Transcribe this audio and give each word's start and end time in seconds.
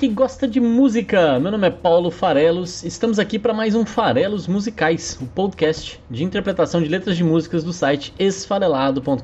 Que 0.00 0.08
gosta 0.08 0.48
de 0.48 0.58
música. 0.58 1.38
Meu 1.38 1.52
nome 1.52 1.66
é 1.66 1.70
Paulo 1.70 2.10
Farelos. 2.10 2.82
Estamos 2.82 3.18
aqui 3.18 3.38
para 3.38 3.52
mais 3.52 3.74
um 3.74 3.84
Farelos 3.84 4.48
Musicais, 4.48 5.18
o 5.20 5.26
podcast 5.26 6.00
de 6.10 6.24
interpretação 6.24 6.80
de 6.80 6.88
letras 6.88 7.18
de 7.18 7.22
músicas 7.22 7.62
do 7.62 7.70
site 7.70 8.14
esfarelado.com.br. 8.18 9.20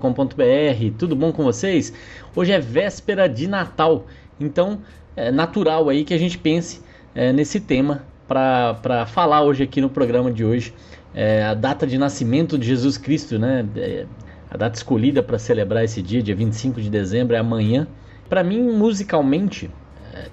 Tudo 0.99 1.17
bom 1.17 1.33
com 1.33 1.45
vocês? 1.45 1.95
Hoje 2.35 2.53
é 2.53 2.61
véspera 2.61 3.27
de 3.27 3.49
Natal, 3.49 4.05
então 4.39 4.83
é 5.17 5.33
natural 5.33 5.89
aí 5.89 6.05
que 6.05 6.13
a 6.13 6.19
gente 6.19 6.37
pense 6.37 6.83
é, 7.15 7.33
nesse 7.33 7.59
tema 7.59 8.05
para 8.29 9.07
falar 9.07 9.45
hoje 9.45 9.63
aqui 9.63 9.81
no 9.81 9.89
programa 9.89 10.31
de 10.31 10.45
hoje. 10.45 10.75
É, 11.15 11.43
a 11.43 11.55
data 11.55 11.87
de 11.87 11.97
nascimento 11.97 12.59
de 12.59 12.67
Jesus 12.67 12.99
Cristo, 12.99 13.39
né? 13.39 13.67
É, 13.77 14.05
a 14.51 14.59
data 14.59 14.77
escolhida 14.77 15.23
para 15.23 15.39
celebrar 15.39 15.85
esse 15.85 16.03
dia, 16.03 16.23
dia 16.23 16.37
25 16.37 16.83
de 16.83 16.91
dezembro, 16.91 17.35
é 17.35 17.39
amanhã. 17.39 17.89
Para 18.29 18.45
mim, 18.45 18.61
musicalmente, 18.61 19.71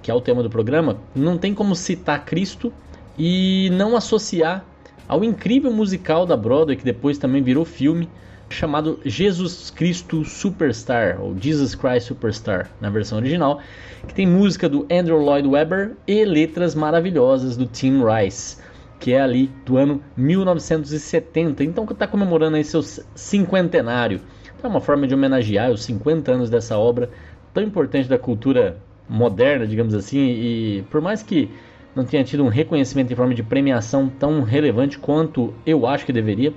que 0.02 0.10
é 0.10 0.14
o 0.14 0.22
tema 0.22 0.44
do 0.44 0.50
programa, 0.50 0.98
não 1.16 1.38
tem 1.38 1.54
como 1.54 1.76
citar 1.76 2.26
Cristo 2.26 2.72
e 3.18 3.70
não 3.72 3.96
associar 3.96 4.66
ao 5.08 5.24
incrível 5.24 5.72
musical 5.72 6.26
da 6.26 6.36
Broadway, 6.38 6.78
que 6.78 6.84
depois 6.84 7.18
também 7.18 7.42
virou 7.42 7.66
filme, 7.66 8.10
chamado 8.50 9.00
Jesus 9.04 9.72
Cristo 9.72 10.24
Superstar, 10.24 11.20
ou 11.22 11.36
Jesus 11.38 11.76
Christ 11.76 12.08
Superstar, 12.08 12.70
na 12.80 12.90
versão 12.90 13.18
original, 13.18 13.60
que 14.08 14.14
tem 14.14 14.28
música 14.28 14.70
do 14.70 14.86
Andrew 14.92 15.18
Lloyd 15.18 15.48
Webber 15.48 15.94
e 16.08 16.24
letras 16.24 16.76
maravilhosas 16.76 17.58
do 17.58 17.66
Tim 17.66 18.02
Rice, 18.04 18.58
que 19.00 19.14
é 19.14 19.22
ali 19.22 19.52
do 19.66 19.78
ano 19.78 20.02
1970, 20.16 21.64
então 21.64 21.86
que 21.86 21.94
está 21.94 22.08
comemorando 22.08 22.56
aí 22.56 22.64
seu 22.64 22.82
cinquentenário. 22.82 24.22
Então 24.58 24.70
é 24.70 24.74
uma 24.74 24.82
forma 24.82 25.08
de 25.08 25.14
homenagear 25.14 25.72
os 25.72 25.84
50 25.84 26.32
anos 26.32 26.50
dessa 26.50 26.78
obra 26.78 27.10
tão 27.54 27.64
importante 27.64 28.08
da 28.08 28.18
cultura 28.18 28.78
moderna, 29.08 29.68
digamos 29.68 29.94
assim, 29.94 30.20
e 30.20 30.86
por 30.90 31.02
mais 31.02 31.22
que 31.22 31.50
não 31.96 32.04
tenha 32.04 32.24
tido 32.24 32.44
um 32.44 32.48
reconhecimento 32.48 33.14
em 33.14 33.16
forma 33.16 33.34
de 33.34 33.44
premiação 33.44 34.10
tão 34.10 34.42
relevante 34.42 34.98
quanto 34.98 35.54
eu 35.66 35.86
acho 35.86 36.06
que 36.06 36.14
deveria, 36.14 36.54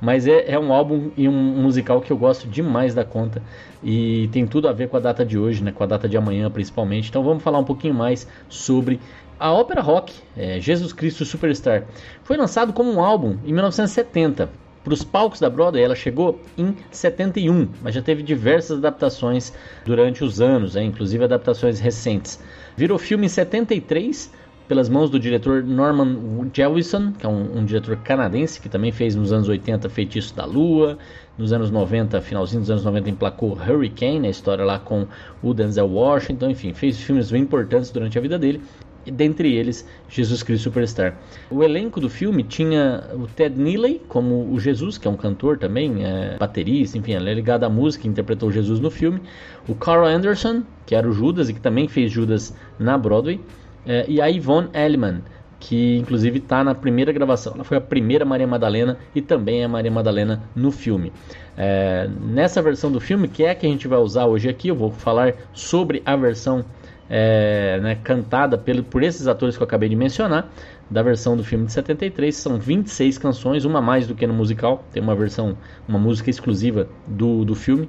mas 0.00 0.26
é, 0.26 0.52
é, 0.52 0.58
um 0.58 0.72
álbum 0.72 1.10
e 1.16 1.28
um 1.28 1.32
musical 1.32 2.00
que 2.00 2.10
eu 2.10 2.16
gosto 2.16 2.48
demais 2.48 2.94
da 2.94 3.04
conta 3.04 3.42
e 3.84 4.28
tem 4.32 4.46
tudo 4.46 4.66
a 4.66 4.72
ver 4.72 4.88
com 4.88 4.96
a 4.96 5.00
data 5.00 5.24
de 5.24 5.38
hoje, 5.38 5.62
né, 5.62 5.72
com 5.72 5.84
a 5.84 5.86
data 5.86 6.08
de 6.08 6.16
amanhã 6.16 6.50
principalmente. 6.50 7.10
Então 7.10 7.22
vamos 7.22 7.42
falar 7.42 7.58
um 7.58 7.64
pouquinho 7.64 7.94
mais 7.94 8.26
sobre 8.48 8.98
a 9.38 9.52
ópera 9.52 9.80
rock, 9.80 10.14
é, 10.36 10.58
Jesus 10.58 10.92
Cristo 10.92 11.24
Superstar. 11.24 11.84
Foi 12.24 12.36
lançado 12.36 12.72
como 12.72 12.90
um 12.90 13.00
álbum 13.00 13.36
em 13.44 13.52
1970 13.52 14.50
para 14.82 14.94
os 14.94 15.04
palcos 15.04 15.40
da 15.40 15.50
Broadway, 15.50 15.84
ela 15.84 15.94
chegou 15.94 16.40
em 16.56 16.74
71, 16.90 17.68
mas 17.82 17.94
já 17.94 18.00
teve 18.00 18.22
diversas 18.22 18.78
adaptações 18.78 19.52
durante 19.84 20.24
os 20.24 20.40
anos, 20.40 20.74
né, 20.74 20.82
inclusive 20.82 21.22
adaptações 21.22 21.78
recentes. 21.78 22.40
Virou 22.76 22.98
filme 22.98 23.26
em 23.26 23.28
73 23.28 24.32
pelas 24.66 24.88
mãos 24.88 25.10
do 25.10 25.18
diretor 25.18 25.64
Norman 25.64 26.48
Jewison, 26.54 27.12
que 27.12 27.26
é 27.26 27.28
um, 27.28 27.58
um, 27.58 27.64
diretor 27.64 27.96
canadense 27.96 28.60
que 28.60 28.68
também 28.68 28.92
fez 28.92 29.16
nos 29.16 29.32
anos 29.32 29.48
80 29.48 29.88
Feitiço 29.90 30.34
da 30.34 30.44
Lua, 30.44 30.96
nos 31.36 31.52
anos 31.52 31.70
90, 31.70 32.20
finalzinho 32.20 32.60
dos 32.60 32.70
anos 32.70 32.84
90 32.84 33.10
emplacou 33.10 33.52
Hurricane, 33.52 34.28
a 34.28 34.30
história 34.30 34.64
lá 34.64 34.78
com 34.78 35.06
o 35.42 35.52
Denzel 35.52 35.88
Washington, 35.88 36.50
enfim, 36.50 36.72
fez 36.72 36.98
filmes 36.98 37.30
bem 37.30 37.42
importantes 37.42 37.90
durante 37.90 38.16
a 38.16 38.20
vida 38.20 38.38
dele 38.38 38.62
dentre 39.10 39.54
eles 39.54 39.86
Jesus 40.08 40.42
Cristo 40.42 40.64
Superstar. 40.64 41.16
O 41.50 41.62
elenco 41.62 42.00
do 42.00 42.08
filme 42.08 42.42
tinha 42.42 43.04
o 43.14 43.26
Ted 43.26 43.58
Neely 43.58 44.02
como 44.08 44.52
o 44.52 44.58
Jesus, 44.58 44.98
que 44.98 45.06
é 45.06 45.10
um 45.10 45.16
cantor 45.16 45.58
também, 45.58 46.04
é 46.04 46.36
baterista, 46.38 46.98
enfim, 46.98 47.12
ele 47.12 47.30
é 47.30 47.34
ligado 47.34 47.64
à 47.64 47.68
música, 47.68 48.06
interpretou 48.06 48.50
Jesus 48.50 48.80
no 48.80 48.90
filme. 48.90 49.20
O 49.68 49.74
Carl 49.74 50.04
Anderson, 50.04 50.62
que 50.86 50.94
era 50.94 51.08
o 51.08 51.12
Judas 51.12 51.48
e 51.48 51.54
que 51.54 51.60
também 51.60 51.88
fez 51.88 52.10
Judas 52.10 52.54
na 52.78 52.96
Broadway, 52.96 53.40
é, 53.86 54.04
e 54.08 54.20
a 54.20 54.26
Yvonne 54.26 54.68
Elliman, 54.74 55.22
que 55.58 55.98
inclusive 55.98 56.38
está 56.38 56.64
na 56.64 56.74
primeira 56.74 57.12
gravação. 57.12 57.52
Ela 57.54 57.64
foi 57.64 57.76
a 57.76 57.80
primeira 57.80 58.24
Maria 58.24 58.46
Madalena 58.46 58.98
e 59.14 59.20
também 59.20 59.60
é 59.60 59.64
a 59.64 59.68
Maria 59.68 59.90
Madalena 59.90 60.42
no 60.56 60.72
filme. 60.72 61.12
É, 61.56 62.08
nessa 62.22 62.62
versão 62.62 62.90
do 62.90 62.98
filme, 62.98 63.28
que 63.28 63.44
é 63.44 63.50
a 63.50 63.54
que 63.54 63.66
a 63.66 63.68
gente 63.68 63.86
vai 63.86 63.98
usar 63.98 64.24
hoje 64.26 64.48
aqui, 64.48 64.68
eu 64.68 64.74
vou 64.74 64.90
falar 64.90 65.34
sobre 65.52 66.02
a 66.06 66.16
versão 66.16 66.64
é, 67.10 67.80
né, 67.82 67.96
cantada 67.96 68.56
pelo, 68.56 68.84
por 68.84 69.02
esses 69.02 69.26
atores 69.26 69.56
que 69.56 69.62
eu 69.62 69.66
acabei 69.66 69.88
de 69.88 69.96
mencionar, 69.96 70.48
da 70.88 71.02
versão 71.02 71.36
do 71.36 71.42
filme 71.42 71.66
de 71.66 71.72
73. 71.72 72.34
São 72.34 72.58
26 72.58 73.18
canções, 73.18 73.64
uma 73.64 73.82
mais 73.82 74.06
do 74.06 74.14
que 74.14 74.26
no 74.26 74.32
musical. 74.32 74.84
Tem 74.92 75.02
uma 75.02 75.16
versão, 75.16 75.58
uma 75.88 75.98
música 75.98 76.30
exclusiva 76.30 76.88
do, 77.06 77.44
do 77.44 77.56
filme. 77.56 77.88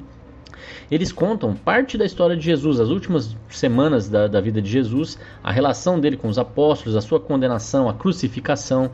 Eles 0.90 1.12
contam 1.12 1.56
parte 1.56 1.98
da 1.98 2.06
história 2.06 2.36
de 2.36 2.44
Jesus, 2.44 2.80
as 2.80 2.90
últimas 2.90 3.36
semanas 3.50 4.10
da, 4.10 4.28
da 4.28 4.42
vida 4.42 4.62
de 4.62 4.70
Jesus, 4.70 5.18
a 5.44 5.52
relação 5.52 6.00
dele 6.00 6.18
com 6.18 6.28
os 6.28 6.38
apóstolos, 6.38 6.96
a 6.98 7.02
sua 7.02 7.20
condenação, 7.20 7.88
a 7.88 7.94
crucificação. 7.94 8.92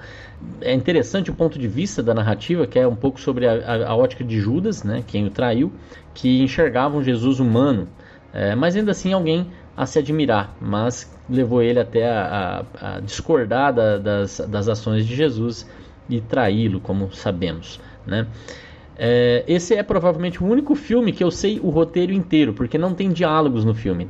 É 0.61 0.73
interessante 0.73 1.31
o 1.31 1.33
ponto 1.33 1.57
de 1.57 1.67
vista 1.67 2.03
da 2.03 2.13
narrativa, 2.13 2.67
que 2.67 2.77
é 2.77 2.87
um 2.87 2.95
pouco 2.95 3.19
sobre 3.19 3.47
a, 3.47 3.53
a, 3.53 3.89
a 3.89 3.95
ótica 3.95 4.23
de 4.23 4.39
Judas, 4.39 4.83
né, 4.83 5.03
quem 5.05 5.25
o 5.25 5.29
traiu, 5.29 5.71
que 6.13 6.41
enxergavam 6.41 7.01
Jesus 7.01 7.39
humano, 7.39 7.87
é, 8.31 8.55
mas 8.55 8.75
ainda 8.75 8.91
assim 8.91 9.13
alguém 9.13 9.47
a 9.77 9.85
se 9.85 9.99
admirar, 9.99 10.57
mas 10.59 11.15
levou 11.29 11.61
ele 11.61 11.79
até 11.79 12.09
a, 12.09 12.65
a, 12.81 12.95
a 12.95 12.99
discordar 12.99 13.71
da, 13.71 13.97
das, 13.99 14.39
das 14.39 14.67
ações 14.67 15.05
de 15.05 15.15
Jesus 15.15 15.69
e 16.09 16.19
traí-lo, 16.19 16.81
como 16.81 17.13
sabemos. 17.13 17.79
Né? 18.05 18.25
É, 18.97 19.43
esse 19.47 19.75
é 19.75 19.83
provavelmente 19.83 20.43
o 20.43 20.47
único 20.47 20.73
filme 20.73 21.13
que 21.13 21.23
eu 21.23 21.29
sei 21.29 21.59
o 21.59 21.69
roteiro 21.69 22.11
inteiro, 22.11 22.53
porque 22.53 22.77
não 22.77 22.95
tem 22.95 23.11
diálogos 23.11 23.63
no 23.63 23.75
filme. 23.75 24.09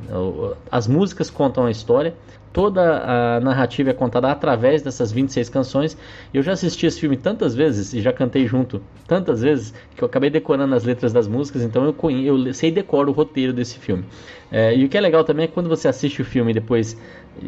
As 0.70 0.88
músicas 0.88 1.28
contam 1.28 1.66
a 1.66 1.70
história, 1.70 2.14
toda 2.58 3.36
a 3.36 3.38
narrativa 3.38 3.90
é 3.90 3.92
contada 3.92 4.32
através 4.32 4.82
dessas 4.82 5.12
26 5.12 5.48
canções. 5.48 5.96
Eu 6.34 6.42
já 6.42 6.54
assisti 6.54 6.86
esse 6.86 6.98
filme 6.98 7.16
tantas 7.16 7.54
vezes 7.54 7.94
e 7.94 8.00
já 8.00 8.12
cantei 8.12 8.48
junto 8.48 8.82
tantas 9.06 9.42
vezes 9.42 9.72
que 9.94 10.02
eu 10.02 10.06
acabei 10.06 10.28
decorando 10.28 10.74
as 10.74 10.82
letras 10.82 11.12
das 11.12 11.28
músicas, 11.28 11.62
então 11.62 11.84
eu, 11.84 12.10
eu 12.10 12.52
sei 12.52 12.72
decoro 12.72 13.12
o 13.12 13.14
roteiro 13.14 13.52
desse 13.52 13.78
filme. 13.78 14.04
É, 14.50 14.74
e 14.74 14.84
o 14.84 14.88
que 14.88 14.98
é 14.98 15.00
legal 15.00 15.22
também 15.22 15.44
é 15.44 15.46
quando 15.46 15.68
você 15.68 15.86
assiste 15.86 16.20
o 16.20 16.24
filme 16.24 16.50
e 16.50 16.54
depois, 16.54 16.98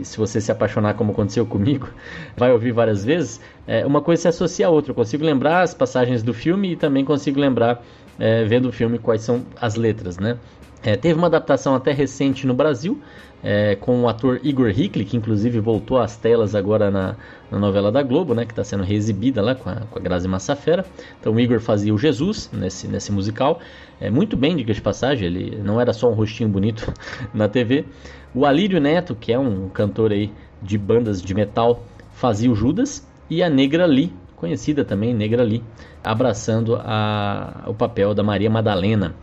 se 0.01 0.17
você 0.17 0.41
se 0.41 0.53
apaixonar 0.53 0.95
como 0.95 1.11
aconteceu 1.11 1.45
comigo, 1.45 1.89
vai 2.39 2.53
ouvir 2.53 2.71
várias 2.71 3.05
vezes, 3.05 3.41
é, 3.67 3.85
uma 3.85 4.01
coisa 4.01 4.23
se 4.23 4.29
associa 4.29 4.69
a 4.69 4.71
outra. 4.71 4.93
Eu 4.93 4.95
consigo 4.95 5.25
lembrar 5.25 5.63
as 5.63 5.75
passagens 5.75 6.23
do 6.23 6.33
filme 6.33 6.75
e 6.75 6.77
também 6.77 7.05
consigo 7.05 7.41
lembrar, 7.41 7.83
é, 8.17 8.45
vendo 8.45 8.69
o 8.69 8.73
filme, 8.73 8.97
quais 8.97 9.23
são 9.23 9.45
as 9.61 9.75
letras, 9.75 10.21
né? 10.21 10.39
É, 10.83 10.97
teve 10.97 11.19
uma 11.19 11.27
adaptação 11.27 11.75
até 11.75 11.93
recente 11.93 12.47
no 12.47 12.55
Brasil, 12.55 13.01
é, 13.43 13.77
com 13.77 14.03
o 14.03 14.09
ator 14.09 14.41
Igor 14.43 14.69
Hickley, 14.69 15.05
que 15.05 15.17
inclusive 15.17 15.61
voltou 15.61 15.99
às 15.99 16.17
telas 16.17 16.55
agora 16.55 16.91
na, 16.91 17.17
na 17.51 17.59
novela 17.59 17.91
da 17.91 18.03
Globo, 18.03 18.35
né, 18.35 18.45
que 18.45 18.53
está 18.53 18.65
sendo 18.65 18.83
reexibida 18.83 19.43
lá 19.43 19.55
com 19.55 19.69
a, 19.69 19.77
com 19.91 19.99
a 19.99 20.03
Grazi 20.03 20.29
Massafera. 20.29 20.85
Então 21.19 21.35
o 21.35 21.41
Igor 21.41 21.61
fazia 21.61 21.93
o 21.95 21.99
Jesus 21.99 22.51
nesse, 22.53 22.87
nesse 22.87 23.13
musical, 23.13 23.61
é, 24.01 24.11
muito 24.11 24.37
bem, 24.37 24.57
diga 24.57 24.73
de 24.73 24.81
passagem, 24.81 25.27
ele 25.27 25.61
não 25.63 25.81
era 25.81 25.93
só 25.93 26.11
um 26.11 26.15
rostinho 26.15 26.49
bonito 26.49 26.93
na 27.33 27.49
TV. 27.49 27.85
O 28.35 28.47
Alírio 28.47 28.81
Neto, 28.81 29.15
que 29.15 29.33
é 29.33 29.39
um 29.39 29.69
cantor 29.69 30.13
aí 30.13 30.33
de 30.63 30.79
bandas 30.79 31.21
de 31.21 31.35
metal, 31.35 31.85
fazia 32.13 32.51
o 32.51 32.55
Judas, 32.55 33.07
e 33.29 33.43
a 33.43 33.49
Negra 33.49 33.87
Lee, 33.87 34.13
conhecida 34.37 34.85
também, 34.85 35.15
Negra 35.15 35.43
Lee, 35.43 35.63
abraçando 36.03 36.77
a, 36.77 37.65
o 37.67 37.75
papel 37.75 38.15
da 38.15 38.23
Maria 38.23 38.51
Madalena. 38.51 39.15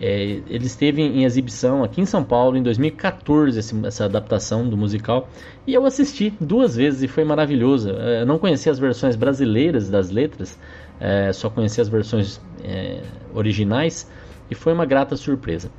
É, 0.00 0.40
ele 0.48 0.66
esteve 0.66 1.02
em 1.02 1.24
exibição 1.24 1.82
aqui 1.82 2.00
em 2.00 2.06
São 2.06 2.22
Paulo 2.22 2.56
em 2.56 2.62
2014, 2.62 3.58
esse, 3.58 3.86
essa 3.86 4.04
adaptação 4.04 4.68
do 4.68 4.76
musical, 4.76 5.28
e 5.66 5.74
eu 5.74 5.84
assisti 5.84 6.32
duas 6.40 6.76
vezes 6.76 7.02
e 7.02 7.08
foi 7.08 7.24
maravilhoso. 7.24 7.90
É, 7.90 8.22
eu 8.22 8.26
não 8.26 8.38
conhecia 8.38 8.70
as 8.70 8.78
versões 8.78 9.16
brasileiras 9.16 9.90
das 9.90 10.10
letras, 10.10 10.58
é, 11.00 11.32
só 11.32 11.50
conhecia 11.50 11.82
as 11.82 11.88
versões 11.88 12.40
é, 12.62 13.00
originais 13.34 14.08
e 14.50 14.54
foi 14.54 14.72
uma 14.72 14.86
grata 14.86 15.16
surpresa. 15.16 15.70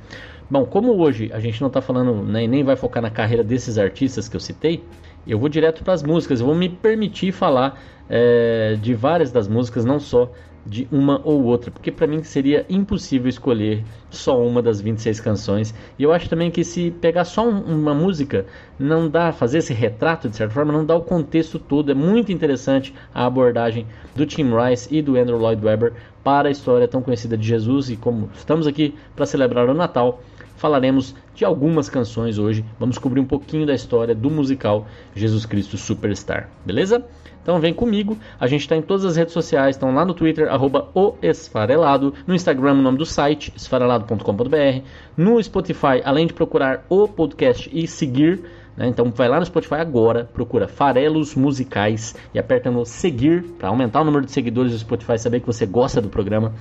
Bom, 0.50 0.64
como 0.64 0.96
hoje 0.96 1.30
a 1.32 1.38
gente 1.38 1.60
não 1.60 1.68
está 1.68 1.80
falando 1.80 2.22
né, 2.24 2.46
nem 2.46 2.64
vai 2.64 2.74
focar 2.76 3.02
na 3.02 3.10
carreira 3.10 3.44
desses 3.44 3.78
artistas 3.78 4.28
que 4.28 4.36
eu 4.36 4.40
citei, 4.40 4.84
eu 5.26 5.38
vou 5.38 5.48
direto 5.48 5.84
para 5.84 5.92
as 5.92 6.02
músicas. 6.02 6.40
Eu 6.40 6.46
vou 6.46 6.54
me 6.54 6.68
permitir 6.68 7.32
falar 7.32 7.80
é, 8.08 8.76
de 8.80 8.92
várias 8.94 9.30
das 9.30 9.46
músicas, 9.46 9.84
não 9.84 10.00
só 10.00 10.30
de 10.64 10.86
uma 10.92 11.20
ou 11.24 11.42
outra, 11.44 11.70
porque 11.70 11.90
para 11.90 12.06
mim 12.06 12.22
seria 12.22 12.66
impossível 12.68 13.28
escolher 13.28 13.84
só 14.10 14.40
uma 14.40 14.62
das 14.62 14.80
26 14.80 15.20
canções. 15.20 15.74
E 15.98 16.02
eu 16.02 16.12
acho 16.12 16.28
também 16.28 16.50
que 16.50 16.62
se 16.64 16.90
pegar 16.90 17.24
só 17.24 17.48
um, 17.48 17.60
uma 17.60 17.94
música, 17.94 18.46
não 18.78 19.08
dá 19.08 19.32
fazer 19.32 19.58
esse 19.58 19.72
retrato 19.72 20.28
de 20.28 20.36
certa 20.36 20.52
forma, 20.54 20.72
não 20.72 20.84
dá 20.84 20.94
o 20.94 21.02
contexto 21.02 21.58
todo. 21.58 21.90
É 21.90 21.94
muito 21.94 22.30
interessante 22.30 22.94
a 23.14 23.26
abordagem 23.26 23.86
do 24.14 24.26
Tim 24.26 24.50
Rice 24.54 24.88
e 24.94 25.00
do 25.00 25.16
Andrew 25.16 25.38
Lloyd 25.38 25.64
Webber 25.64 25.92
para 26.22 26.48
a 26.48 26.52
história 26.52 26.86
tão 26.86 27.02
conhecida 27.02 27.36
de 27.36 27.46
Jesus 27.46 27.90
e 27.90 27.96
como 27.96 28.28
estamos 28.34 28.66
aqui 28.66 28.94
para 29.16 29.26
celebrar 29.26 29.68
o 29.68 29.74
Natal, 29.74 30.22
falaremos 30.56 31.14
de 31.34 31.44
algumas 31.44 31.88
canções 31.88 32.38
hoje. 32.38 32.64
Vamos 32.78 32.98
cobrir 32.98 33.20
um 33.20 33.26
pouquinho 33.26 33.66
da 33.66 33.74
história 33.74 34.14
do 34.14 34.30
musical 34.30 34.86
Jesus 35.14 35.46
Cristo 35.46 35.78
Superstar, 35.78 36.50
beleza? 36.66 37.02
Então 37.50 37.58
vem 37.60 37.74
comigo, 37.74 38.16
a 38.38 38.46
gente 38.46 38.60
está 38.60 38.76
em 38.76 38.80
todas 38.80 39.04
as 39.04 39.16
redes 39.16 39.34
sociais, 39.34 39.74
estão 39.74 39.92
lá 39.92 40.04
no 40.04 40.14
Twitter, 40.14 40.48
arroba 40.48 40.88
o 40.94 41.16
Esfarelado, 41.20 42.14
no 42.24 42.32
Instagram 42.32 42.74
o 42.74 42.82
nome 42.82 42.96
do 42.96 43.04
site, 43.04 43.52
esfarelado.com.br, 43.56 44.84
no 45.16 45.42
Spotify, 45.42 46.00
além 46.04 46.28
de 46.28 46.32
procurar 46.32 46.86
o 46.88 47.08
podcast 47.08 47.68
e 47.72 47.88
seguir, 47.88 48.40
né, 48.80 48.88
então 48.88 49.12
vai 49.14 49.28
lá 49.28 49.38
no 49.38 49.44
Spotify 49.44 49.74
agora, 49.74 50.24
procura 50.32 50.66
Farelos 50.66 51.34
Musicais 51.34 52.14
e 52.32 52.38
aperta 52.38 52.70
no 52.70 52.86
seguir 52.86 53.42
para 53.58 53.68
aumentar 53.68 54.00
o 54.00 54.04
número 54.04 54.24
de 54.24 54.32
seguidores 54.32 54.72
do 54.72 54.78
Spotify, 54.78 55.18
saber 55.18 55.40
que 55.40 55.46
você 55.46 55.66
gosta 55.66 56.00
do 56.00 56.08
programa. 56.08 56.54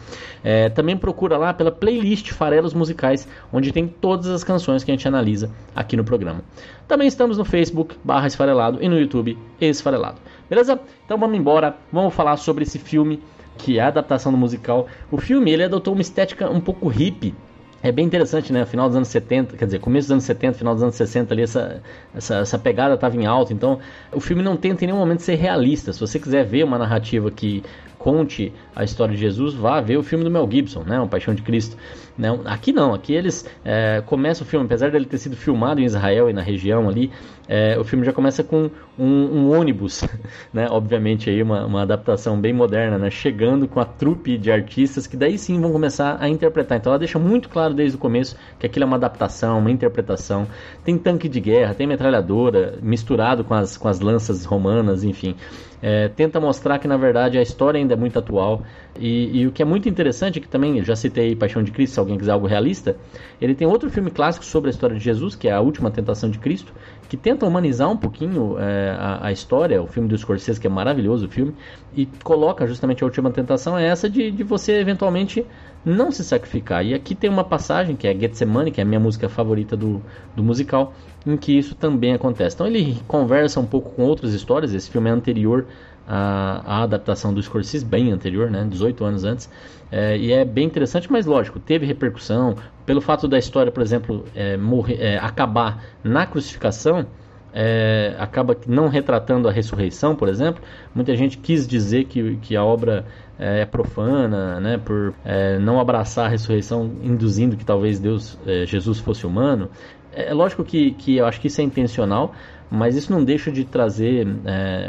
É, 0.43 0.67
também 0.67 0.97
procura 0.97 1.37
lá 1.37 1.53
pela 1.53 1.71
playlist 1.71 2.33
Farelos 2.33 2.73
Musicais, 2.73 3.25
onde 3.53 3.71
tem 3.71 3.87
todas 3.87 4.27
as 4.27 4.43
canções 4.43 4.83
que 4.83 4.91
a 4.91 4.93
gente 4.93 5.07
analisa 5.07 5.49
aqui 5.73 5.95
no 5.95 6.03
programa. 6.03 6.41
Também 6.89 7.07
estamos 7.07 7.37
no 7.37 7.45
Facebook, 7.45 7.95
barra 8.03 8.27
Esfarelado, 8.27 8.83
e 8.83 8.89
no 8.89 8.99
YouTube, 8.99 9.37
Esfarelado. 9.61 10.17
Beleza? 10.49 10.77
Então 11.05 11.17
vamos 11.17 11.37
embora, 11.37 11.77
vamos 11.89 12.13
falar 12.13 12.35
sobre 12.35 12.63
esse 12.63 12.77
filme 12.77 13.21
que 13.57 13.79
é 13.79 13.81
a 13.81 13.87
adaptação 13.87 14.31
do 14.31 14.37
musical. 14.37 14.87
O 15.09 15.17
filme 15.17 15.51
ele 15.51 15.63
adotou 15.63 15.93
uma 15.93 16.01
estética 16.01 16.49
um 16.49 16.59
pouco 16.59 16.89
hippie. 16.89 17.33
É 17.81 17.91
bem 17.91 18.05
interessante, 18.05 18.51
né? 18.51 18.65
Final 18.65 18.87
dos 18.87 18.95
anos 18.97 19.07
70, 19.07 19.55
quer 19.55 19.65
dizer, 19.65 19.79
começo 19.79 20.07
dos 20.07 20.11
anos 20.11 20.23
70, 20.25 20.57
final 20.57 20.73
dos 20.73 20.83
anos 20.83 20.95
60 20.95 21.33
ali, 21.33 21.43
essa, 21.43 21.81
essa, 22.13 22.35
essa 22.39 22.59
pegada 22.59 22.95
estava 22.95 23.15
em 23.15 23.25
alta. 23.25 23.53
Então, 23.53 23.79
o 24.11 24.19
filme 24.19 24.43
não 24.43 24.57
tenta 24.57 24.83
em 24.83 24.87
nenhum 24.87 24.99
momento 24.99 25.21
ser 25.21 25.35
realista. 25.35 25.93
Se 25.93 25.99
você 25.99 26.19
quiser 26.19 26.45
ver 26.45 26.63
uma 26.63 26.77
narrativa 26.77 27.31
que 27.31 27.63
conte 27.97 28.53
a 28.75 28.83
história 28.83 29.13
de 29.13 29.19
Jesus, 29.19 29.53
vá 29.53 29.79
ver 29.81 29.97
o 29.97 30.03
filme 30.03 30.23
do 30.23 30.31
Mel 30.31 30.49
Gibson, 30.49 30.83
né? 30.83 30.99
O 30.99 31.07
Paixão 31.07 31.33
de 31.33 31.41
Cristo. 31.41 31.77
Não, 32.17 32.41
aqui 32.45 32.71
não, 32.71 32.93
aqui 32.93 33.13
eles 33.13 33.45
é, 33.63 34.01
começam 34.05 34.45
o 34.45 34.49
filme, 34.49 34.65
apesar 34.65 34.89
dele 34.91 35.05
ter 35.05 35.17
sido 35.17 35.35
filmado 35.35 35.79
em 35.79 35.85
Israel 35.85 36.29
e 36.29 36.33
na 36.33 36.41
região 36.41 36.87
ali, 36.89 37.11
é, 37.47 37.77
o 37.77 37.83
filme 37.83 38.05
já 38.05 38.13
começa 38.13 38.43
com 38.43 38.69
um, 38.99 39.37
um 39.37 39.57
ônibus, 39.57 40.03
né? 40.53 40.67
Obviamente 40.69 41.29
aí 41.29 41.41
uma, 41.41 41.65
uma, 41.65 41.81
adaptação 41.83 42.39
bem 42.39 42.53
moderna, 42.53 42.97
né? 42.97 43.09
Chegando 43.09 43.67
com 43.67 43.79
a 43.79 43.85
trupe 43.85 44.37
de 44.37 44.51
artistas 44.51 45.07
que 45.07 45.15
daí 45.15 45.37
sim 45.37 45.59
vão 45.59 45.71
começar 45.71 46.17
a 46.19 46.27
interpretar. 46.27 46.77
Então 46.77 46.91
ela 46.91 46.99
deixa 46.99 47.17
muito 47.17 47.49
claro 47.49 47.73
desde 47.73 47.95
o 47.95 47.99
começo 47.99 48.35
que 48.59 48.65
aquilo 48.65 48.83
é 48.83 48.87
uma 48.87 48.97
adaptação, 48.97 49.59
uma 49.59 49.71
interpretação. 49.71 50.47
Tem 50.83 50.97
tanque 50.97 51.29
de 51.29 51.39
guerra, 51.39 51.73
tem 51.73 51.87
metralhadora 51.87 52.77
misturado 52.81 53.43
com 53.43 53.53
as, 53.53 53.77
com 53.77 53.87
as 53.87 53.99
lanças 53.99 54.45
romanas, 54.45 55.03
enfim. 55.03 55.35
É, 55.81 56.09
tenta 56.09 56.41
mostrar 56.41 56.77
que 56.77 56.89
na 56.89 56.97
verdade 56.97 57.37
a 57.37 57.41
história 57.41 57.77
ainda 57.77 57.93
é 57.93 57.97
muito 57.97 58.19
atual 58.19 58.63
e, 58.99 59.39
e, 59.39 59.47
o 59.47 59.51
que 59.51 59.61
é 59.61 59.65
muito 59.65 59.87
interessante, 59.87 60.41
que 60.41 60.47
também 60.47 60.83
já 60.83 60.93
citei 60.93 61.33
Paixão 61.37 61.63
de 61.63 61.71
Cristo, 61.71 61.93
se 61.93 61.99
alguém 62.01 62.17
quiser 62.17 62.31
algo 62.31 62.47
realista, 62.47 62.97
ele 63.39 63.55
tem 63.55 63.65
outro 63.65 63.89
filme 63.89 64.11
clássico 64.11 64.43
sobre 64.43 64.69
a 64.69 64.71
história 64.71 64.97
de 64.97 65.01
Jesus, 65.01 65.35
que 65.35 65.47
é 65.47 65.53
A 65.53 65.61
Última 65.61 65.89
Tentação 65.89 66.29
de 66.29 66.37
Cristo, 66.37 66.73
que 67.09 67.17
tenta 67.17 67.45
humanizar 67.45 67.89
um 67.89 67.97
pouquinho 67.97 68.55
é, 68.59 68.95
a, 68.97 69.25
a, 69.27 69.31
história, 69.31 69.81
o 69.81 69.87
filme 69.87 70.07
do 70.07 70.15
Scorsese, 70.15 70.59
que 70.59 70.67
é 70.67 70.69
maravilhoso 70.69 71.25
o 71.25 71.29
filme, 71.29 71.55
e 71.95 72.05
coloca 72.23 72.67
justamente 72.67 73.03
a 73.03 73.07
última 73.07 73.31
tentação 73.31 73.75
é 73.75 73.87
essa 73.87 74.07
de, 74.07 74.29
de 74.29 74.43
você 74.43 74.73
eventualmente 74.73 75.43
não 75.83 76.11
se 76.11 76.23
sacrificar. 76.23 76.85
E 76.85 76.93
aqui 76.93 77.15
tem 77.15 77.27
uma 77.27 77.43
passagem, 77.43 77.95
que 77.95 78.07
é 78.07 78.13
Getsemane, 78.13 78.69
que 78.69 78.79
é 78.79 78.83
a 78.83 78.85
minha 78.85 78.99
música 78.99 79.27
favorita 79.27 79.75
do, 79.75 80.01
do 80.35 80.43
musical, 80.43 80.93
em 81.25 81.35
que 81.35 81.57
isso 81.57 81.73
também 81.73 82.13
acontece. 82.13 82.55
Então 82.55 82.67
ele 82.67 82.97
conversa 83.07 83.59
um 83.59 83.65
pouco 83.65 83.89
com 83.95 84.03
outras 84.03 84.33
histórias, 84.33 84.71
esse 84.75 84.91
filme 84.91 85.09
é 85.09 85.11
anterior 85.11 85.65
à, 86.07 86.61
à 86.63 86.83
adaptação 86.83 87.33
do 87.33 87.41
Scorsese, 87.41 87.83
bem 87.83 88.11
anterior, 88.11 88.51
né, 88.51 88.67
18 88.69 89.03
anos 89.03 89.23
antes, 89.23 89.49
é, 89.91 90.17
e 90.17 90.31
é 90.31 90.45
bem 90.45 90.65
interessante, 90.65 91.11
mas 91.11 91.25
lógico, 91.25 91.59
teve 91.59 91.85
repercussão, 91.85 92.55
pelo 92.85 93.01
fato 93.01 93.27
da 93.27 93.37
história, 93.37 93.71
por 93.71 93.81
exemplo, 93.81 94.25
é, 94.35 94.55
morrer, 94.55 94.97
é, 94.99 95.17
acabar 95.17 95.83
na 96.03 96.25
crucificação, 96.25 97.05
é, 97.53 98.15
acaba 98.19 98.55
não 98.67 98.87
retratando 98.87 99.47
a 99.47 99.51
ressurreição, 99.51 100.15
por 100.15 100.29
exemplo. 100.29 100.61
Muita 100.93 101.15
gente 101.15 101.37
quis 101.37 101.67
dizer 101.67 102.05
que, 102.05 102.35
que 102.37 102.55
a 102.55 102.63
obra 102.63 103.05
é, 103.39 103.61
é 103.61 103.65
profana, 103.65 104.59
né, 104.59 104.77
por 104.77 105.13
é, 105.25 105.57
não 105.57 105.79
abraçar 105.79 106.27
a 106.27 106.29
ressurreição, 106.29 106.91
induzindo 107.01 107.57
que 107.57 107.65
talvez 107.65 107.99
Deus, 107.99 108.37
Jesus 108.67 108.99
fosse 108.99 109.25
humano. 109.25 109.69
É, 110.13 110.33
lógico 110.33 110.63
que, 110.63 110.91
que 110.91 111.17
eu 111.17 111.25
acho 111.25 111.41
que 111.41 111.47
isso 111.47 111.61
é 111.61 111.63
intencional, 111.63 112.33
mas 112.69 112.95
isso 112.95 113.11
não 113.11 113.23
deixa 113.23 113.51
de 113.51 113.65
trazer, 113.65 114.27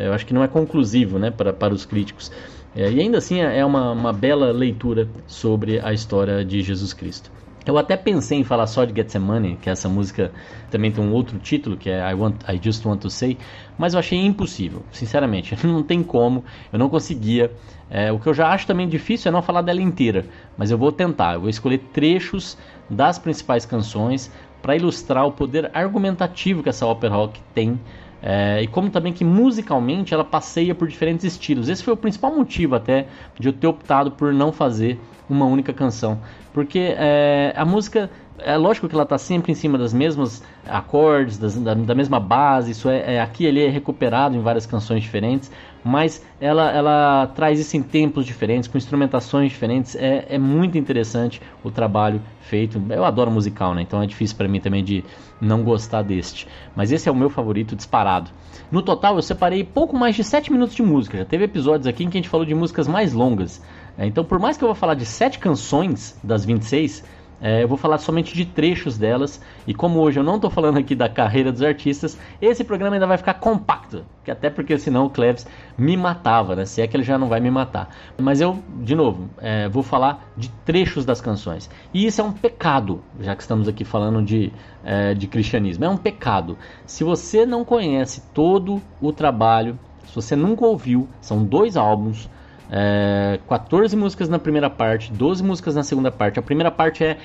eu 0.05 0.13
acho 0.13 0.27
que 0.27 0.35
não 0.35 0.45
é 0.45 0.49
conclusivo 0.49 1.19
né, 1.19 1.31
para, 1.31 1.51
para 1.51 1.73
os 1.73 1.87
críticos. 1.87 2.31
E 2.75 2.83
ainda 2.83 3.19
assim 3.19 3.41
é 3.41 3.65
uma, 3.65 3.93
uma 3.93 4.13
bela 4.13 4.53
leitura 4.53 5.09
sobre 5.27 5.81
a 5.81 5.93
história 5.93 6.45
de 6.45 6.63
Jesus 6.63 6.93
Cristo. 6.93 7.31
Eu 7.67 7.77
até 7.77 7.97
pensei 7.97 8.39
em 8.39 8.45
falar 8.45 8.67
só 8.67 8.85
de 8.85 8.95
Getsemane, 8.95 9.59
que 9.61 9.69
essa 9.69 9.89
música 9.89 10.33
também 10.71 10.91
tem 10.91 11.05
um 11.05 11.13
outro 11.13 11.39
título, 11.39 11.77
que 11.77 11.91
é 11.91 12.11
I, 12.11 12.15
Want, 12.15 12.37
I 12.49 12.59
Just 12.63 12.85
Want 12.87 13.03
to 13.03 13.11
Say, 13.11 13.37
mas 13.77 13.93
eu 13.93 14.01
achei 14.01 14.19
impossível, 14.19 14.83
sinceramente. 14.91 15.55
Não 15.67 15.83
tem 15.83 16.03
como, 16.03 16.43
eu 16.73 16.79
não 16.79 16.89
conseguia. 16.89 17.53
É, 17.91 18.11
o 18.11 18.19
que 18.19 18.29
eu 18.29 18.35
já 18.35 18.49
acho 18.49 18.67
também 18.67 18.89
difícil 18.89 19.29
é 19.29 19.33
não 19.33 19.43
falar 19.43 19.63
dela 19.63 19.83
inteira, 19.83 20.25
mas 20.57 20.71
eu 20.71 20.79
vou 20.79 20.93
tentar. 20.93 21.35
Eu 21.35 21.41
vou 21.41 21.51
escolher 21.51 21.79
trechos 21.93 22.57
das 22.89 23.19
principais 23.19 23.67
canções 23.67 24.31
para 24.63 24.77
ilustrar 24.77 25.27
o 25.27 25.33
poder 25.33 25.71
argumentativo 25.75 26.63
que 26.63 26.69
essa 26.69 26.87
ópera 26.87 27.15
rock 27.15 27.41
tem 27.55 27.79
é, 28.23 28.63
e 28.63 28.67
como 28.67 28.91
também 28.91 29.13
que 29.13 29.25
musicalmente 29.25 30.13
ela 30.13 30.25
passeia 30.25 30.75
por 30.75 30.89
diferentes 30.89 31.25
estilos. 31.25 31.69
Esse 31.69 31.83
foi 31.83 31.95
o 31.95 31.97
principal 31.97 32.35
motivo 32.35 32.75
até 32.75 33.07
de 33.39 33.49
eu 33.49 33.53
ter 33.53 33.67
optado 33.67 34.11
por 34.11 34.33
não 34.33 34.53
fazer 34.53 34.99
uma 35.29 35.47
única 35.47 35.73
canção. 35.73 36.19
Porque 36.53 36.95
é, 36.97 37.55
a 37.57 37.65
música, 37.65 38.11
é 38.39 38.57
lógico 38.57 38.89
que 38.89 38.95
ela 38.95 39.05
está 39.05 39.17
sempre 39.17 39.53
em 39.53 39.55
cima 39.55 39.79
das 39.79 39.95
mesmas 39.95 40.43
acordes, 40.67 41.39
das, 41.39 41.55
da, 41.55 41.75
da, 41.75 41.95
mesma 41.95 42.19
base, 42.19 42.73
isso 42.73 42.89
é, 42.89 43.15
é 43.15 43.21
aqui 43.21 43.45
ele 43.45 43.65
é 43.65 43.69
recuperado 43.69 44.37
em 44.37 44.41
várias 44.41 44.67
canções 44.67 45.03
diferentes, 45.03 45.51
mas 45.85 46.25
ela, 46.41 46.71
ela 46.71 47.27
traz 47.29 47.59
isso 47.59 47.77
em 47.77 47.83
tempos 47.83 48.27
diferentes, 48.27 48.69
com 48.69 48.77
instrumentações 48.77 49.51
diferentes, 49.51 49.97
é, 49.97 50.27
é 50.29 50.39
muito 50.39 50.77
interessante 50.77 51.41
o 51.65 51.71
trabalho 51.71 52.21
feito. 52.41 52.83
Eu 52.91 53.05
adoro 53.05 53.31
musical, 53.31 53.75
né? 53.75 53.83
Então 53.83 54.03
é 54.03 54.07
difícil 54.07 54.37
para 54.37 54.49
mim 54.49 54.61
também 54.61 54.83
de 54.85 55.05
não 55.41 55.63
gostar 55.63 56.03
deste. 56.03 56.47
Mas 56.75 56.93
esse 56.93 57.09
é 57.09 57.13
o 57.13 57.15
meu 57.15 57.31
favorito 57.31 57.75
disparado. 57.77 58.31
No 58.71 58.83
total 58.83 59.17
eu 59.17 59.23
separei 59.23 59.65
pouco 59.65 59.97
mais 59.97 60.15
de 60.15 60.23
7 60.23 60.53
minutos 60.53 60.75
de 60.75 60.83
música. 60.83 61.19
Já 61.19 61.25
teve 61.25 61.45
episódios 61.45 61.87
aqui 61.87 62.05
em 62.05 62.11
que 62.11 62.19
a 62.19 62.21
gente 62.21 62.29
falou 62.29 62.47
de 62.47 62.55
músicas 62.55 62.87
mais 62.87 63.13
longas. 63.13 63.63
É, 63.99 64.07
então, 64.07 64.25
por 64.25 64.39
mais 64.39 64.57
que 64.57 64.65
eu 64.65 64.69
vou 64.69 64.75
falar 64.75 64.95
de 64.95 65.05
7 65.05 65.39
canções 65.39 66.19
das 66.23 66.45
26, 66.45 67.05
é, 67.41 67.63
eu 67.63 67.69
vou 67.69 67.79
falar 67.79 67.99
somente 67.99 68.35
de 68.35 68.45
trechos 68.45 68.99
delas. 68.99 69.41
E 69.67 69.73
como 69.73 70.01
hoje 70.01 70.21
eu 70.21 70.25
não 70.25 70.37
estou 70.37 70.51
falando 70.51 70.79
aqui 70.79 70.95
da 70.95 71.09
carreira 71.09 71.51
dos 71.51 71.63
artistas, 71.63 72.19
esse 72.41 72.63
programa 72.63 72.97
ainda 72.97 73.07
vai 73.07 73.17
ficar 73.17 73.35
compacto. 73.35 74.05
Que 74.23 74.31
até 74.31 74.51
porque 74.51 74.79
senão 74.79 75.07
o 75.07 75.11
Cleves 75.11 75.47
me 75.79 75.97
matava, 75.97 76.55
né? 76.55 76.67
Se 76.67 76.83
é 76.83 76.87
que 76.87 76.97
ele 76.97 77.03
já 77.03 77.17
não 77.17 77.29
vai 77.29 77.41
me 77.41 77.51
matar. 77.51 77.89
Mas 78.19 78.41
eu, 78.41 78.59
de 78.83 78.95
novo, 78.95 79.31
é, 79.39 79.69
vou 79.69 79.83
falar 79.83 80.31
de 80.37 80.51
trechos 80.65 81.05
das 81.05 81.21
canções. 81.21 81.71
E 81.95 82.07
isso 82.07 82.21
é 82.21 82.25
um 82.25 82.33
pecado, 82.33 83.03
já 83.21 83.35
que 83.35 83.43
estamos 83.43 83.67
aqui 83.67 83.85
falando 83.85 84.23
de, 84.23 84.53
é, 84.85 85.15
de 85.15 85.27
cristianismo. 85.27 85.85
É 85.85 85.89
um 85.89 85.97
pecado. 85.97 86.59
Se 86.85 87.03
você 87.05 87.47
não 87.47 87.65
conhece 87.65 88.23
todo 88.35 88.83
o 89.01 89.13
trabalho, 89.13 89.79
se 90.05 90.15
você 90.15 90.37
nunca 90.37 90.67
ouviu, 90.67 91.09
são 91.21 91.43
dois 91.43 91.77
álbuns 91.77 92.29
é, 92.71 93.41
14 93.49 93.97
músicas 93.97 94.29
na 94.29 94.39
primeira 94.39 94.71
parte, 94.71 95.13
12 95.13 95.43
músicas 95.43 95.75
na 95.75 95.83
segunda 95.83 96.11
parte. 96.11 96.39
A 96.39 96.43
primeira 96.43 96.71
parte 96.71 97.03
é, 97.05 97.19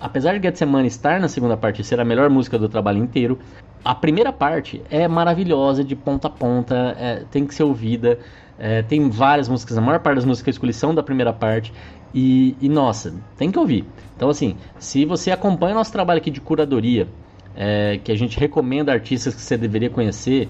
apesar 0.00 0.36
de 0.38 0.42
Getsemane 0.42 0.88
estar 0.88 1.20
na 1.20 1.28
segunda 1.28 1.56
parte 1.56 1.80
e 1.82 1.84
ser 1.84 2.00
a 2.00 2.04
melhor 2.04 2.28
música 2.28 2.58
do 2.58 2.68
trabalho 2.68 2.98
inteiro, 2.98 3.38
a 3.84 3.94
primeira 3.94 4.32
parte 4.32 4.82
é 4.90 5.06
maravilhosa 5.06 5.84
de 5.84 5.94
ponta 5.94 6.26
a 6.26 6.30
ponta, 6.30 6.96
é, 6.98 7.24
tem 7.30 7.46
que 7.46 7.54
ser 7.54 7.62
ouvida. 7.62 8.18
É, 8.58 8.82
tem 8.82 9.08
várias 9.08 9.48
músicas, 9.48 9.78
a 9.78 9.80
maior 9.80 10.00
parte 10.00 10.16
das 10.16 10.24
músicas 10.24 10.42
que 10.42 10.50
eu 10.50 10.52
escolhi 10.52 10.72
são 10.72 10.92
da 10.92 11.02
primeira 11.02 11.32
parte. 11.32 11.72
E, 12.12 12.56
e, 12.60 12.68
nossa, 12.68 13.14
tem 13.36 13.52
que 13.52 13.58
ouvir. 13.58 13.84
Então, 14.16 14.28
assim, 14.28 14.56
se 14.78 15.04
você 15.04 15.30
acompanha 15.30 15.74
nosso 15.74 15.92
trabalho 15.92 16.18
aqui 16.18 16.30
de 16.30 16.40
curadoria, 16.40 17.06
é, 17.54 18.00
que 18.02 18.10
a 18.10 18.16
gente 18.16 18.38
recomenda 18.38 18.92
artistas 18.92 19.34
que 19.34 19.40
você 19.40 19.56
deveria 19.56 19.90
conhecer, 19.90 20.48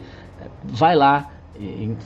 vai 0.65 0.95
lá, 0.95 1.31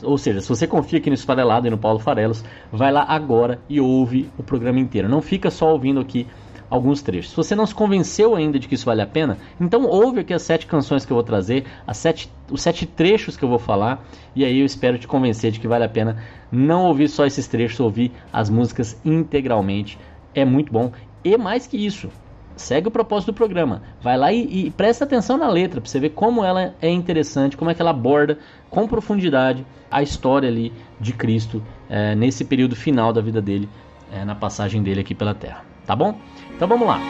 ou 0.02 0.16
seja, 0.16 0.40
se 0.40 0.49
você 0.49 0.66
confia 0.66 0.99
aqui 0.99 1.11
no 1.11 1.14
Esfarelado 1.14 1.66
e 1.66 1.71
no 1.71 1.78
Paulo 1.78 1.99
Farelos, 1.99 2.44
vai 2.71 2.90
lá 2.90 3.04
agora 3.06 3.61
e 3.68 3.80
ouve 3.80 4.30
o 4.38 4.42
programa 4.42 4.80
inteiro. 4.80 5.09
Não 5.09 5.21
fica 5.21 5.50
só 5.50 5.73
ouvindo 5.73 6.00
aqui 6.00 6.26
alguns 6.73 7.02
trechos. 7.02 7.30
Se 7.30 7.37
você 7.37 7.54
não 7.54 7.66
se 7.66 7.75
convenceu 7.75 8.35
ainda 8.35 8.59
de 8.59 8.66
que 8.66 8.75
isso 8.75 8.87
vale 8.87 9.02
a 9.02 9.06
pena, 9.06 9.37
então 9.61 9.85
ouve 9.85 10.21
aqui 10.21 10.32
as 10.32 10.40
sete 10.40 10.66
canções 10.66 11.04
que 11.04 11.12
eu 11.12 11.14
vou 11.14 11.23
trazer, 11.23 11.66
as 11.87 11.99
sete, 11.99 12.32
os 12.50 12.62
sete 12.62 12.87
trechos 12.87 13.37
que 13.37 13.44
eu 13.44 13.49
vou 13.49 13.59
falar, 13.59 14.02
e 14.35 14.42
aí 14.42 14.59
eu 14.59 14.64
espero 14.64 14.99
te 14.99 15.06
convencer 15.06 15.52
de 15.52 15.61
que 15.61 15.68
vale 15.68 15.85
a 15.85 15.88
pena 15.88 16.16
não 16.50 16.87
ouvir 16.87 17.09
só 17.09 17.26
esses 17.26 17.47
trechos, 17.47 17.78
ouvir 17.78 18.11
as 18.32 18.49
músicas 18.49 18.99
integralmente. 19.04 19.99
É 20.35 20.47
muito 20.47 20.73
bom. 20.73 20.92
E 21.23 21.37
mais 21.37 21.66
que 21.66 21.76
isso, 21.76 22.09
segue 22.62 22.88
o 22.88 22.90
propósito 22.90 23.33
do 23.33 23.35
programa. 23.35 23.83
Vai 24.00 24.16
lá 24.16 24.33
e, 24.33 24.66
e 24.66 24.71
presta 24.71 25.04
atenção 25.04 25.37
na 25.37 25.49
letra 25.49 25.81
para 25.81 25.90
você 25.90 26.00
ver 26.00 26.11
como 26.11 26.45
ela 26.45 26.75
é 26.81 26.88
interessante, 26.88 27.57
como 27.57 27.71
é 27.71 27.75
que 27.75 27.83
ela 27.83 27.90
aborda 27.90 28.38
com 28.71 28.87
profundidade 28.87 29.66
a 29.90 30.02
história 30.02 30.49
ali 30.49 30.73
de 30.99 31.12
Cristo 31.12 31.62
é, 31.88 32.14
nesse 32.14 32.45
período 32.45 32.75
final 32.75 33.12
da 33.12 33.21
vida 33.21 33.42
dele, 33.42 33.69
é, 34.11 34.25
na 34.25 34.35
passagem 34.35 34.83
dele 34.83 35.00
aqui 35.00 35.14
pela 35.14 35.35
Terra. 35.35 35.64
Tá 35.87 35.95
bom? 35.95 36.19
Então 36.54 36.66
vamos 36.66 36.87
lá. 36.87 37.00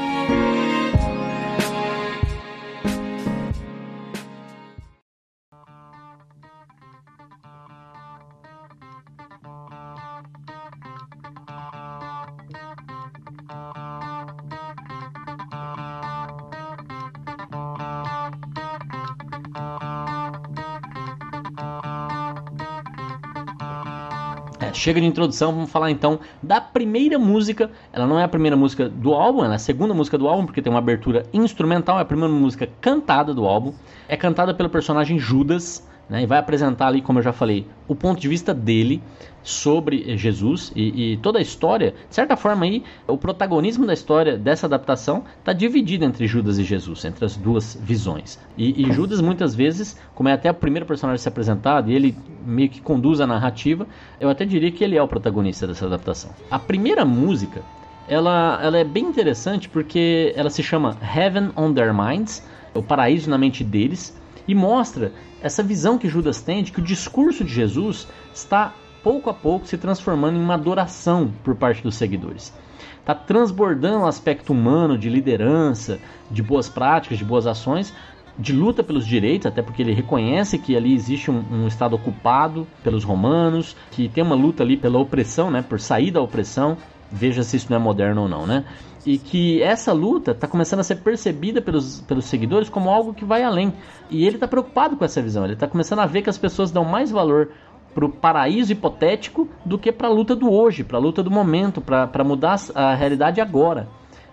Chega 24.82 25.00
de 25.00 25.06
introdução, 25.06 25.52
vamos 25.52 25.70
falar 25.70 25.92
então 25.92 26.18
da 26.42 26.60
primeira 26.60 27.16
música. 27.16 27.70
Ela 27.92 28.04
não 28.04 28.18
é 28.18 28.24
a 28.24 28.28
primeira 28.28 28.56
música 28.56 28.88
do 28.88 29.14
álbum, 29.14 29.44
ela 29.44 29.54
é 29.54 29.56
a 29.56 29.58
segunda 29.60 29.94
música 29.94 30.18
do 30.18 30.26
álbum, 30.26 30.44
porque 30.44 30.60
tem 30.60 30.72
uma 30.72 30.80
abertura 30.80 31.24
instrumental, 31.32 31.98
é 31.98 32.02
a 32.02 32.04
primeira 32.04 32.32
música 32.32 32.68
cantada 32.80 33.32
do 33.32 33.46
álbum. 33.46 33.72
É 34.08 34.16
cantada 34.16 34.52
pelo 34.52 34.68
personagem 34.68 35.20
Judas, 35.20 35.88
né, 36.08 36.22
e 36.22 36.26
vai 36.26 36.38
apresentar 36.38 36.88
ali, 36.88 37.00
como 37.00 37.18
eu 37.18 37.22
já 37.22 37.32
falei, 37.32 37.66
o 37.88 37.94
ponto 37.94 38.20
de 38.20 38.28
vista 38.28 38.52
dele 38.52 39.02
sobre 39.42 40.16
Jesus 40.16 40.72
e, 40.76 41.12
e, 41.12 41.16
toda 41.16 41.38
a 41.38 41.42
história. 41.42 41.94
De 42.08 42.14
certa 42.14 42.36
forma, 42.36 42.64
aí, 42.64 42.84
o 43.06 43.16
protagonismo 43.16 43.86
da 43.86 43.92
história 43.92 44.36
dessa 44.36 44.66
adaptação 44.66 45.24
está 45.38 45.52
dividido 45.52 46.04
entre 46.04 46.26
Judas 46.26 46.58
e 46.58 46.64
Jesus, 46.64 47.04
entre 47.04 47.24
as 47.24 47.36
duas 47.36 47.78
visões. 47.82 48.38
E, 48.56 48.82
e, 48.82 48.92
Judas, 48.92 49.20
muitas 49.20 49.54
vezes, 49.54 49.98
como 50.14 50.28
é 50.28 50.32
até 50.32 50.50
o 50.50 50.54
primeiro 50.54 50.86
personagem 50.86 51.16
a 51.16 51.18
ser 51.18 51.28
apresentado, 51.28 51.90
e 51.90 51.94
ele 51.94 52.16
meio 52.44 52.68
que 52.68 52.80
conduz 52.80 53.20
a 53.20 53.26
narrativa, 53.26 53.86
eu 54.20 54.28
até 54.28 54.44
diria 54.44 54.70
que 54.70 54.84
ele 54.84 54.96
é 54.96 55.02
o 55.02 55.08
protagonista 55.08 55.66
dessa 55.66 55.86
adaptação. 55.86 56.30
A 56.50 56.58
primeira 56.58 57.04
música. 57.04 57.62
Ela, 58.08 58.58
ela 58.60 58.78
é 58.78 58.84
bem 58.84 59.04
interessante 59.04 59.68
porque 59.68 60.32
ela 60.36 60.50
se 60.50 60.60
chama 60.62 60.96
Heaven 61.00 61.50
on 61.56 61.72
Their 61.72 61.94
Minds, 61.94 62.44
o 62.74 62.82
paraíso 62.82 63.30
na 63.30 63.38
mente 63.38 63.62
deles, 63.62 64.14
e 64.46 64.54
mostra 64.54 65.12
essa 65.42 65.62
visão 65.62 65.98
que 65.98 66.08
Judas 66.08 66.40
tem 66.40 66.62
de 66.62 66.70
que 66.70 66.80
o 66.80 66.84
discurso 66.84 67.44
de 67.44 67.52
Jesus 67.52 68.06
está 68.32 68.72
pouco 69.02 69.28
a 69.28 69.34
pouco 69.34 69.66
se 69.66 69.76
transformando 69.76 70.38
em 70.38 70.40
uma 70.42 70.54
adoração 70.54 71.32
por 71.42 71.56
parte 71.56 71.82
dos 71.82 71.96
seguidores. 71.96 72.54
Está 73.00 73.14
transbordando 73.14 74.04
o 74.04 74.06
aspecto 74.06 74.52
humano 74.52 74.96
de 74.96 75.10
liderança, 75.10 75.98
de 76.30 76.40
boas 76.40 76.68
práticas, 76.68 77.18
de 77.18 77.24
boas 77.24 77.48
ações, 77.48 77.92
de 78.38 78.52
luta 78.52 78.82
pelos 78.82 79.04
direitos, 79.04 79.46
até 79.46 79.60
porque 79.60 79.82
ele 79.82 79.92
reconhece 79.92 80.56
que 80.56 80.76
ali 80.76 80.94
existe 80.94 81.30
um, 81.30 81.44
um, 81.50 81.66
estado 81.66 81.96
ocupado 81.96 82.66
pelos 82.82 83.02
romanos, 83.02 83.76
que 83.90 84.08
tem 84.08 84.22
uma 84.22 84.36
luta 84.36 84.62
ali 84.62 84.76
pela 84.76 84.98
opressão, 84.98 85.50
né, 85.50 85.62
por 85.62 85.80
sair 85.80 86.12
da 86.12 86.20
opressão. 86.20 86.76
Veja 87.10 87.42
se 87.42 87.56
isso 87.56 87.66
não 87.68 87.76
é 87.76 87.80
moderno 87.80 88.22
ou 88.22 88.28
não, 88.28 88.46
né? 88.46 88.64
E 89.04 89.18
que 89.18 89.62
essa 89.62 89.92
luta 89.92 90.30
está 90.30 90.46
começando 90.46 90.80
a 90.80 90.84
ser 90.84 90.96
percebida 90.96 91.60
pelos, 91.60 92.00
pelos 92.02 92.24
seguidores 92.26 92.68
como 92.68 92.90
algo 92.90 93.12
que 93.12 93.24
vai 93.24 93.42
além. 93.42 93.72
E 94.10 94.24
ele 94.24 94.36
está 94.36 94.46
preocupado 94.46 94.96
com 94.96 95.04
essa 95.04 95.20
visão, 95.20 95.44
ele 95.44 95.54
está 95.54 95.66
começando 95.66 96.00
a 96.00 96.06
ver 96.06 96.22
que 96.22 96.30
as 96.30 96.38
pessoas 96.38 96.70
dão 96.70 96.84
mais 96.84 97.10
valor 97.10 97.50
para 97.94 98.04
o 98.04 98.08
paraíso 98.08 98.72
hipotético 98.72 99.48
do 99.64 99.78
que 99.78 99.92
para 99.92 100.08
a 100.08 100.10
luta 100.10 100.34
do 100.34 100.50
hoje, 100.50 100.82
para 100.82 100.96
a 100.96 101.00
luta 101.00 101.22
do 101.22 101.30
momento, 101.30 101.80
para 101.80 102.24
mudar 102.24 102.56
a 102.74 102.94
realidade 102.94 103.40
agora. 103.40 103.88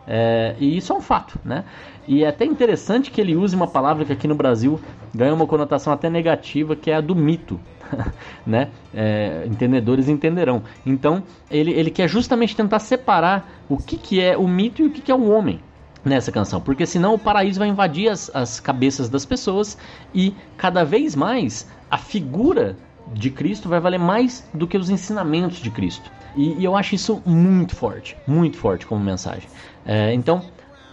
É, 0.07 0.55
e 0.59 0.77
isso 0.77 0.91
é 0.93 0.95
um 0.95 1.01
fato, 1.01 1.39
né? 1.43 1.65
E 2.09 2.23
é 2.23 2.27
até 2.27 2.43
interessante 2.43 3.11
que 3.11 3.21
ele 3.21 3.35
use 3.35 3.55
uma 3.55 3.67
palavra 3.67 4.03
que 4.03 4.11
aqui 4.11 4.27
no 4.27 4.33
Brasil 4.33 4.79
ganha 5.13 5.31
uma 5.31 5.45
conotação 5.45 5.93
até 5.93 6.09
negativa, 6.09 6.75
que 6.75 6.89
é 6.89 6.95
a 6.95 7.01
do 7.01 7.15
mito. 7.15 7.59
né? 8.47 8.69
É, 8.91 9.43
entendedores 9.45 10.09
entenderão. 10.09 10.63
Então, 10.83 11.21
ele, 11.51 11.69
ele 11.71 11.91
quer 11.91 12.07
justamente 12.07 12.55
tentar 12.55 12.79
separar 12.79 13.47
o 13.69 13.77
que, 13.77 13.95
que 13.95 14.19
é 14.19 14.35
o 14.35 14.47
mito 14.47 14.81
e 14.81 14.87
o 14.87 14.89
que, 14.89 15.01
que 15.01 15.11
é 15.11 15.15
o 15.15 15.29
homem 15.29 15.59
nessa 16.03 16.31
canção, 16.31 16.59
porque 16.59 16.85
senão 16.85 17.13
o 17.13 17.19
paraíso 17.19 17.59
vai 17.59 17.67
invadir 17.67 18.09
as, 18.09 18.31
as 18.33 18.59
cabeças 18.59 19.07
das 19.07 19.23
pessoas 19.23 19.77
e 20.15 20.33
cada 20.57 20.83
vez 20.83 21.15
mais 21.15 21.69
a 21.91 21.97
figura 21.97 22.75
de 23.13 23.29
Cristo 23.29 23.69
vai 23.69 23.79
valer 23.79 23.99
mais 23.99 24.49
do 24.51 24.65
que 24.65 24.77
os 24.77 24.89
ensinamentos 24.89 25.59
de 25.59 25.69
Cristo. 25.69 26.09
E, 26.35 26.53
e 26.53 26.63
eu 26.63 26.75
acho 26.75 26.95
isso 26.95 27.21
muito 27.23 27.75
forte, 27.75 28.17
muito 28.25 28.57
forte 28.57 28.87
como 28.87 29.03
mensagem. 29.03 29.47
É, 29.85 30.13
então, 30.13 30.41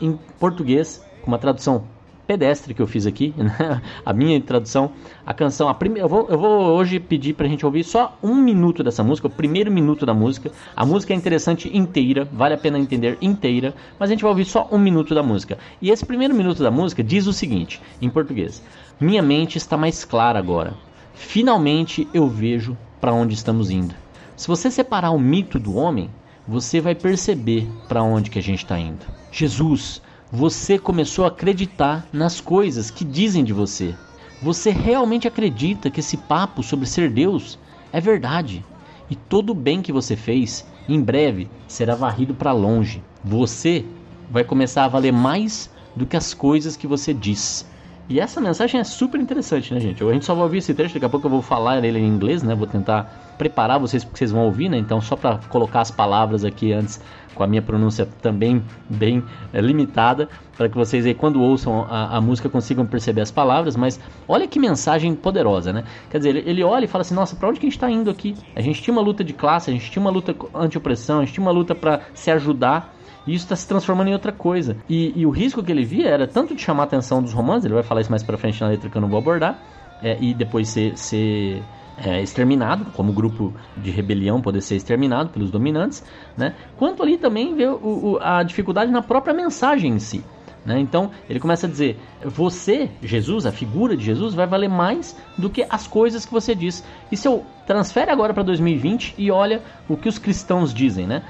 em 0.00 0.18
português, 0.38 1.05
uma 1.26 1.38
tradução 1.38 1.84
pedestre 2.26 2.74
que 2.74 2.82
eu 2.82 2.86
fiz 2.86 3.06
aqui, 3.06 3.32
né? 3.38 3.80
a 4.04 4.12
minha 4.12 4.40
tradução, 4.40 4.90
a 5.24 5.32
canção, 5.32 5.68
a 5.68 5.74
primeira, 5.74 6.04
eu 6.04 6.08
vou, 6.08 6.28
eu 6.28 6.38
vou 6.38 6.76
hoje 6.76 6.98
pedir 6.98 7.34
pra 7.34 7.46
gente 7.46 7.64
ouvir 7.64 7.84
só 7.84 8.18
um 8.22 8.34
minuto 8.34 8.82
dessa 8.82 9.02
música, 9.04 9.28
o 9.28 9.30
primeiro 9.30 9.70
minuto 9.70 10.04
da 10.04 10.12
música. 10.12 10.50
A 10.74 10.84
música 10.84 11.12
é 11.12 11.16
interessante 11.16 11.74
inteira, 11.74 12.28
vale 12.32 12.54
a 12.54 12.58
pena 12.58 12.78
entender 12.78 13.16
inteira, 13.22 13.74
mas 13.98 14.10
a 14.10 14.12
gente 14.12 14.22
vai 14.22 14.30
ouvir 14.30 14.44
só 14.44 14.68
um 14.72 14.78
minuto 14.78 15.14
da 15.14 15.22
música. 15.22 15.58
E 15.80 15.90
esse 15.90 16.04
primeiro 16.04 16.34
minuto 16.34 16.62
da 16.62 16.70
música 16.70 17.02
diz 17.02 17.26
o 17.26 17.32
seguinte, 17.32 17.80
em 18.02 18.10
português: 18.10 18.62
Minha 19.00 19.22
mente 19.22 19.56
está 19.56 19.76
mais 19.76 20.04
clara 20.04 20.38
agora. 20.38 20.74
Finalmente 21.14 22.06
eu 22.12 22.28
vejo 22.28 22.76
para 23.00 23.12
onde 23.12 23.34
estamos 23.34 23.70
indo. 23.70 23.94
Se 24.36 24.48
você 24.48 24.70
separar 24.70 25.12
o 25.12 25.18
mito 25.18 25.58
do 25.58 25.76
homem, 25.76 26.10
você 26.46 26.80
vai 26.80 26.94
perceber 26.94 27.66
para 27.88 28.02
onde 28.02 28.30
que 28.30 28.38
a 28.38 28.42
gente 28.42 28.62
está 28.64 28.78
indo. 28.78 29.04
Jesus 29.32 30.02
você 30.30 30.78
começou 30.78 31.24
a 31.24 31.28
acreditar 31.28 32.06
nas 32.12 32.40
coisas 32.40 32.90
que 32.90 33.04
dizem 33.04 33.44
de 33.44 33.52
você. 33.52 33.94
Você 34.42 34.70
realmente 34.70 35.28
acredita 35.28 35.90
que 35.90 36.00
esse 36.00 36.16
papo 36.16 36.62
sobre 36.62 36.86
ser 36.86 37.10
Deus 37.10 37.58
é 37.92 38.00
verdade. 38.00 38.64
E 39.08 39.14
todo 39.14 39.50
o 39.50 39.54
bem 39.54 39.80
que 39.80 39.92
você 39.92 40.16
fez, 40.16 40.66
em 40.88 41.00
breve, 41.00 41.48
será 41.68 41.94
varrido 41.94 42.34
para 42.34 42.52
longe. 42.52 43.02
Você 43.24 43.84
vai 44.30 44.42
começar 44.42 44.84
a 44.84 44.88
valer 44.88 45.12
mais 45.12 45.70
do 45.94 46.04
que 46.04 46.16
as 46.16 46.34
coisas 46.34 46.76
que 46.76 46.86
você 46.86 47.14
diz. 47.14 47.64
E 48.08 48.20
essa 48.20 48.40
mensagem 48.40 48.80
é 48.80 48.84
super 48.84 49.20
interessante, 49.20 49.74
né, 49.74 49.80
gente? 49.80 50.02
A 50.02 50.12
gente 50.12 50.24
só 50.24 50.34
vai 50.34 50.44
ouvir 50.44 50.58
esse 50.58 50.72
trecho, 50.72 50.94
daqui 50.94 51.06
a 51.06 51.08
pouco 51.08 51.26
eu 51.26 51.30
vou 51.30 51.42
falar 51.42 51.84
ele 51.84 51.98
em 51.98 52.06
inglês, 52.06 52.42
né? 52.42 52.54
Vou 52.54 52.66
tentar 52.66 53.34
preparar 53.36 53.80
vocês 53.80 54.04
porque 54.04 54.18
vocês 54.18 54.30
vão 54.30 54.42
ouvir, 54.42 54.68
né? 54.68 54.78
Então, 54.78 55.00
só 55.00 55.16
para 55.16 55.38
colocar 55.48 55.80
as 55.80 55.90
palavras 55.90 56.44
aqui 56.44 56.72
antes 56.72 57.00
com 57.36 57.42
a 57.42 57.46
minha 57.46 57.60
pronúncia 57.60 58.08
também 58.22 58.64
bem 58.88 59.22
é, 59.52 59.60
limitada, 59.60 60.28
para 60.56 60.68
que 60.68 60.76
vocês 60.76 61.04
aí 61.04 61.14
quando 61.14 61.40
ouçam 61.40 61.86
a, 61.88 62.16
a, 62.16 62.20
música 62.20 62.48
consigam 62.48 62.86
perceber 62.86 63.20
as 63.20 63.30
palavras, 63.30 63.76
mas 63.76 64.00
olha 64.26 64.48
que 64.48 64.58
mensagem 64.58 65.14
poderosa, 65.14 65.72
né? 65.72 65.84
Quer 66.10 66.18
dizer, 66.18 66.30
ele, 66.30 66.50
ele 66.50 66.64
olha 66.64 66.86
e 66.86 66.88
fala 66.88 67.02
assim, 67.02 67.14
nossa, 67.14 67.36
para 67.36 67.48
onde 67.48 67.60
que 67.60 67.66
a 67.66 67.68
gente 67.68 67.76
está 67.76 67.90
indo 67.90 68.10
aqui? 68.10 68.34
A 68.56 68.60
gente 68.62 68.82
tinha 68.82 68.92
uma 68.92 69.02
luta 69.02 69.22
de 69.22 69.34
classe, 69.34 69.70
a 69.70 69.72
gente 69.72 69.90
tinha 69.90 70.00
uma 70.00 70.10
luta 70.10 70.34
anti-opressão, 70.54 71.18
a 71.18 71.24
gente 71.24 71.34
tinha 71.34 71.44
uma 71.44 71.52
luta 71.52 71.74
para 71.74 72.00
se 72.14 72.30
ajudar, 72.30 72.95
e 73.26 73.34
isso 73.34 73.44
está 73.44 73.56
se 73.56 73.66
transformando 73.66 74.08
em 74.08 74.12
outra 74.12 74.32
coisa. 74.32 74.76
E, 74.88 75.12
e, 75.16 75.26
o 75.26 75.30
risco 75.30 75.62
que 75.62 75.72
ele 75.72 75.84
via 75.84 76.08
era 76.08 76.26
tanto 76.26 76.54
de 76.54 76.62
chamar 76.62 76.84
a 76.84 76.86
atenção 76.86 77.22
dos 77.22 77.32
romanos, 77.32 77.64
ele 77.64 77.74
vai 77.74 77.82
falar 77.82 78.00
isso 78.00 78.10
mais 78.10 78.22
para 78.22 78.38
frente 78.38 78.60
na 78.60 78.68
letra 78.68 78.88
que 78.88 78.96
eu 78.96 79.02
não 79.02 79.08
vou 79.08 79.18
abordar, 79.18 79.58
é, 80.02 80.16
e 80.20 80.32
depois 80.32 80.68
ser, 80.68 80.96
ser 80.96 81.62
é, 81.98 82.22
exterminado, 82.22 82.86
como 82.92 83.12
grupo 83.12 83.52
de 83.76 83.90
rebelião 83.90 84.40
poder 84.40 84.60
ser 84.60 84.76
exterminado 84.76 85.30
pelos 85.30 85.50
dominantes, 85.50 86.04
né? 86.36 86.54
quanto 86.76 87.02
ali 87.02 87.16
também 87.16 87.54
vê 87.54 87.66
o, 87.66 87.76
o, 87.76 88.18
a 88.20 88.42
dificuldade 88.42 88.90
na 88.92 89.02
própria 89.02 89.34
mensagem 89.34 89.92
em 89.92 89.98
si. 89.98 90.24
Né? 90.66 90.80
Então 90.80 91.12
ele 91.30 91.38
começa 91.38 91.66
a 91.66 91.70
dizer: 91.70 91.96
você, 92.24 92.90
Jesus, 93.00 93.46
a 93.46 93.52
figura 93.52 93.96
de 93.96 94.04
Jesus, 94.04 94.34
vai 94.34 94.46
valer 94.46 94.68
mais 94.68 95.16
do 95.38 95.48
que 95.48 95.64
as 95.70 95.86
coisas 95.86 96.26
que 96.26 96.32
você 96.32 96.56
diz. 96.56 96.84
E 97.10 97.16
se 97.16 97.28
eu 97.28 97.46
transfere 97.66 98.10
agora 98.10 98.34
para 98.34 98.42
2020 98.42 99.14
e 99.16 99.30
olha 99.30 99.62
o 99.88 99.96
que 99.96 100.08
os 100.08 100.18
cristãos 100.18 100.74
dizem, 100.74 101.06
né? 101.06 101.22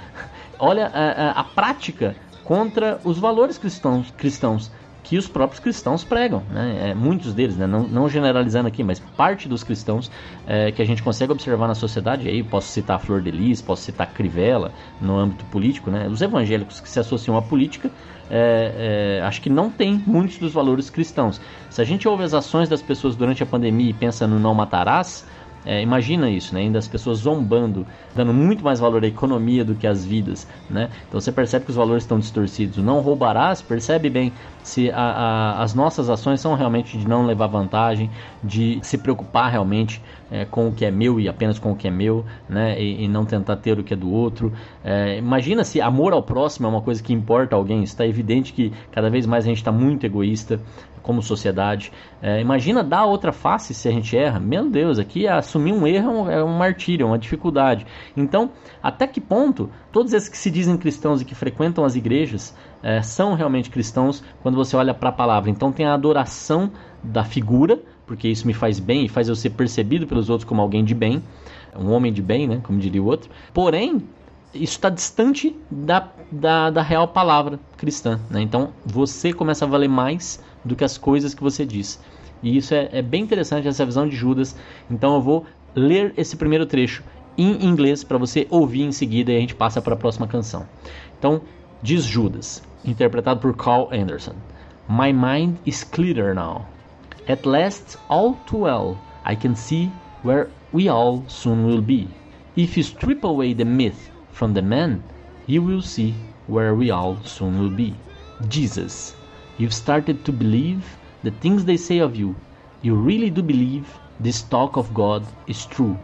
Olha 0.58 0.86
a, 0.86 1.10
a, 1.10 1.40
a 1.40 1.44
prática 1.44 2.16
contra 2.44 3.00
os 3.04 3.18
valores 3.18 3.58
cristãos, 3.58 4.12
cristãos 4.16 4.70
que 5.06 5.16
os 5.16 5.28
próprios 5.28 5.60
cristãos 5.60 6.02
pregam, 6.02 6.42
né? 6.50 6.90
É, 6.90 6.94
muitos 6.94 7.32
deles, 7.32 7.56
né? 7.56 7.64
não, 7.64 7.84
não, 7.84 8.08
generalizando 8.08 8.66
aqui, 8.66 8.82
mas 8.82 8.98
parte 8.98 9.48
dos 9.48 9.62
cristãos 9.62 10.10
é, 10.48 10.72
que 10.72 10.82
a 10.82 10.84
gente 10.84 11.00
consegue 11.00 11.30
observar 11.30 11.68
na 11.68 11.76
sociedade, 11.76 12.28
aí 12.28 12.42
posso 12.42 12.66
citar 12.68 12.98
Flor 12.98 13.22
de 13.22 13.30
Lis, 13.30 13.62
posso 13.62 13.82
citar 13.82 14.12
Crivella 14.12 14.72
no 15.00 15.16
âmbito 15.16 15.44
político, 15.44 15.92
né? 15.92 16.08
os 16.08 16.22
evangélicos 16.22 16.80
que 16.80 16.88
se 16.88 16.98
associam 16.98 17.36
à 17.36 17.42
política, 17.42 17.88
é, 18.28 19.18
é, 19.20 19.24
acho 19.24 19.40
que 19.40 19.48
não 19.48 19.70
tem 19.70 20.02
muitos 20.04 20.38
dos 20.38 20.52
valores 20.52 20.90
cristãos. 20.90 21.40
Se 21.70 21.80
a 21.80 21.84
gente 21.84 22.08
ouve 22.08 22.24
as 22.24 22.34
ações 22.34 22.68
das 22.68 22.82
pessoas 22.82 23.14
durante 23.14 23.44
a 23.44 23.46
pandemia 23.46 23.90
e 23.90 23.94
pensa 23.94 24.26
no 24.26 24.40
não 24.40 24.54
matarás, 24.54 25.24
É, 25.66 25.82
imagina 25.82 26.30
isso, 26.30 26.54
né? 26.54 26.60
Ainda 26.60 26.78
as 26.78 26.86
pessoas 26.86 27.18
zombando, 27.18 27.84
dando 28.14 28.32
muito 28.32 28.64
mais 28.64 28.78
valor 28.78 29.02
à 29.02 29.06
economia 29.06 29.64
do 29.64 29.74
que 29.74 29.86
às 29.86 30.04
vidas, 30.04 30.46
né? 30.70 30.88
Então 31.08 31.20
você 31.20 31.32
percebe 31.32 31.64
que 31.64 31.70
os 31.72 31.76
valores 31.76 32.04
estão 32.04 32.20
distorcidos. 32.20 32.78
Não 32.78 33.00
roubarás, 33.00 33.60
percebe 33.60 34.08
bem 34.08 34.32
se 34.62 34.90
a, 34.90 34.96
a, 34.96 35.62
as 35.62 35.74
nossas 35.74 36.08
ações 36.08 36.40
são 36.40 36.54
realmente 36.54 36.96
de 36.96 37.06
não 37.06 37.26
levar 37.26 37.48
vantagem, 37.48 38.08
de 38.42 38.78
se 38.82 38.96
preocupar 38.96 39.50
realmente 39.50 40.00
é, 40.30 40.44
com 40.44 40.68
o 40.68 40.72
que 40.72 40.84
é 40.84 40.90
meu 40.90 41.18
e 41.18 41.28
apenas 41.28 41.58
com 41.58 41.72
o 41.72 41.76
que 41.76 41.88
é 41.88 41.90
meu, 41.90 42.24
né? 42.48 42.80
E, 42.80 43.04
e 43.04 43.08
não 43.08 43.24
tentar 43.24 43.56
ter 43.56 43.78
o 43.78 43.82
que 43.82 43.92
é 43.92 43.96
do 43.96 44.10
outro. 44.10 44.52
É, 44.84 45.18
imagina 45.18 45.64
se 45.64 45.80
amor 45.80 46.12
ao 46.12 46.22
próximo 46.22 46.66
é 46.68 46.70
uma 46.70 46.82
coisa 46.82 47.02
que 47.02 47.12
importa 47.12 47.56
a 47.56 47.58
alguém. 47.58 47.82
Está 47.82 48.06
evidente 48.06 48.52
que 48.52 48.72
cada 48.92 49.10
vez 49.10 49.26
mais 49.26 49.44
a 49.44 49.48
gente 49.48 49.58
está 49.58 49.72
muito 49.72 50.06
egoísta 50.06 50.60
como 51.06 51.22
sociedade. 51.22 51.92
É, 52.20 52.40
imagina 52.40 52.82
dar 52.82 53.04
outra 53.04 53.32
face 53.32 53.72
se 53.72 53.88
a 53.88 53.92
gente 53.92 54.16
erra. 54.16 54.40
Meu 54.40 54.68
Deus, 54.68 54.98
aqui 54.98 55.28
assumir 55.28 55.72
um 55.72 55.86
erro 55.86 56.10
é 56.10 56.10
um, 56.10 56.30
é 56.30 56.44
um 56.44 56.58
martírio, 56.58 57.04
é 57.04 57.06
uma 57.06 57.18
dificuldade. 57.18 57.86
Então, 58.16 58.50
até 58.82 59.06
que 59.06 59.20
ponto 59.20 59.70
todos 59.92 60.12
esses 60.12 60.28
que 60.28 60.36
se 60.36 60.50
dizem 60.50 60.76
cristãos 60.76 61.22
e 61.22 61.24
que 61.24 61.34
frequentam 61.34 61.84
as 61.84 61.94
igrejas 61.94 62.54
é, 62.82 63.00
são 63.00 63.34
realmente 63.34 63.70
cristãos 63.70 64.22
quando 64.42 64.56
você 64.56 64.76
olha 64.76 64.92
para 64.92 65.10
a 65.10 65.12
palavra? 65.12 65.48
Então, 65.48 65.70
tem 65.70 65.86
a 65.86 65.94
adoração 65.94 66.72
da 67.02 67.22
figura, 67.22 67.78
porque 68.04 68.26
isso 68.26 68.44
me 68.44 68.52
faz 68.52 68.80
bem 68.80 69.04
e 69.04 69.08
faz 69.08 69.28
eu 69.28 69.36
ser 69.36 69.50
percebido 69.50 70.08
pelos 70.08 70.28
outros 70.28 70.48
como 70.48 70.60
alguém 70.60 70.84
de 70.84 70.94
bem, 70.94 71.22
um 71.78 71.92
homem 71.92 72.12
de 72.12 72.20
bem, 72.20 72.48
né, 72.48 72.60
como 72.64 72.80
diria 72.80 73.00
o 73.02 73.06
outro. 73.06 73.30
Porém, 73.54 74.02
isso 74.54 74.72
está 74.72 74.88
distante 74.88 75.56
da, 75.70 76.08
da, 76.30 76.70
da, 76.70 76.82
real 76.82 77.08
palavra 77.08 77.60
cristã. 77.76 78.20
Né? 78.30 78.42
Então 78.42 78.72
você 78.84 79.32
começa 79.32 79.64
a 79.64 79.68
valer 79.68 79.88
mais 79.88 80.42
do 80.66 80.76
que 80.76 80.84
as 80.84 80.98
coisas 80.98 81.34
que 81.34 81.42
você 81.42 81.64
diz. 81.64 82.00
E 82.42 82.56
isso 82.56 82.74
é, 82.74 82.88
é 82.92 83.02
bem 83.02 83.22
interessante, 83.22 83.66
essa 83.68 83.86
visão 83.86 84.08
de 84.08 84.14
Judas. 84.14 84.56
Então 84.90 85.14
eu 85.14 85.20
vou 85.20 85.46
ler 85.74 86.12
esse 86.16 86.36
primeiro 86.36 86.66
trecho 86.66 87.02
em 87.38 87.64
inglês 87.64 88.02
para 88.02 88.18
você 88.18 88.46
ouvir 88.50 88.82
em 88.82 88.92
seguida 88.92 89.32
e 89.32 89.36
a 89.36 89.40
gente 89.40 89.54
passa 89.54 89.80
para 89.80 89.94
a 89.94 89.96
próxima 89.96 90.26
canção. 90.26 90.66
Então, 91.18 91.40
diz 91.82 92.04
Judas, 92.04 92.62
interpretado 92.84 93.40
por 93.40 93.54
Carl 93.56 93.88
Anderson: 93.92 94.34
My 94.88 95.12
mind 95.12 95.56
is 95.66 95.84
clearer 95.84 96.34
now. 96.34 96.66
At 97.28 97.44
last, 97.44 97.98
all 98.08 98.34
too 98.46 98.64
well, 98.64 98.96
I 99.24 99.34
can 99.34 99.54
see 99.54 99.90
where 100.22 100.48
we 100.72 100.88
all 100.88 101.24
soon 101.26 101.66
will 101.66 101.82
be. 101.82 102.08
If 102.56 102.76
you 102.76 102.84
strip 102.84 103.24
away 103.24 103.54
the 103.54 103.64
myth 103.64 104.10
from 104.30 104.54
the 104.54 104.62
man, 104.62 105.02
you 105.46 105.62
will 105.62 105.82
see 105.82 106.14
where 106.46 106.74
we 106.74 106.90
all 106.90 107.16
soon 107.24 107.58
will 107.58 107.74
be. 107.74 107.94
Jesus, 108.48 109.15
You've 109.58 109.72
started 109.72 110.22
to 110.26 110.32
believe 110.32 110.98
the 111.22 111.30
things 111.30 111.64
they 111.64 111.78
say 111.78 111.98
of 111.98 112.14
you. 112.14 112.36
You 112.82 112.94
really 112.94 113.30
do 113.30 113.42
believe 113.42 113.98
this 114.20 114.42
talk 114.42 114.76
of 114.76 114.92
God 114.92 115.24
is 115.46 115.64
true. 115.64 115.98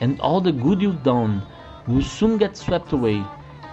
And 0.00 0.20
all 0.20 0.40
the 0.40 0.50
good 0.50 0.82
you've 0.82 1.04
done 1.04 1.42
will 1.86 2.02
soon 2.02 2.36
get 2.36 2.56
swept 2.56 2.92
away. 2.92 3.24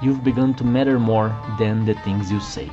You've 0.04 0.24
begun 0.24 0.54
to 0.56 0.64
matter 0.64 1.00
more 1.00 1.36
than 1.58 1.86
the 1.86 1.96
things 1.96 2.32
you 2.32 2.40
say. 2.40 2.70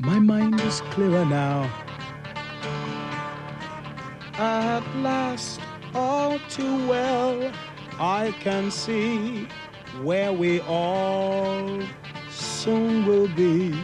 My 0.00 0.18
mind 0.18 0.58
is 0.62 0.80
clearer 0.92 1.26
now. 1.26 1.68
At 4.40 4.82
last, 4.96 5.60
all 5.94 6.38
too 6.48 6.88
well, 6.88 7.52
I 7.98 8.34
can 8.40 8.70
see 8.70 9.46
where 10.00 10.32
we 10.32 10.60
all 10.60 11.82
soon 12.30 13.04
will 13.04 13.28
be. 13.28 13.78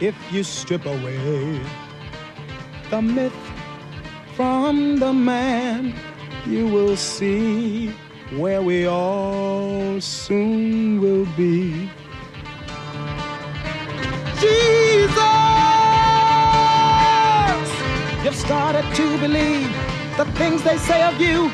If 0.00 0.16
you 0.32 0.42
strip 0.42 0.84
away 0.84 1.60
the 2.90 3.02
myth 3.02 3.38
from 4.34 4.96
the 4.96 5.12
man, 5.12 5.94
you 6.44 6.66
will 6.66 6.96
see 6.96 7.94
where 8.36 8.62
we 8.62 8.88
all 8.88 10.00
soon 10.00 11.00
will 11.00 11.26
be. 11.36 11.88
Jesus! 14.40 14.87
Started 18.48 18.86
to 18.94 19.18
believe 19.18 19.68
the 20.16 20.24
things 20.38 20.62
they 20.62 20.78
say 20.78 21.02
of 21.02 21.20
you. 21.20 21.50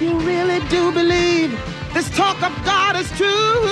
You 0.00 0.20
really 0.20 0.60
do 0.68 0.92
believe 0.92 1.50
this 1.92 2.08
talk 2.10 2.40
of 2.44 2.52
God 2.64 2.94
is 2.94 3.10
true. 3.18 3.66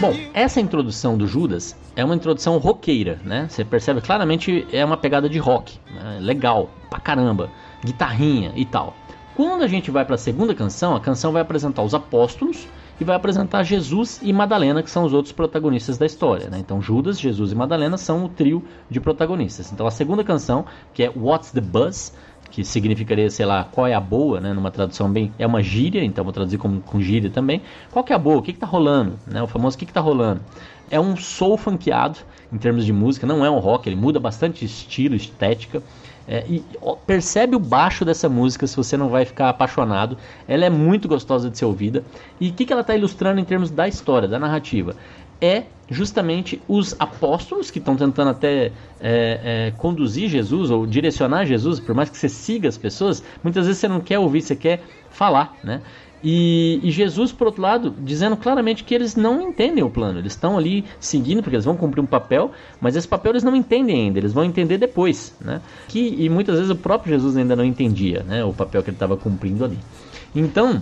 Bom, 0.00 0.14
essa 0.32 0.62
introdução 0.62 1.18
do 1.18 1.26
Judas 1.26 1.76
é 1.94 2.02
uma 2.02 2.14
introdução 2.14 2.56
roqueira, 2.56 3.20
né? 3.22 3.48
Você 3.50 3.62
percebe 3.66 4.00
claramente 4.00 4.66
é 4.72 4.82
uma 4.82 4.96
pegada 4.96 5.28
de 5.28 5.38
rock, 5.38 5.78
né? 5.94 6.18
legal, 6.22 6.70
pra 6.88 7.00
caramba, 7.00 7.50
guitarrinha 7.84 8.52
e 8.56 8.64
tal. 8.64 8.96
Quando 9.36 9.62
a 9.62 9.68
gente 9.68 9.90
vai 9.90 10.06
para 10.06 10.14
a 10.14 10.18
segunda 10.18 10.54
canção, 10.54 10.96
a 10.96 11.00
canção 11.00 11.32
vai 11.32 11.42
apresentar 11.42 11.82
os 11.82 11.92
apóstolos 11.92 12.66
e 13.00 13.04
vai 13.04 13.16
apresentar 13.16 13.62
Jesus 13.62 14.20
e 14.22 14.32
Madalena, 14.32 14.82
que 14.82 14.90
são 14.90 15.04
os 15.04 15.12
outros 15.12 15.32
protagonistas 15.32 15.98
da 15.98 16.06
história. 16.06 16.48
Né? 16.48 16.58
Então, 16.58 16.80
Judas, 16.80 17.20
Jesus 17.20 17.52
e 17.52 17.54
Madalena 17.54 17.96
são 17.96 18.24
o 18.24 18.28
trio 18.28 18.62
de 18.88 19.00
protagonistas. 19.00 19.72
Então, 19.72 19.86
a 19.86 19.90
segunda 19.90 20.22
canção, 20.22 20.64
que 20.92 21.02
é 21.02 21.12
What's 21.14 21.50
the 21.50 21.60
Buzz, 21.60 22.14
que 22.50 22.64
significaria, 22.64 23.28
sei 23.30 23.44
lá, 23.44 23.64
qual 23.64 23.86
é 23.86 23.94
a 23.94 24.00
boa, 24.00 24.40
né? 24.40 24.52
Numa 24.52 24.70
tradução 24.70 25.10
bem. 25.10 25.32
É 25.38 25.46
uma 25.46 25.60
gíria, 25.60 26.04
então 26.04 26.22
vou 26.22 26.32
traduzir 26.32 26.56
como 26.56 26.80
com 26.80 27.00
gíria 27.00 27.28
também. 27.28 27.62
Qual 27.90 28.04
que 28.04 28.12
é 28.12 28.16
a 28.16 28.18
boa? 28.18 28.36
O 28.36 28.42
que, 28.42 28.52
que 28.52 28.60
tá 28.60 28.66
rolando? 28.66 29.18
Né? 29.26 29.42
O 29.42 29.48
famoso 29.48 29.74
o 29.74 29.78
que, 29.78 29.86
que 29.86 29.92
tá 29.92 30.00
rolando? 30.00 30.40
É 30.88 31.00
um 31.00 31.16
soul 31.16 31.56
funkeado 31.56 32.18
em 32.52 32.58
termos 32.58 32.86
de 32.86 32.92
música, 32.92 33.26
não 33.26 33.44
é 33.44 33.50
um 33.50 33.58
rock, 33.58 33.88
ele 33.88 33.96
muda 33.96 34.20
bastante 34.20 34.64
estilo, 34.64 35.16
estética. 35.16 35.82
É, 36.26 36.44
e 36.48 36.64
percebe 37.06 37.54
o 37.54 37.58
baixo 37.58 38.04
dessa 38.04 38.28
música 38.28 38.66
se 38.66 38.76
você 38.76 38.96
não 38.96 39.08
vai 39.08 39.24
ficar 39.24 39.50
apaixonado. 39.50 40.16
Ela 40.48 40.64
é 40.64 40.70
muito 40.70 41.06
gostosa 41.06 41.50
de 41.50 41.58
ser 41.58 41.64
ouvida. 41.64 42.04
E 42.40 42.48
o 42.48 42.52
que, 42.52 42.64
que 42.64 42.72
ela 42.72 42.82
está 42.82 42.94
ilustrando 42.94 43.40
em 43.40 43.44
termos 43.44 43.70
da 43.70 43.86
história, 43.86 44.26
da 44.26 44.38
narrativa? 44.38 44.96
É 45.40 45.64
justamente 45.90 46.62
os 46.66 46.96
apóstolos 46.98 47.70
que 47.70 47.78
estão 47.78 47.96
tentando 47.96 48.30
até 48.30 48.66
é, 48.66 48.70
é, 49.00 49.72
conduzir 49.76 50.30
Jesus 50.30 50.70
ou 50.70 50.86
direcionar 50.86 51.44
Jesus, 51.44 51.78
por 51.78 51.94
mais 51.94 52.08
que 52.08 52.16
você 52.16 52.28
siga 52.28 52.68
as 52.68 52.78
pessoas, 52.78 53.22
muitas 53.42 53.66
vezes 53.66 53.80
você 53.80 53.88
não 53.88 54.00
quer 54.00 54.18
ouvir, 54.18 54.40
você 54.40 54.56
quer 54.56 54.82
falar, 55.10 55.54
né? 55.62 55.82
E, 56.24 56.80
e, 56.82 56.90
Jesus, 56.90 57.32
por 57.32 57.48
outro 57.48 57.60
lado, 57.60 57.94
dizendo 58.00 58.34
claramente 58.34 58.82
que 58.82 58.94
eles 58.94 59.14
não 59.14 59.42
entendem 59.42 59.84
o 59.84 59.90
plano. 59.90 60.18
Eles 60.18 60.32
estão 60.32 60.56
ali 60.56 60.82
seguindo, 60.98 61.42
porque 61.42 61.54
eles 61.54 61.66
vão 61.66 61.76
cumprir 61.76 62.00
um 62.00 62.06
papel, 62.06 62.50
mas 62.80 62.96
esse 62.96 63.06
papel 63.06 63.32
eles 63.32 63.44
não 63.44 63.54
entendem 63.54 64.06
ainda, 64.06 64.18
eles 64.18 64.32
vão 64.32 64.42
entender 64.42 64.78
depois. 64.78 65.36
Né? 65.38 65.60
Que, 65.86 66.16
e 66.18 66.30
muitas 66.30 66.56
vezes 66.56 66.70
o 66.70 66.76
próprio 66.76 67.12
Jesus 67.12 67.36
ainda 67.36 67.54
não 67.54 67.64
entendia 67.64 68.22
né, 68.22 68.42
o 68.42 68.54
papel 68.54 68.82
que 68.82 68.88
ele 68.88 68.96
estava 68.96 69.18
cumprindo 69.18 69.66
ali. 69.66 69.78
Então, 70.34 70.80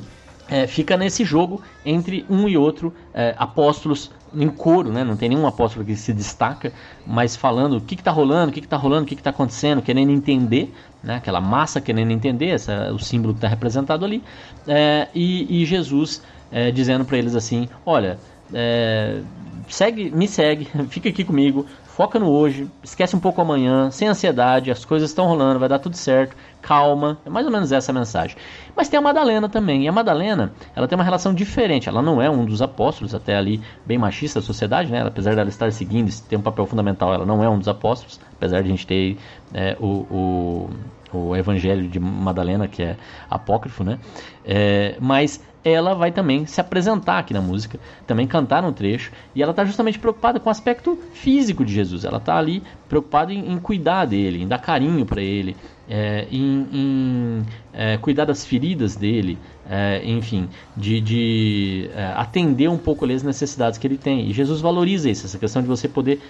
é, 0.53 0.67
fica 0.67 0.99
nesse 0.99 1.25
jogo 1.25 1.63
entre 1.85 2.27
um 2.29 2.47
e 2.47 2.59
outro 2.59 2.93
é, 3.15 3.35
apóstolos 3.39 4.11
em 4.35 4.49
coro, 4.49 4.93
né? 4.93 5.03
Não 5.03 5.17
tem 5.17 5.31
nenhum 5.31 5.47
apóstolo 5.47 5.85
que 5.85 5.97
se 5.97 6.13
destaca, 6.13 6.73
mas 7.07 7.35
falando 7.35 7.79
o 7.79 7.81
que 7.81 7.95
está 7.95 8.11
rolando, 8.11 8.51
o 8.51 8.53
que 8.53 8.61
está 8.61 8.77
rolando, 8.77 9.05
o 9.05 9.07
que 9.07 9.15
está 9.15 9.31
acontecendo, 9.31 9.81
querendo 9.81 10.11
entender, 10.11 10.75
né? 11.03 11.17
Aquela 11.17 11.41
massa 11.41 11.81
querendo 11.81 12.11
entender, 12.11 12.49
essa, 12.49 12.93
o 12.93 12.99
símbolo 12.99 13.33
que 13.33 13.39
está 13.39 13.49
representado 13.49 14.05
ali, 14.05 14.23
é, 14.67 15.09
e, 15.15 15.63
e, 15.63 15.65
Jesus 15.65 16.23
é, 16.51 16.71
dizendo 16.71 17.05
para 17.05 17.17
eles 17.17 17.35
assim: 17.35 17.67
olha, 17.85 18.19
é, 18.53 19.21
segue, 19.69 20.11
me 20.11 20.29
segue, 20.29 20.69
fica 20.89 21.09
aqui 21.09 21.25
comigo, 21.25 21.67
foca 21.95 22.19
no 22.19 22.31
hoje, 22.31 22.69
esquece 22.83 23.15
um 23.15 23.21
pouco 23.21 23.41
amanhã, 23.41 23.91
sem 23.91 24.09
ansiedade, 24.09 24.71
as 24.71 24.85
coisas 24.85 25.11
estão 25.11 25.27
rolando, 25.27 25.61
vai 25.61 25.69
dar 25.69 25.79
tudo 25.79 25.95
certo, 25.95 26.35
calma. 26.63 27.19
É 27.25 27.29
mais 27.29 27.45
ou 27.45 27.53
menos 27.53 27.71
essa 27.71 27.93
a 27.93 27.95
mensagem. 27.95 28.37
Mas 28.75 28.89
tem 28.89 28.99
a 28.99 29.03
Madalena 29.03 29.49
também, 29.49 29.85
e 29.85 29.89
a 29.89 29.93
Madalena, 29.93 30.53
ela 30.75 30.89
tem 30.89 30.97
uma 30.97 31.05
relação 31.05 31.35
diferente, 31.35 31.89
ela 31.89 32.01
não 32.01 32.21
é 32.21 32.31
um 32.31 32.45
dos 32.47 32.63
apóstolos, 32.63 33.15
até 33.15 33.37
ali 33.37 33.61
bem 33.85 33.99
machista 33.99 34.41
da 34.41 34.47
sociedade, 34.47 34.91
né? 34.91 35.03
apesar 35.07 35.37
dela 35.37 35.51
estar 35.51 35.71
seguindo, 35.71 36.11
ter 36.23 36.37
um 36.37 36.43
papel 36.43 36.67
fundamental, 36.67 37.13
ela 37.13 37.27
não 37.27 37.45
é 37.45 37.49
um 37.49 37.59
dos 37.59 37.69
apóstolos, 37.69 38.19
apesar 38.37 38.63
de 38.63 38.69
a 38.69 38.71
gente 38.71 38.87
ter 38.87 39.19
é, 39.53 39.77
o, 39.79 40.07
o 40.11 40.71
o 41.13 41.37
Evangelho 41.37 41.87
de 41.89 42.01
Madalena, 42.01 42.67
que 42.67 42.83
é 42.83 42.97
apócrifo, 43.29 43.85
né? 43.85 43.99
É, 44.45 44.97
mas 44.99 45.43
ela 45.65 45.95
vai 45.95 46.11
também 46.11 46.45
se 46.47 46.61
apresentar 46.61 47.19
aqui 47.19 47.33
na 47.33 47.41
música, 47.41 47.79
também 48.07 48.27
cantar 48.27 48.65
um 48.65 48.73
trecho, 48.73 49.13
e 49.35 49.43
ela 49.43 49.53
está 49.53 49.65
justamente 49.65 49.99
preocupada 49.99 50.41
com 50.41 50.49
o 50.49 50.51
aspecto 50.51 50.99
físico 51.13 51.65
de 51.65 51.73
Jesus. 51.73 52.05
Ela 52.05 52.19
está 52.19 52.37
ali 52.37 52.63
preocupada 52.89 53.33
em, 53.33 53.53
em, 53.53 53.59
cuidar 53.59 54.05
dele, 54.07 54.43
em 54.43 54.49
dar 54.49 54.59
carinho 54.59 55.07
para 55.07 55.23
ele, 55.23 55.57
é, 55.89 56.27
em, 56.31 56.67
em 56.73 57.43
é, 57.73 57.97
cuidar 57.97 58.25
das 58.25 58.45
feridas 58.45 58.97
dele, 58.97 59.39
é, 59.69 60.03
enfim, 60.05 60.49
de, 60.77 61.01
de 61.01 61.91
atender 62.17 62.69
um 62.69 62.79
pouco 62.79 63.05
ali 63.05 63.15
as 63.15 63.23
necessidades 63.23 63.79
que 63.79 63.87
ele 63.87 63.99
tem. 63.99 64.29
E 64.29 64.33
Jesus 64.33 64.61
valoriza 64.61 65.09
isso, 65.09 65.27
essa 65.27 65.39
questão 65.39 65.63
de 65.63 65.69
você 65.69 65.89
poder 65.89 66.21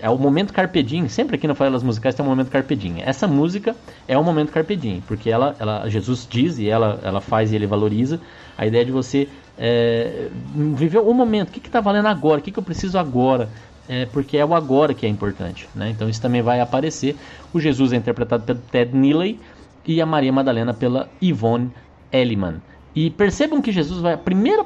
é 0.00 0.08
o 0.08 0.18
momento 0.18 0.52
carpe 0.52 0.82
diem. 0.82 1.08
Sempre 1.08 1.36
aqui 1.36 1.46
no 1.46 1.54
Farelas 1.54 1.82
Musicais 1.82 2.14
tem 2.14 2.24
um 2.24 2.28
momento 2.28 2.50
carpe 2.50 2.76
diem. 2.76 3.02
Essa 3.04 3.26
música 3.26 3.74
é 4.06 4.16
o 4.16 4.22
momento 4.22 4.52
carpe 4.52 4.76
diem, 4.76 5.02
porque 5.06 5.30
ela, 5.30 5.56
ela 5.58 5.88
Jesus 5.88 6.26
diz 6.28 6.58
e 6.58 6.68
ela, 6.68 7.00
ela 7.02 7.20
faz 7.20 7.52
e 7.52 7.56
ele 7.56 7.66
valoriza 7.66 8.20
a 8.56 8.66
ideia 8.66 8.84
de 8.84 8.92
você 8.92 9.28
é, 9.58 10.28
viver 10.54 10.98
o 10.98 11.12
momento. 11.12 11.48
O 11.48 11.52
que 11.52 11.66
está 11.66 11.80
valendo 11.80 12.06
agora? 12.06 12.40
O 12.40 12.42
que, 12.42 12.50
que 12.50 12.58
eu 12.58 12.62
preciso 12.62 12.98
agora? 12.98 13.48
É, 13.88 14.06
porque 14.06 14.38
é 14.38 14.44
o 14.44 14.54
agora 14.54 14.94
que 14.94 15.04
é 15.04 15.08
importante. 15.08 15.68
Né? 15.74 15.90
Então 15.90 16.08
isso 16.08 16.20
também 16.20 16.42
vai 16.42 16.60
aparecer. 16.60 17.16
O 17.52 17.60
Jesus 17.60 17.92
é 17.92 17.96
interpretado 17.96 18.44
pelo 18.44 18.58
Ted 18.70 18.96
Neely 18.96 19.38
e 19.86 20.00
a 20.00 20.06
Maria 20.06 20.32
Madalena 20.32 20.72
pela 20.72 21.08
Yvonne 21.22 21.70
Elliman. 22.12 22.62
E 22.94 23.10
percebam 23.10 23.60
que 23.60 23.72
Jesus 23.72 24.00
vai. 24.00 24.14
A 24.14 24.18
primeira 24.18 24.64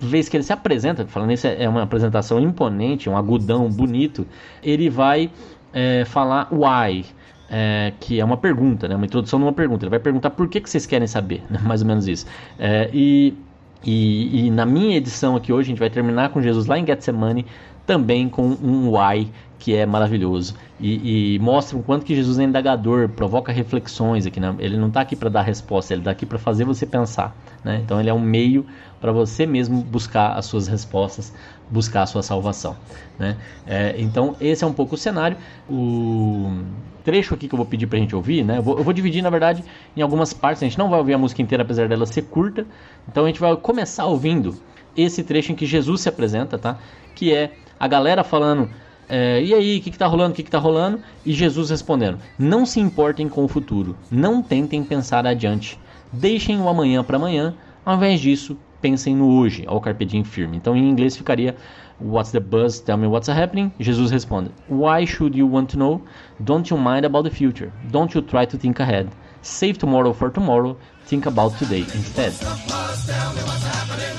vez 0.00 0.28
que 0.28 0.36
ele 0.36 0.44
se 0.44 0.52
apresenta, 0.52 1.06
falando 1.06 1.32
isso 1.32 1.46
é 1.46 1.68
uma 1.68 1.82
apresentação 1.82 2.40
imponente, 2.40 3.08
um 3.08 3.16
agudão 3.16 3.68
bonito, 3.68 4.26
ele 4.62 4.88
vai 4.88 5.30
é, 5.72 6.04
falar 6.04 6.48
why. 6.52 7.04
É, 7.50 7.94
que 7.98 8.20
é 8.20 8.24
uma 8.24 8.36
pergunta, 8.36 8.86
né? 8.86 8.94
uma 8.94 9.06
introdução 9.06 9.38
numa 9.38 9.52
pergunta. 9.52 9.84
Ele 9.84 9.90
vai 9.90 9.98
perguntar 9.98 10.30
por 10.30 10.48
que, 10.48 10.60
que 10.60 10.68
vocês 10.68 10.84
querem 10.84 11.06
saber, 11.06 11.42
né? 11.48 11.58
mais 11.62 11.80
ou 11.80 11.88
menos 11.88 12.06
isso. 12.06 12.26
É, 12.58 12.90
e, 12.92 13.34
e, 13.82 14.46
e, 14.46 14.50
na 14.50 14.66
minha 14.66 14.96
edição 14.96 15.34
aqui 15.34 15.52
hoje, 15.52 15.68
a 15.68 15.70
gente 15.70 15.78
vai 15.78 15.88
terminar 15.88 16.28
com 16.28 16.42
Jesus 16.42 16.66
lá 16.66 16.78
em 16.78 16.86
Getsemane, 16.86 17.46
também 17.86 18.28
com 18.28 18.48
um 18.62 18.90
why 18.90 19.30
que 19.58 19.74
é 19.74 19.86
maravilhoso 19.86 20.54
e, 20.80 21.34
e, 21.34 21.38
mostra 21.40 21.76
o 21.76 21.82
quanto 21.82 22.04
que 22.06 22.14
Jesus 22.14 22.38
é 22.38 22.44
indagador, 22.44 23.08
provoca 23.08 23.50
reflexões 23.50 24.26
aqui. 24.26 24.38
Né? 24.38 24.54
Ele 24.58 24.76
não 24.76 24.88
está 24.88 25.00
aqui 25.00 25.16
para 25.16 25.28
dar 25.28 25.42
resposta, 25.42 25.92
ele 25.92 26.02
está 26.02 26.12
aqui 26.12 26.24
para 26.24 26.38
fazer 26.38 26.64
você 26.64 26.86
pensar. 26.86 27.36
Né? 27.64 27.80
Então 27.84 27.98
ele 27.98 28.08
é 28.08 28.14
um 28.14 28.20
meio 28.20 28.64
para 29.00 29.10
você 29.10 29.44
mesmo 29.44 29.82
buscar 29.82 30.34
as 30.34 30.46
suas 30.46 30.68
respostas, 30.68 31.34
buscar 31.68 32.02
a 32.02 32.06
sua 32.06 32.22
salvação. 32.22 32.76
Né? 33.18 33.36
É, 33.66 33.96
então 33.98 34.36
esse 34.40 34.62
é 34.62 34.66
um 34.66 34.72
pouco 34.72 34.94
o 34.94 34.98
cenário. 34.98 35.36
O 35.68 36.62
trecho 37.02 37.34
aqui 37.34 37.48
que 37.48 37.54
eu 37.54 37.56
vou 37.56 37.66
pedir 37.66 37.86
para 37.86 37.98
a 37.98 38.00
gente 38.00 38.14
ouvir, 38.14 38.44
né? 38.44 38.58
Eu 38.58 38.62
vou, 38.62 38.78
eu 38.78 38.84
vou 38.84 38.92
dividir 38.92 39.22
na 39.22 39.30
verdade 39.30 39.64
em 39.96 40.02
algumas 40.02 40.32
partes. 40.32 40.62
A 40.62 40.66
gente 40.66 40.78
não 40.78 40.90
vai 40.90 40.98
ouvir 40.98 41.14
a 41.14 41.18
música 41.18 41.42
inteira, 41.42 41.64
apesar 41.64 41.88
dela 41.88 42.06
ser 42.06 42.22
curta. 42.22 42.66
Então 43.08 43.24
a 43.24 43.26
gente 43.26 43.40
vai 43.40 43.56
começar 43.56 44.04
ouvindo 44.04 44.54
esse 44.96 45.24
trecho 45.24 45.50
em 45.50 45.54
que 45.54 45.66
Jesus 45.66 46.02
se 46.02 46.08
apresenta, 46.08 46.58
tá? 46.58 46.78
Que 47.14 47.34
é 47.34 47.52
a 47.80 47.88
galera 47.88 48.22
falando 48.22 48.68
é, 49.08 49.42
e 49.42 49.54
aí, 49.54 49.78
o 49.78 49.80
que, 49.80 49.88
está 49.88 50.06
rolando? 50.06 50.32
O 50.32 50.34
que, 50.34 50.42
está 50.42 50.58
rolando? 50.58 51.00
E 51.24 51.32
Jesus 51.32 51.70
respondendo: 51.70 52.18
Não 52.38 52.66
se 52.66 52.78
importem 52.78 53.28
com 53.28 53.44
o 53.44 53.48
futuro, 53.48 53.96
não 54.10 54.42
tentem 54.42 54.84
pensar 54.84 55.26
adiante, 55.26 55.78
deixem 56.12 56.60
o 56.60 56.68
amanhã 56.68 57.02
para 57.02 57.16
amanhã, 57.16 57.54
ao 57.84 57.96
invés 57.96 58.20
disso, 58.20 58.56
pensem 58.82 59.16
no 59.16 59.38
hoje, 59.38 59.64
ao 59.66 59.80
carpe 59.80 60.04
diem 60.04 60.24
firme. 60.24 60.56
Então, 60.56 60.76
em 60.76 60.88
inglês 60.88 61.16
ficaria: 61.16 61.56
What's 62.00 62.32
the 62.32 62.40
buzz? 62.40 62.80
Tell 62.80 62.98
me 62.98 63.06
what's 63.06 63.28
happening. 63.28 63.72
Jesus 63.80 64.10
responde: 64.10 64.50
Why 64.68 65.06
should 65.06 65.38
you 65.38 65.50
want 65.50 65.70
to 65.72 65.78
know? 65.78 66.02
Don't 66.38 66.70
you 66.72 66.78
mind 66.78 67.06
about 67.06 67.28
the 67.28 67.34
future? 67.34 67.72
Don't 67.90 68.14
you 68.14 68.22
try 68.22 68.46
to 68.46 68.58
think 68.58 68.80
ahead? 68.80 69.08
Save 69.40 69.78
tomorrow 69.78 70.12
for 70.12 70.30
tomorrow. 70.30 70.76
Think 71.06 71.26
about 71.26 71.56
today 71.58 71.86
instead. 71.94 72.32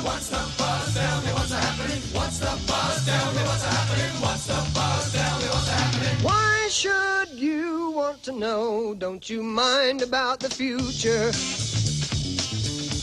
Why 0.01 0.58
want 8.09 8.23
to 8.23 8.31
know? 8.31 8.95
Don't 8.95 9.29
you 9.29 9.43
mind 9.43 10.01
about 10.01 10.39
the 10.39 10.49
future? 10.49 11.31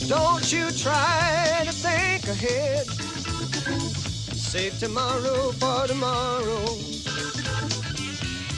Don't 0.07 0.51
you 0.51 0.69
try 0.71 1.63
to 1.63 1.71
think 1.71 2.27
ahead. 2.27 2.85
Save 4.35 4.77
tomorrow 4.79 5.53
for 5.53 5.87
tomorrow. 5.87 6.65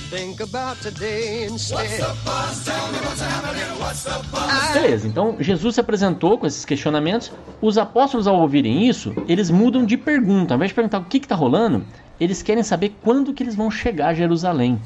Think 0.09 0.41
about 0.41 0.81
today 0.81 1.45
instead. 1.45 2.01
Beleza, 4.73 5.07
então 5.07 5.35
Jesus 5.39 5.75
se 5.75 5.81
apresentou 5.81 6.39
com 6.39 6.47
esses 6.47 6.65
questionamentos. 6.65 7.31
Os 7.61 7.77
apóstolos, 7.77 8.25
ao 8.25 8.39
ouvirem 8.39 8.87
isso, 8.87 9.13
eles 9.27 9.51
mudam 9.51 9.85
de 9.85 9.97
pergunta. 9.97 10.55
Ao 10.55 10.57
invés 10.57 10.71
de 10.71 10.75
perguntar 10.75 10.97
o 10.97 11.05
que 11.05 11.17
está 11.17 11.35
rolando, 11.35 11.85
eles 12.19 12.41
querem 12.41 12.63
saber 12.63 12.95
quando 13.03 13.33
que 13.33 13.43
eles 13.43 13.55
vão 13.55 13.69
chegar 13.69 14.09
a 14.09 14.13
Jerusalém. 14.15 14.79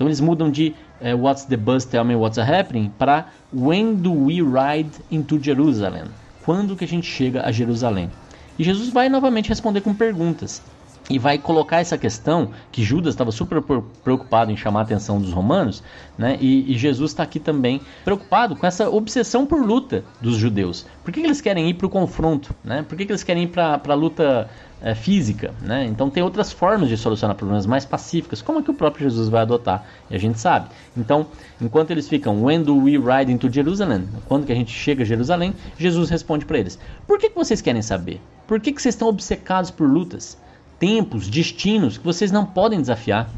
Então 0.00 0.08
eles 0.08 0.18
mudam 0.18 0.50
de 0.50 0.74
uh, 1.02 1.14
What's 1.14 1.44
the 1.44 1.58
bus? 1.58 1.84
Tell 1.84 2.06
me 2.06 2.16
what's 2.16 2.38
happening 2.38 2.90
para 2.98 3.26
When 3.52 3.96
do 3.96 4.10
we 4.10 4.40
ride 4.40 4.88
into 5.10 5.38
Jerusalem? 5.38 6.04
Quando 6.42 6.74
que 6.74 6.86
a 6.86 6.88
gente 6.88 7.06
chega 7.06 7.42
a 7.46 7.52
Jerusalém? 7.52 8.10
E 8.58 8.64
Jesus 8.64 8.88
vai 8.88 9.10
novamente 9.10 9.50
responder 9.50 9.82
com 9.82 9.92
perguntas 9.92 10.62
e 11.10 11.18
vai 11.18 11.36
colocar 11.36 11.80
essa 11.80 11.98
questão 11.98 12.50
que 12.70 12.84
Judas 12.84 13.14
estava 13.14 13.32
super 13.32 13.60
preocupado 14.04 14.52
em 14.52 14.56
chamar 14.56 14.80
a 14.80 14.82
atenção 14.84 15.20
dos 15.20 15.32
romanos, 15.32 15.82
né? 16.16 16.38
E, 16.40 16.72
e 16.72 16.78
Jesus 16.78 17.10
está 17.10 17.24
aqui 17.24 17.40
também 17.40 17.80
preocupado 18.04 18.54
com 18.54 18.64
essa 18.64 18.88
obsessão 18.88 19.44
por 19.44 19.60
luta 19.60 20.04
dos 20.20 20.36
judeus. 20.36 20.86
Por 21.02 21.12
que, 21.12 21.20
que 21.20 21.26
eles 21.26 21.40
querem 21.40 21.68
ir 21.68 21.74
para 21.74 21.86
o 21.86 21.90
confronto, 21.90 22.54
né? 22.62 22.84
Por 22.88 22.96
que, 22.96 23.04
que 23.04 23.10
eles 23.10 23.24
querem 23.24 23.42
ir 23.42 23.48
para 23.48 23.80
a 23.88 23.94
luta 23.94 24.48
é, 24.80 24.94
física, 24.94 25.52
né? 25.60 25.84
Então 25.84 26.08
tem 26.08 26.22
outras 26.22 26.52
formas 26.52 26.88
de 26.88 26.96
solucionar 26.96 27.36
problemas 27.36 27.66
mais 27.66 27.84
pacíficas, 27.84 28.40
como 28.40 28.60
é 28.60 28.62
que 28.62 28.70
o 28.70 28.74
próprio 28.74 29.10
Jesus 29.10 29.28
vai 29.28 29.42
adotar, 29.42 29.84
e 30.08 30.14
a 30.14 30.18
gente 30.18 30.38
sabe. 30.38 30.68
Então, 30.96 31.26
enquanto 31.60 31.90
eles 31.90 32.08
ficam, 32.08 32.44
when 32.44 32.62
do 32.62 32.76
we 32.76 32.92
ride 32.92 33.32
into 33.32 33.52
Jerusalem? 33.52 34.08
Quando 34.28 34.46
que 34.46 34.52
a 34.52 34.54
gente 34.54 34.70
chega 34.70 35.02
a 35.02 35.06
Jerusalém? 35.06 35.54
Jesus 35.76 36.08
responde 36.08 36.46
para 36.46 36.58
eles: 36.58 36.78
Por 37.04 37.18
que, 37.18 37.30
que 37.30 37.36
vocês 37.36 37.60
querem 37.60 37.82
saber? 37.82 38.20
Por 38.46 38.60
que, 38.60 38.72
que 38.72 38.80
vocês 38.80 38.94
estão 38.94 39.08
obcecados 39.08 39.72
por 39.72 39.88
lutas? 39.88 40.38
Tempos, 40.80 41.28
destinos 41.28 41.98
que 41.98 42.04
vocês 42.04 42.32
não 42.32 42.44
podem 42.44 42.80
desafiar. 42.80 43.30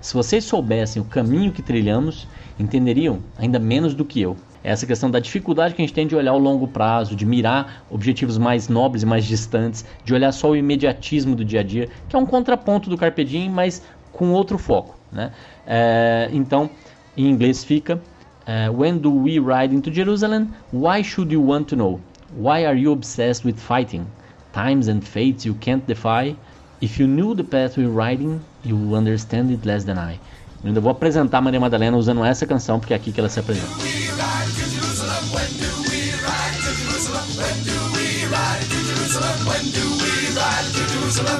Se 0.00 0.14
vocês 0.14 0.44
soubessem 0.44 1.00
o 1.00 1.04
caminho 1.04 1.50
que 1.50 1.62
trilhamos, 1.62 2.28
entenderiam 2.58 3.20
ainda 3.38 3.58
menos 3.58 3.94
do 3.94 4.04
que 4.04 4.20
eu. 4.20 4.36
Essa 4.62 4.86
questão 4.86 5.10
da 5.10 5.18
dificuldade 5.18 5.74
que 5.74 5.80
a 5.80 5.84
gente 5.84 5.94
tem 5.94 6.06
de 6.06 6.14
olhar 6.14 6.34
o 6.34 6.38
longo 6.38 6.68
prazo, 6.68 7.16
de 7.16 7.24
mirar 7.24 7.82
objetivos 7.90 8.36
mais 8.36 8.68
nobres 8.68 9.02
e 9.02 9.06
mais 9.06 9.24
distantes, 9.24 9.84
de 10.04 10.12
olhar 10.12 10.30
só 10.32 10.50
o 10.50 10.56
imediatismo 10.56 11.34
do 11.34 11.44
dia 11.44 11.60
a 11.60 11.62
dia, 11.62 11.88
que 12.08 12.14
é 12.14 12.18
um 12.18 12.26
contraponto 12.26 12.90
do 12.90 12.98
Carpe 12.98 13.24
Diem, 13.24 13.48
mas 13.48 13.82
com 14.12 14.32
outro 14.32 14.58
foco. 14.58 14.98
Né? 15.10 15.32
É, 15.66 16.28
então, 16.32 16.68
em 17.16 17.28
inglês 17.30 17.64
fica 17.64 18.00
uh, 18.46 18.78
When 18.78 18.98
do 18.98 19.10
we 19.10 19.38
ride 19.38 19.74
into 19.74 19.90
Jerusalem? 19.90 20.48
Why 20.72 21.02
should 21.02 21.32
you 21.32 21.42
want 21.42 21.68
to 21.68 21.76
know? 21.76 22.00
Why 22.36 22.66
are 22.66 22.78
you 22.78 22.92
obsessed 22.92 23.46
with 23.46 23.58
fighting? 23.58 24.06
Times 24.52 24.88
and 24.88 25.00
fates 25.00 25.46
you 25.46 25.54
can't 25.54 25.86
defy? 25.86 26.36
If 26.80 26.98
you 26.98 27.06
knew 27.06 27.34
the 27.34 27.44
path 27.44 27.76
we're 27.76 27.90
riding, 27.90 28.42
you 28.64 28.94
understand 28.94 29.50
it 29.50 29.66
less 29.66 29.84
than 29.84 29.98
I. 29.98 30.18
Eu 30.62 30.68
ainda 30.68 30.80
vou 30.80 30.90
apresentar 30.90 31.40
Maria 31.42 31.60
Madalena 31.60 31.94
usando 31.96 32.24
essa 32.24 32.46
canção, 32.46 32.80
porque 32.80 32.94
é 32.94 32.96
aqui 32.96 33.12
que 33.12 33.20
ela 33.20 33.28
se 33.28 33.38
apresenta. 33.38 33.68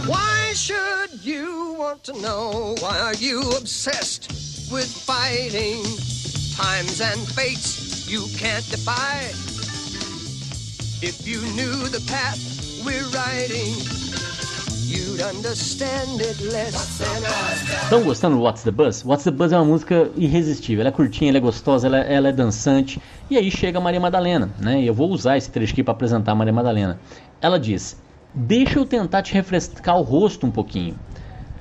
Why 0.06 0.52
should 0.54 1.24
you 1.24 1.74
want 1.78 2.04
to 2.04 2.12
know? 2.20 2.74
Why 2.80 2.98
are 2.98 3.14
you 3.14 3.40
obsessed 3.56 4.28
with 4.70 4.88
fighting? 4.88 5.82
Times 6.54 7.00
and 7.00 7.18
fates 7.32 8.06
you 8.06 8.26
can't 8.36 8.68
defy. 8.70 9.32
If 11.00 11.26
you 11.26 11.40
knew 11.56 11.88
the 11.88 12.00
path 12.06 12.38
we're 12.84 13.08
riding, 13.08 13.72
Estão 17.82 18.02
gostando 18.02 18.36
do 18.36 18.42
What's 18.42 18.62
the 18.62 18.70
Buzz? 18.70 19.04
What's 19.04 19.24
the 19.24 19.30
Buzz 19.30 19.52
é 19.52 19.56
uma 19.56 19.66
música 19.66 20.10
irresistível. 20.16 20.80
Ela 20.80 20.88
é 20.88 20.92
curtinha, 20.92 21.30
ela 21.30 21.36
é 21.36 21.40
gostosa, 21.42 21.88
ela, 21.88 21.98
ela 21.98 22.28
é 22.28 22.32
dançante. 22.32 22.98
E 23.28 23.36
aí 23.36 23.50
chega 23.50 23.76
a 23.76 23.82
Maria 23.82 24.00
Madalena, 24.00 24.48
né? 24.58 24.80
E 24.80 24.86
eu 24.86 24.94
vou 24.94 25.10
usar 25.10 25.36
esse 25.36 25.50
trecho 25.50 25.74
aqui 25.74 25.82
para 25.82 25.92
apresentar 25.92 26.32
a 26.32 26.34
Maria 26.34 26.54
Madalena. 26.54 26.98
Ela 27.38 27.60
diz: 27.60 28.00
Deixa 28.32 28.78
eu 28.78 28.86
tentar 28.86 29.20
te 29.20 29.34
refrescar 29.34 29.98
o 29.98 30.02
rosto 30.02 30.46
um 30.46 30.50
pouquinho. 30.50 30.98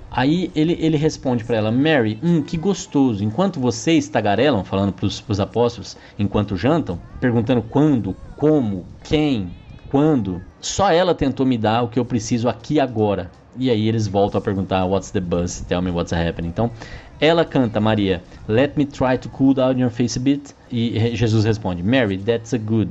Aí 0.10 0.50
ele, 0.56 0.78
ele 0.80 0.96
responde 0.96 1.44
para 1.44 1.58
ela: 1.58 1.70
Mary, 1.70 2.18
hum, 2.24 2.42
que 2.42 2.56
gostoso. 2.56 3.22
Enquanto 3.26 3.60
vocês 3.60 4.08
tagarelam, 4.08 4.64
falando 4.64 4.94
para 4.94 5.06
os 5.06 5.40
apóstolos, 5.40 5.98
enquanto 6.18 6.56
jantam, 6.56 6.98
perguntando 7.20 7.62
quando, 7.62 8.16
como, 8.38 8.86
quem, 9.04 9.52
quando 9.90 10.42
só 10.62 10.92
ela 10.92 11.14
tentou 11.14 11.46
me 11.46 11.58
dar 11.58 11.82
o 11.82 11.90
que 11.90 12.00
eu 12.00 12.06
preciso 12.06 12.48
aqui 12.48 12.80
agora. 12.80 13.30
E 13.60 13.70
aí 13.70 13.90
eles 13.90 14.08
voltam 14.08 14.40
a 14.40 14.42
perguntar 14.42 14.86
What's 14.86 15.12
the 15.12 15.20
buzz? 15.20 15.62
Tell 15.68 15.82
me 15.82 15.92
what's 15.92 16.14
happening. 16.14 16.48
Então, 16.48 16.72
ela 17.20 17.44
canta, 17.44 17.80
Maria, 17.82 18.24
Let 18.48 18.78
me 18.78 18.86
try 18.86 19.18
to 19.18 19.30
cool 19.30 19.54
down 19.54 19.78
your 19.78 19.92
face 19.92 20.18
a 20.18 20.22
bit. 20.22 20.56
E 20.72 21.16
Jesus 21.16 21.46
responde, 21.46 21.84
Mary, 21.84 22.18
that's 22.18 22.54
a 22.54 22.58
good. 22.58 22.90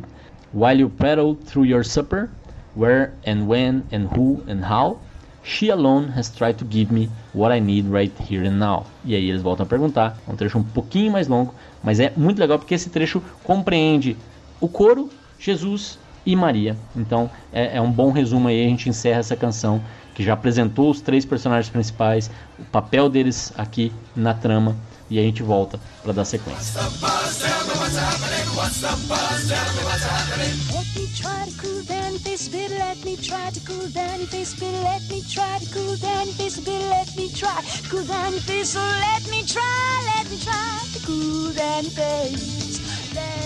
While 0.52 0.78
you 0.78 0.90
prattle 0.90 1.35
through 1.35 1.66
your 1.66 1.83
supper, 1.83 2.28
where 2.76 3.12
and 3.26 3.48
when 3.48 3.83
and 3.90 4.09
who 4.14 4.42
and 4.46 4.62
how, 4.62 4.98
she 5.42 5.70
alone 5.70 6.09
has 6.09 6.28
tried 6.31 6.59
to 6.59 6.64
give 6.64 6.92
me 6.92 7.09
what 7.33 7.50
I 7.50 7.61
need 7.61 7.87
right 7.87 8.12
here 8.20 8.44
and 8.44 8.59
now. 8.59 8.85
E 9.04 9.14
aí 9.14 9.31
eles 9.31 9.42
voltam 9.42 9.64
a 9.64 9.68
perguntar, 9.68 10.18
é 10.28 10.31
um 10.31 10.37
trecho 10.37 10.59
um 10.59 10.62
pouquinho 10.62 11.12
mais 11.12 11.26
longo, 11.26 11.54
mas 11.83 11.98
é 11.98 12.12
muito 12.16 12.38
legal 12.38 12.59
porque 12.59 12.74
esse 12.74 12.90
trecho 12.90 13.22
compreende 13.42 14.16
o 14.61 14.68
coro, 14.68 15.09
Jesus 15.38 15.98
e 16.24 16.35
Maria. 16.37 16.76
Então 16.94 17.31
é, 17.52 17.76
é 17.76 17.81
um 17.81 17.90
bom 17.90 18.11
resumo 18.11 18.48
aí, 18.48 18.64
a 18.64 18.68
gente 18.68 18.88
encerra 18.88 19.20
essa 19.20 19.37
canção 19.37 19.81
que 20.14 20.24
já 20.24 20.33
apresentou 20.33 20.90
os 20.90 21.00
três 21.00 21.24
personagens 21.24 21.70
principais, 21.70 22.31
o 22.59 22.64
papel 22.64 23.09
deles 23.09 23.52
aqui 23.57 23.92
na 24.16 24.35
trama 24.35 24.76
e 25.11 25.18
a 25.18 25.22
gente 25.22 25.42
volta 25.42 25.78
para 26.02 26.12
dar 26.12 26.24
sequência. 26.24 26.81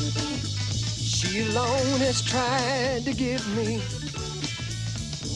She 0.97 1.41
alone 1.49 1.99
has 2.01 2.21
tried 2.21 3.05
to 3.05 3.13
give 3.13 3.45
me 3.55 3.79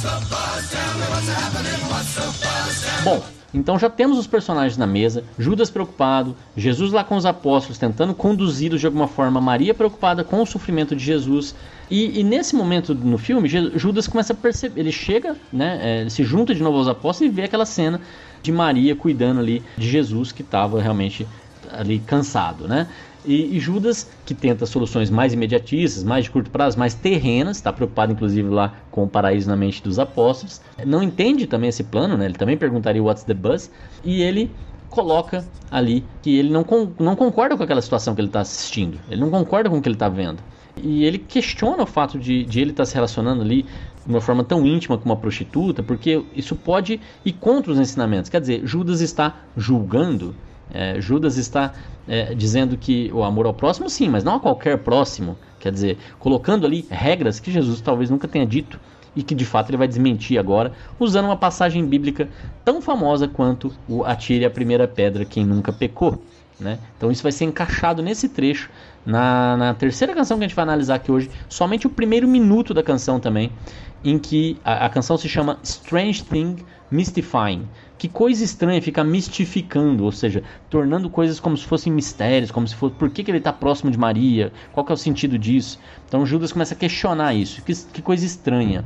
Bom, 3.05 3.23
então 3.55 3.79
já 3.79 3.89
temos 3.89 4.17
os 4.17 4.27
personagens 4.27 4.77
na 4.77 4.85
mesa, 4.85 5.23
Judas 5.39 5.69
preocupado, 5.69 6.35
Jesus 6.55 6.91
lá 6.91 7.03
com 7.03 7.15
os 7.15 7.25
apóstolos 7.25 7.77
tentando 7.77 8.13
conduzi-los 8.13 8.79
de 8.79 8.85
alguma 8.85 9.07
forma, 9.07 9.39
Maria 9.39 9.73
preocupada 9.73 10.23
com 10.23 10.41
o 10.41 10.45
sofrimento 10.45 10.95
de 10.95 11.03
Jesus. 11.03 11.55
E, 11.89 12.19
e 12.19 12.23
nesse 12.23 12.55
momento 12.55 12.93
no 12.93 13.17
filme, 13.17 13.47
Judas 13.75 14.07
começa 14.07 14.33
a 14.33 14.35
perceber, 14.35 14.79
ele 14.79 14.91
chega, 14.91 15.35
né, 15.53 16.03
é, 16.05 16.09
se 16.09 16.23
junta 16.23 16.53
de 16.53 16.61
novo 16.61 16.77
aos 16.77 16.87
apóstolos 16.87 17.31
e 17.31 17.35
vê 17.35 17.43
aquela 17.43 17.65
cena 17.65 18.01
de 18.41 18.51
Maria 18.51 18.95
cuidando 18.95 19.39
ali 19.39 19.63
de 19.77 19.89
Jesus 19.89 20.31
que 20.31 20.41
estava 20.41 20.81
realmente 20.81 21.27
ali 21.71 21.99
cansado, 21.99 22.67
né? 22.67 22.87
E, 23.25 23.55
e 23.55 23.59
Judas, 23.59 24.09
que 24.25 24.33
tenta 24.33 24.65
soluções 24.65 25.09
mais 25.09 25.33
imediatistas, 25.33 26.03
mais 26.03 26.25
de 26.25 26.31
curto 26.31 26.49
prazo, 26.49 26.77
mais 26.77 26.93
terrenas, 26.93 27.57
está 27.57 27.73
preocupado 27.73 28.11
inclusive 28.13 28.47
lá 28.49 28.73
com 28.91 29.03
o 29.03 29.07
paraíso 29.07 29.47
na 29.49 29.55
mente 29.55 29.81
dos 29.83 29.99
apóstolos, 29.99 30.61
não 30.85 31.01
entende 31.01 31.47
também 31.47 31.69
esse 31.69 31.83
plano, 31.83 32.15
né? 32.17 32.25
Ele 32.25 32.35
também 32.35 32.57
perguntaria 32.57 33.01
what's 33.01 33.23
the 33.23 33.33
buzz, 33.33 33.71
e 34.03 34.21
ele 34.21 34.51
coloca 34.89 35.43
ali 35.69 36.05
que 36.21 36.37
ele 36.37 36.49
não, 36.49 36.63
con- 36.63 36.91
não 36.99 37.15
concorda 37.15 37.57
com 37.57 37.63
aquela 37.63 37.81
situação 37.81 38.15
que 38.15 38.21
ele 38.21 38.29
está 38.29 38.41
assistindo, 38.41 38.99
ele 39.09 39.19
não 39.19 39.29
concorda 39.29 39.69
com 39.69 39.77
o 39.77 39.81
que 39.81 39.89
ele 39.89 39.95
está 39.95 40.07
vendo. 40.07 40.41
E 40.77 41.05
ele 41.05 41.17
questiona 41.17 41.83
o 41.83 41.85
fato 41.85 42.19
de, 42.19 42.43
de 42.43 42.59
ele 42.59 42.71
estar 42.71 42.85
se 42.85 42.93
relacionando 42.93 43.41
ali 43.41 43.63
de 43.63 44.11
uma 44.11 44.19
forma 44.21 44.43
tão 44.43 44.65
íntima 44.65 44.97
com 44.97 45.05
uma 45.05 45.15
prostituta, 45.15 45.81
porque 45.81 46.21
isso 46.35 46.55
pode 46.55 46.99
ir 47.23 47.31
contra 47.33 47.71
os 47.71 47.79
ensinamentos. 47.79 48.29
Quer 48.29 48.41
dizer, 48.41 48.61
Judas 48.65 48.99
está 49.01 49.37
julgando, 49.55 50.35
é, 50.73 50.99
Judas 50.99 51.37
está 51.37 51.73
é, 52.07 52.33
dizendo 52.33 52.77
que 52.77 53.11
o 53.13 53.23
amor 53.23 53.45
ao 53.45 53.53
próximo, 53.53 53.89
sim, 53.89 54.09
mas 54.09 54.23
não 54.23 54.35
a 54.35 54.39
qualquer 54.39 54.77
próximo. 54.79 55.37
Quer 55.59 55.71
dizer, 55.71 55.97
colocando 56.19 56.65
ali 56.65 56.85
regras 56.89 57.39
que 57.39 57.51
Jesus 57.51 57.81
talvez 57.81 58.09
nunca 58.09 58.27
tenha 58.27 58.45
dito 58.45 58.79
e 59.15 59.23
que 59.23 59.33
de 59.33 59.45
fato 59.45 59.69
ele 59.69 59.77
vai 59.77 59.87
desmentir 59.87 60.37
agora, 60.37 60.73
usando 60.99 61.25
uma 61.25 61.37
passagem 61.37 61.85
bíblica 61.85 62.27
tão 62.63 62.81
famosa 62.81 63.27
quanto 63.27 63.73
o 63.87 64.03
Atire 64.03 64.45
a 64.45 64.49
primeira 64.49 64.87
pedra 64.87 65.23
quem 65.23 65.45
nunca 65.45 65.71
pecou. 65.71 66.21
Né? 66.59 66.79
Então 66.97 67.11
isso 67.11 67.23
vai 67.23 67.31
ser 67.31 67.45
encaixado 67.45 68.01
nesse 68.01 68.29
trecho, 68.29 68.69
na, 69.05 69.57
na 69.57 69.73
terceira 69.73 70.13
canção 70.13 70.37
que 70.37 70.45
a 70.45 70.47
gente 70.47 70.55
vai 70.55 70.63
analisar 70.63 70.95
aqui 70.95 71.11
hoje, 71.11 71.29
somente 71.49 71.87
o 71.87 71.89
primeiro 71.89 72.27
minuto 72.27 72.73
da 72.73 72.81
canção 72.81 73.19
também, 73.19 73.51
em 74.03 74.17
que 74.17 74.57
a, 74.63 74.85
a 74.85 74.89
canção 74.89 75.17
se 75.17 75.27
chama 75.27 75.57
Strange 75.63 76.23
Thing 76.23 76.57
Mystifying. 76.91 77.67
Que 77.97 78.09
coisa 78.09 78.43
estranha 78.43 78.81
fica 78.81 79.03
mistificando, 79.03 80.03
ou 80.03 80.11
seja, 80.11 80.43
tornando 80.69 81.09
coisas 81.09 81.39
como 81.39 81.55
se 81.55 81.65
fossem 81.65 81.91
mistérios, 81.91 82.51
como 82.51 82.67
se 82.67 82.75
fosse 82.75 82.95
por 82.95 83.09
que, 83.09 83.23
que 83.23 83.31
ele 83.31 83.37
está 83.37 83.53
próximo 83.53 83.89
de 83.89 83.97
Maria, 83.97 84.51
qual 84.73 84.85
que 84.85 84.91
é 84.91 84.95
o 84.95 84.97
sentido 84.97 85.39
disso. 85.39 85.79
Então 86.07 86.25
Judas 86.25 86.51
começa 86.51 86.73
a 86.73 86.77
questionar 86.77 87.33
isso, 87.33 87.61
que, 87.61 87.73
que 87.73 88.01
coisa 88.01 88.25
estranha. 88.25 88.83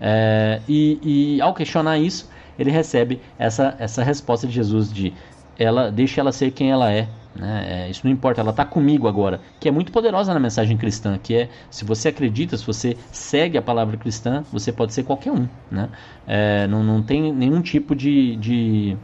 É, 0.00 0.60
e, 0.68 0.98
e 1.02 1.40
ao 1.40 1.54
questionar 1.54 1.98
isso, 1.98 2.30
ele 2.58 2.70
recebe 2.70 3.20
essa, 3.38 3.74
essa 3.78 4.02
resposta 4.02 4.46
de 4.46 4.52
Jesus 4.52 4.92
de 4.92 5.12
ela 5.58 5.90
deixa 5.90 6.20
ela 6.20 6.32
ser 6.32 6.50
quem 6.50 6.70
ela 6.70 6.92
é. 6.92 7.08
Né? 7.34 7.86
É, 7.86 7.90
isso 7.90 8.02
não 8.04 8.12
importa, 8.12 8.40
ela 8.40 8.50
está 8.50 8.64
comigo 8.64 9.08
agora, 9.08 9.40
que 9.58 9.68
é 9.68 9.72
muito 9.72 9.90
poderosa 9.90 10.34
na 10.34 10.40
mensagem 10.40 10.76
cristã, 10.76 11.18
que 11.18 11.34
é 11.34 11.48
se 11.70 11.84
você 11.84 12.08
acredita, 12.08 12.56
se 12.56 12.66
você 12.66 12.96
segue 13.10 13.56
a 13.56 13.62
palavra 13.62 13.96
cristã, 13.96 14.44
você 14.52 14.70
pode 14.70 14.92
ser 14.92 15.02
qualquer 15.02 15.32
um. 15.32 15.48
Né? 15.70 15.88
É, 16.26 16.66
não, 16.66 16.82
não 16.82 17.02
tem 17.02 17.32
nenhum 17.32 17.62
tipo 17.62 17.94
de, 17.94 18.36
de, 18.36 18.96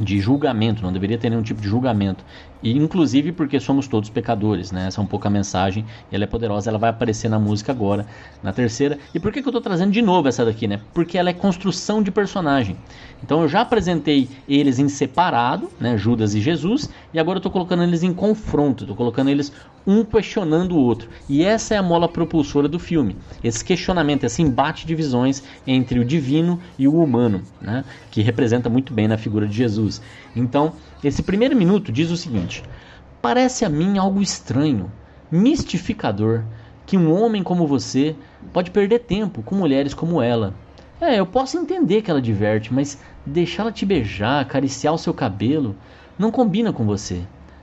de 0.00 0.18
julgamento, 0.18 0.82
não 0.82 0.92
deveria 0.92 1.18
ter 1.18 1.28
nenhum 1.30 1.42
tipo 1.42 1.60
de 1.60 1.68
julgamento. 1.68 2.24
E 2.64 2.72
inclusive 2.76 3.30
porque 3.30 3.60
somos 3.60 3.86
todos 3.86 4.08
pecadores, 4.08 4.72
né? 4.72 4.86
Essa 4.86 4.98
é 4.98 5.04
um 5.04 5.06
pouco 5.06 5.28
a 5.28 5.30
mensagem, 5.30 5.84
e 6.10 6.14
ela 6.14 6.24
é 6.24 6.26
poderosa, 6.26 6.70
ela 6.70 6.78
vai 6.78 6.88
aparecer 6.88 7.28
na 7.28 7.38
música 7.38 7.70
agora, 7.70 8.06
na 8.42 8.54
terceira. 8.54 8.98
E 9.14 9.20
por 9.20 9.30
que, 9.30 9.42
que 9.42 9.46
eu 9.46 9.50
estou 9.50 9.60
trazendo 9.60 9.92
de 9.92 10.00
novo 10.00 10.28
essa 10.28 10.46
daqui, 10.46 10.66
né? 10.66 10.80
Porque 10.94 11.18
ela 11.18 11.28
é 11.28 11.34
construção 11.34 12.02
de 12.02 12.10
personagem. 12.10 12.78
Então 13.22 13.42
eu 13.42 13.48
já 13.48 13.60
apresentei 13.60 14.30
eles 14.48 14.78
em 14.78 14.88
separado, 14.88 15.70
né? 15.78 15.98
Judas 15.98 16.34
e 16.34 16.40
Jesus, 16.40 16.88
e 17.12 17.18
agora 17.18 17.36
eu 17.36 17.40
estou 17.40 17.52
colocando 17.52 17.82
eles 17.82 18.02
em 18.02 18.14
confronto, 18.14 18.84
estou 18.84 18.96
colocando 18.96 19.28
eles 19.28 19.52
um 19.86 20.02
questionando 20.02 20.72
o 20.72 20.78
outro. 20.78 21.10
E 21.28 21.44
essa 21.44 21.74
é 21.74 21.76
a 21.76 21.82
mola 21.82 22.08
propulsora 22.08 22.68
do 22.68 22.78
filme. 22.78 23.16
Esse 23.42 23.64
questionamento, 23.64 24.24
esse 24.24 24.40
embate 24.40 24.86
de 24.86 24.94
visões 24.94 25.42
entre 25.66 25.98
o 25.98 26.04
divino 26.04 26.58
e 26.78 26.88
o 26.88 27.02
humano, 27.02 27.42
né? 27.60 27.84
Que 28.14 28.22
representa 28.22 28.70
muito 28.70 28.94
bem 28.94 29.08
na 29.08 29.18
figura 29.18 29.44
de 29.44 29.56
Jesus. 29.56 30.00
Então, 30.36 30.74
esse 31.02 31.20
primeiro 31.20 31.56
minuto 31.56 31.90
diz 31.90 32.12
o 32.12 32.16
seguinte: 32.16 32.62
Parece 33.20 33.64
a 33.64 33.68
mim 33.68 33.98
algo 33.98 34.22
estranho, 34.22 34.88
mistificador, 35.28 36.44
que 36.86 36.96
um 36.96 37.12
homem 37.12 37.42
como 37.42 37.66
você 37.66 38.14
pode 38.52 38.70
perder 38.70 39.00
tempo 39.00 39.42
com 39.42 39.56
mulheres 39.56 39.94
como 39.94 40.22
ela. 40.22 40.54
É, 41.00 41.18
eu 41.18 41.26
posso 41.26 41.58
entender 41.58 42.02
que 42.02 42.10
ela 42.12 42.22
diverte, 42.22 42.72
mas 42.72 43.00
deixá-la 43.26 43.72
te 43.72 43.84
beijar, 43.84 44.40
acariciar 44.42 44.94
o 44.94 44.98
seu 44.98 45.12
cabelo, 45.12 45.74
não 46.16 46.30
combina 46.30 46.72
com 46.72 46.86
você. 46.86 47.20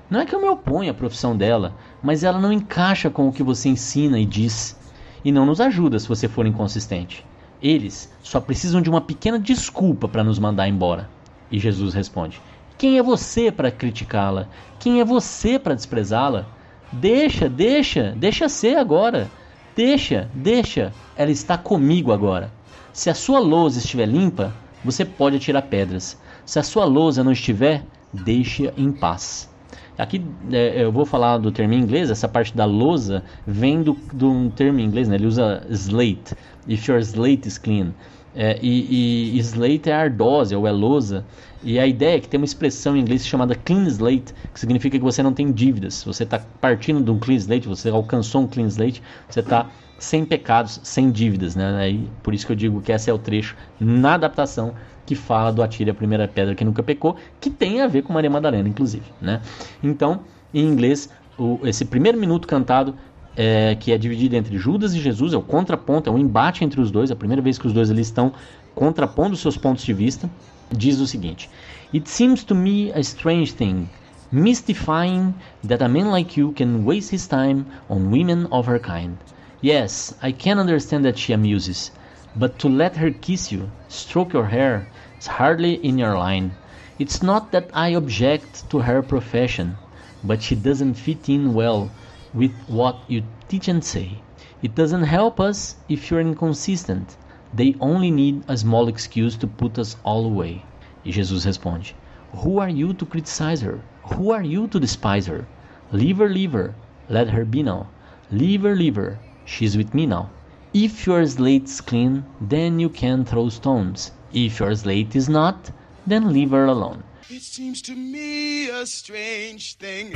Não 0.10 0.20
é 0.20 0.26
que 0.26 0.36
eu 0.36 0.42
me 0.42 0.50
oponho 0.50 0.92
à 0.92 0.94
profissão 0.94 1.34
dela, 1.34 1.74
mas 2.04 2.26
ela 2.26 2.42
não 2.42 2.52
encaixa 2.52 3.10
com 3.10 3.26
o 3.26 3.32
que 3.32 3.42
você 3.42 3.70
ensina 3.70 4.20
e 4.20 4.26
diz. 4.26 4.78
E 5.24 5.32
não 5.32 5.46
nos 5.46 5.62
ajuda 5.62 5.98
se 5.98 6.10
você 6.10 6.28
for 6.28 6.46
inconsistente. 6.46 7.26
Eles 7.62 8.12
só 8.24 8.40
precisam 8.40 8.82
de 8.82 8.90
uma 8.90 9.02
pequena 9.02 9.38
desculpa 9.38 10.08
para 10.08 10.24
nos 10.24 10.40
mandar 10.40 10.68
embora. 10.68 11.10
E 11.52 11.60
Jesus 11.60 11.94
responde: 11.94 12.42
Quem 12.78 12.98
é 12.98 13.04
você 13.04 13.52
para 13.52 13.70
criticá-la? 13.70 14.48
Quem 14.80 15.00
é 15.00 15.06
você 15.06 15.60
para 15.60 15.76
desprezá-la? 15.76 16.46
Deixa, 16.92 17.48
deixa, 17.48 18.14
deixa 18.18 18.50
ser 18.50 18.78
agora. 18.78 19.30
Deixa, 19.76 20.30
deixa. 20.34 20.92
Ela 21.16 21.32
está 21.32 21.58
comigo 21.58 22.12
agora. 22.12 22.52
Se 22.92 23.10
a 23.10 23.14
sua 23.14 23.40
lousa 23.40 23.80
estiver 23.80 24.08
limpa, 24.08 24.54
você 24.84 25.06
pode 25.06 25.38
atirar 25.38 25.62
pedras. 25.64 26.20
Se 26.46 26.58
a 26.58 26.64
sua 26.64 26.86
lousa 26.86 27.24
não 27.24 27.32
estiver, 27.32 27.84
deixe-a 28.12 28.74
em 28.76 28.92
paz. 28.92 29.51
Aqui 29.98 30.26
é, 30.52 30.84
eu 30.84 30.92
vou 30.92 31.06
falar 31.06 31.38
do 31.38 31.52
termo 31.52 31.74
em 31.74 31.80
inglês, 31.80 32.10
essa 32.10 32.28
parte 32.28 32.56
da 32.56 32.66
lousa 32.66 33.24
vem 33.46 33.84
do, 33.84 33.94
do 34.14 34.50
termo 34.52 34.80
em 34.80 34.86
inglês, 34.86 35.08
né? 35.08 35.16
ele 35.16 35.28
usa 35.28 35.64
slate, 35.70 36.34
if 36.68 36.88
your 36.88 37.00
slate 37.00 37.48
is 37.48 37.58
clean. 37.58 37.94
É, 38.34 38.58
e, 38.62 39.36
e, 39.36 39.40
slate 39.40 39.90
é 39.90 39.94
ardósia 39.94 40.58
ou 40.58 40.66
é 40.66 40.72
lousa. 40.72 41.26
E 41.64 41.78
a 41.78 41.86
ideia 41.86 42.16
é 42.16 42.20
que 42.20 42.30
tem 42.30 42.40
uma 42.40 42.46
expressão 42.46 42.96
em 42.96 43.02
inglês 43.02 43.28
chamada 43.28 43.54
clean 43.54 43.86
slate, 43.88 44.34
que 44.54 44.60
significa 44.60 44.98
que 44.98 45.04
você 45.04 45.22
não 45.22 45.34
tem 45.34 45.52
dívidas. 45.52 46.04
Você 46.04 46.24
está 46.24 46.40
partindo 46.62 47.04
de 47.04 47.12
um 47.12 47.20
clean 47.20 47.38
slate, 47.38 47.68
você 47.68 47.90
alcançou 47.90 48.42
um 48.44 48.48
clean 48.48 48.68
slate, 48.68 49.04
você 49.30 49.42
está 49.42 49.70
sem 50.02 50.26
pecados, 50.26 50.80
sem 50.84 51.12
dívidas. 51.12 51.56
Né? 51.56 51.78
Aí, 51.78 52.10
por 52.24 52.34
isso 52.34 52.46
que 52.46 52.52
eu 52.52 52.56
digo 52.56 52.82
que 52.82 52.92
esse 52.92 53.10
é 53.10 53.14
o 53.14 53.20
trecho 53.20 53.56
na 53.80 54.16
adaptação 54.16 54.74
que 55.06 55.14
fala 55.14 55.52
do 55.54 55.62
atire 55.62 55.92
a 55.92 55.94
primeira 55.94 56.28
pedra 56.28 56.56
que 56.56 56.66
nunca 56.66 56.82
pecou, 56.82 57.16
que 57.40 57.52
tem 57.52 57.82
a 57.82 57.88
ver 57.88 58.02
com 58.02 58.12
Maria 58.12 58.30
Madalena, 58.30 58.68
inclusive. 58.68 59.06
Né? 59.22 59.42
Então, 59.84 60.22
em 60.52 60.66
inglês, 60.66 61.08
o, 61.38 61.60
esse 61.64 61.86
primeiro 61.86 62.18
minuto 62.18 62.48
cantado 62.48 62.96
é, 63.38 63.76
que 63.80 63.92
é 63.92 63.98
dividido 63.98 64.36
entre 64.36 64.58
Judas 64.58 64.96
e 64.96 65.00
Jesus, 65.00 65.34
é 65.34 65.38
o 65.38 65.42
contraponto, 65.42 66.10
é 66.10 66.14
o 66.14 66.18
embate 66.18 66.64
entre 66.64 66.82
os 66.82 66.90
dois, 66.90 67.12
é 67.12 67.14
a 67.14 67.16
primeira 67.16 67.42
vez 67.42 67.60
que 67.60 67.68
os 67.68 67.74
dois 67.74 67.92
ali 67.92 68.02
estão 68.02 68.34
contrapondo 68.74 69.38
seus 69.38 69.56
pontos 69.56 69.84
de 69.84 69.94
vista, 69.94 70.28
diz 70.72 71.00
o 71.00 71.06
seguinte: 71.06 71.48
It 71.94 72.10
seems 72.10 72.44
to 72.44 72.56
me 72.56 72.92
a 72.94 73.00
strange 73.02 73.54
thing, 73.54 73.88
mystifying 74.32 75.34
that 75.68 75.84
a 75.84 75.88
man 75.88 76.10
like 76.10 76.40
you 76.40 76.54
can 76.54 76.84
waste 76.86 77.14
his 77.14 77.28
time 77.28 77.66
on 77.88 78.10
women 78.10 78.48
of 78.50 78.68
her 78.68 78.80
kind. 78.80 79.16
Yes, 79.64 80.16
I 80.24 80.32
can 80.32 80.58
understand 80.58 81.06
that 81.06 81.20
she 81.20 81.34
amuses, 81.34 81.92
but 82.36 82.58
to 82.58 82.68
let 82.68 82.98
her 82.98 83.12
kiss 83.12 83.52
you, 83.52 83.70
stroke 83.90 84.34
your 84.34 84.48
hair, 84.48 84.88
is 85.20 85.28
hardly 85.28 85.74
in 85.76 86.00
your 86.00 86.18
line. 86.18 86.54
It's 86.98 87.22
not 87.22 87.52
that 87.52 87.70
I 87.72 87.90
object 87.90 88.68
to 88.72 88.80
her 88.80 89.04
profession, 89.04 89.78
but 90.24 90.42
she 90.42 90.56
doesn't 90.56 90.96
fit 90.96 91.30
in 91.30 91.54
well 91.54 91.92
with 92.34 92.52
what 92.66 93.04
you 93.08 93.22
teach 93.50 93.68
and 93.68 93.84
say. 93.84 94.24
It 94.64 94.74
doesn't 94.74 95.04
help 95.04 95.40
us 95.40 95.76
if 95.88 96.10
you're 96.10 96.22
inconsistent. 96.22 97.16
They 97.54 97.76
only 97.80 98.10
need 98.10 98.44
a 98.48 98.58
small 98.58 98.88
excuse 98.88 99.36
to 99.38 99.48
put 99.48 99.78
us 99.78 99.96
all 100.04 100.26
away. 100.26 100.64
E 101.06 101.12
Jesus 101.12 101.46
responde: 101.46 101.94
Who 102.34 102.58
are 102.58 102.70
you 102.70 102.94
to 102.94 103.06
criticize 103.06 103.62
her? 103.62 103.82
Who 104.14 104.32
are 104.32 104.42
you 104.44 104.68
to 104.70 104.80
despise 104.80 105.28
her? 105.28 105.46
Leave 105.92 106.18
her, 106.18 106.30
leave 106.30 106.54
her. 106.54 106.74
Let 107.10 107.30
her 107.30 107.46
be 107.46 107.62
now. 107.62 107.90
Leave 108.32 108.64
her, 108.64 108.76
leave 108.76 108.96
her. 108.96 109.20
She's 109.46 109.78
with 109.78 109.94
me 109.94 110.06
now. 110.06 110.30
If 110.74 111.06
your 111.06 111.26
slate's 111.26 111.82
clean, 111.82 112.24
then 112.40 112.80
you 112.80 112.90
can 112.90 113.26
throw 113.26 113.50
stones. 113.50 114.12
If 114.34 114.60
your 114.60 114.74
slate 114.76 115.16
is 115.16 115.28
not, 115.28 115.70
then 116.08 116.32
leave 116.32 116.52
her 116.52 116.66
alone. 116.66 117.04
It 117.30 117.42
seems 117.42 117.82
to 117.84 117.96
me 117.96 118.70
a 118.70 118.86
strange 118.86 119.76
thing, 119.76 120.12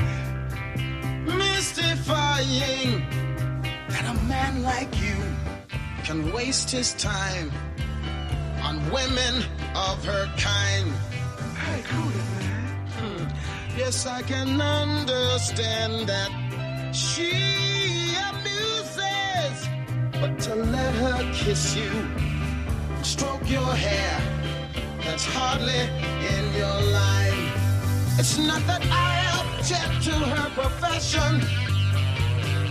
mystifying, 1.26 3.04
that 3.90 4.06
a 4.16 4.24
man 4.26 4.64
like 4.64 4.94
you 5.02 5.16
can 6.04 6.32
waste 6.32 6.72
his 6.72 6.94
time 6.94 7.52
on 8.64 8.80
women 8.92 9.44
of 9.76 10.06
her 10.06 10.26
kind. 10.38 10.92
Hey, 11.58 11.84
cool 11.86 12.06
man. 12.40 12.88
Hmm. 12.98 13.78
Yes, 13.78 14.06
I 14.06 14.22
can 14.22 14.62
understand 14.62 16.08
that 16.08 16.32
she 16.94 17.32
amuses, 17.32 17.65
but 20.20 20.40
to 20.40 20.56
let 20.56 20.94
her 20.96 21.34
kiss 21.34 21.76
you, 21.76 21.92
stroke 23.04 23.50
your 23.50 23.74
hair 23.74 24.36
that's 25.06 25.26
hardly 25.26 25.84
in 26.36 26.54
your 26.54 26.80
line. 26.92 27.52
It's 28.18 28.38
not 28.38 28.62
that 28.68 28.84
I 28.92 29.16
object 29.42 30.04
to 30.06 30.12
her 30.12 30.50
profession, 30.62 31.42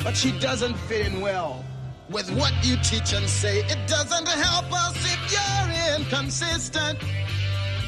but 0.03 0.17
she 0.17 0.33
doesn't 0.41 0.77
fit 0.89 1.07
in 1.07 1.21
well 1.21 1.65
with 2.11 2.31
what 2.33 2.53
you 2.63 2.77
teach 2.83 3.13
and 3.13 3.29
say. 3.29 3.61
It 3.61 3.79
doesn't 3.87 4.29
help 4.29 4.73
us 4.73 4.97
if 5.15 5.21
you're 5.33 5.97
inconsistent. 5.97 6.99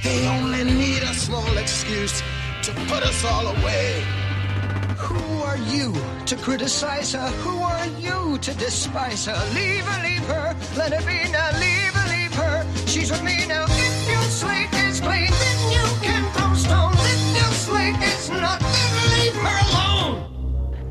They 0.02 0.26
only 0.28 0.64
need 0.64 1.02
a 1.02 1.14
small 1.14 1.56
excuse 1.58 2.22
to 2.62 2.72
put 2.88 3.02
us 3.02 3.24
all 3.24 3.46
away. 3.48 4.25
Who 5.16 5.42
are 5.42 5.58
you 5.74 5.92
to 6.26 6.36
criticize 6.36 7.12
her? 7.14 7.28
Who 7.44 7.58
are 7.58 7.86
you 7.98 8.38
to 8.38 8.52
despise 8.54 9.26
her? 9.26 9.38
Leave 9.54 9.84
her, 9.84 10.02
leave 10.02 10.26
her, 10.26 10.56
let 10.76 10.92
her 10.92 11.02
be 11.06 11.30
now. 11.32 11.50
Leave 11.58 11.94
her, 11.94 12.06
leave 12.14 12.34
her. 12.34 12.66
She's 12.86 13.10
with 13.10 13.22
me 13.22 13.46
now. 13.48 13.64
If 13.64 14.10
your 14.10 14.22
slate 14.40 14.72
is 14.88 15.00
clean, 15.00 15.30
then 15.42 15.58
you 15.72 15.86
can 16.02 16.22
throw 16.34 16.54
stones. 16.54 17.00
If 17.00 17.22
your 17.40 17.52
slate 17.64 18.00
is 18.02 18.30
not, 18.30 18.60
then 18.60 18.92
leave 19.14 19.36
her 19.44 19.58
alone. 19.68 20.22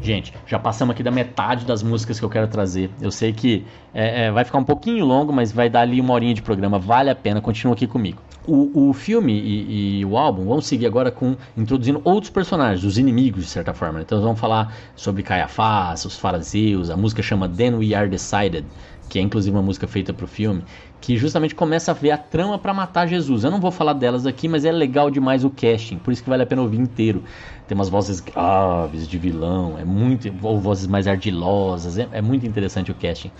Gente, 0.01 0.33
já 0.45 0.59
passamos 0.59 0.93
aqui 0.93 1.01
da 1.01 1.09
metade 1.11 1.65
das 1.65 1.81
músicas 1.81 2.19
que 2.19 2.25
eu 2.25 2.29
quero 2.29 2.47
trazer. 2.47 2.91
Eu 3.01 3.09
sei 3.11 3.33
que 3.33 3.65
é, 3.93 4.25
é, 4.25 4.31
vai 4.31 4.43
ficar 4.45 4.59
um 4.59 4.63
pouquinho 4.63 5.03
longo, 5.03 5.33
mas 5.33 5.51
vai 5.51 5.69
dar 5.69 5.81
ali 5.81 5.99
uma 5.99 6.13
horinha 6.13 6.33
de 6.33 6.41
programa. 6.43 6.77
Vale 6.77 7.09
a 7.09 7.15
pena, 7.15 7.41
continua 7.41 7.73
aqui 7.73 7.87
comigo. 7.87 8.21
O, 8.47 8.89
o 8.89 8.93
filme 8.93 9.33
e, 9.33 9.99
e 9.99 10.05
o 10.05 10.17
álbum 10.17 10.45
vão 10.45 10.61
seguir 10.61 10.85
agora 10.85 11.11
com 11.11 11.35
introduzindo 11.57 12.01
outros 12.03 12.29
personagens, 12.29 12.83
os 12.83 12.97
inimigos, 12.97 13.43
de 13.43 13.49
certa 13.49 13.73
forma. 13.73 14.01
Então 14.01 14.21
vamos 14.21 14.39
falar 14.39 14.75
sobre 14.95 15.23
Caiafás, 15.23 16.05
os 16.05 16.17
fariseus, 16.17 16.89
a 16.89 16.97
música 16.97 17.23
chama 17.23 17.49
Then 17.49 17.75
We 17.75 17.95
Are 17.95 18.07
Decided, 18.07 18.65
que 19.09 19.19
é 19.19 19.21
inclusive 19.21 19.55
uma 19.55 19.63
música 19.63 19.87
feita 19.87 20.13
para 20.13 20.25
o 20.25 20.27
filme, 20.27 20.63
que 21.01 21.17
justamente 21.17 21.53
começa 21.53 21.91
a 21.91 21.93
ver 21.93 22.11
a 22.11 22.17
trama 22.17 22.57
para 22.57 22.73
matar 22.73 23.07
Jesus. 23.07 23.43
Eu 23.43 23.51
não 23.51 23.59
vou 23.59 23.71
falar 23.71 23.93
delas 23.93 24.25
aqui, 24.25 24.47
mas 24.47 24.65
é 24.65 24.71
legal 24.71 25.11
demais 25.11 25.43
o 25.43 25.49
casting, 25.49 25.97
por 25.97 26.11
isso 26.11 26.23
que 26.23 26.29
vale 26.29 26.43
a 26.43 26.45
pena 26.45 26.61
ouvir 26.61 26.79
inteiro. 26.79 27.23
Tem 27.67 27.75
umas 27.75 27.89
vozes 27.89 28.19
graves 28.19 29.07
de 29.07 29.17
vilão, 29.17 29.77
é 29.77 29.85
muito, 29.85 30.31
ou 30.41 30.59
vozes 30.59 30.87
mais 30.87 31.07
ardilosas, 31.07 31.97
é, 31.97 32.07
é 32.11 32.21
muito 32.21 32.45
interessante 32.45 32.91
o 32.91 32.95
casting. 32.95 33.31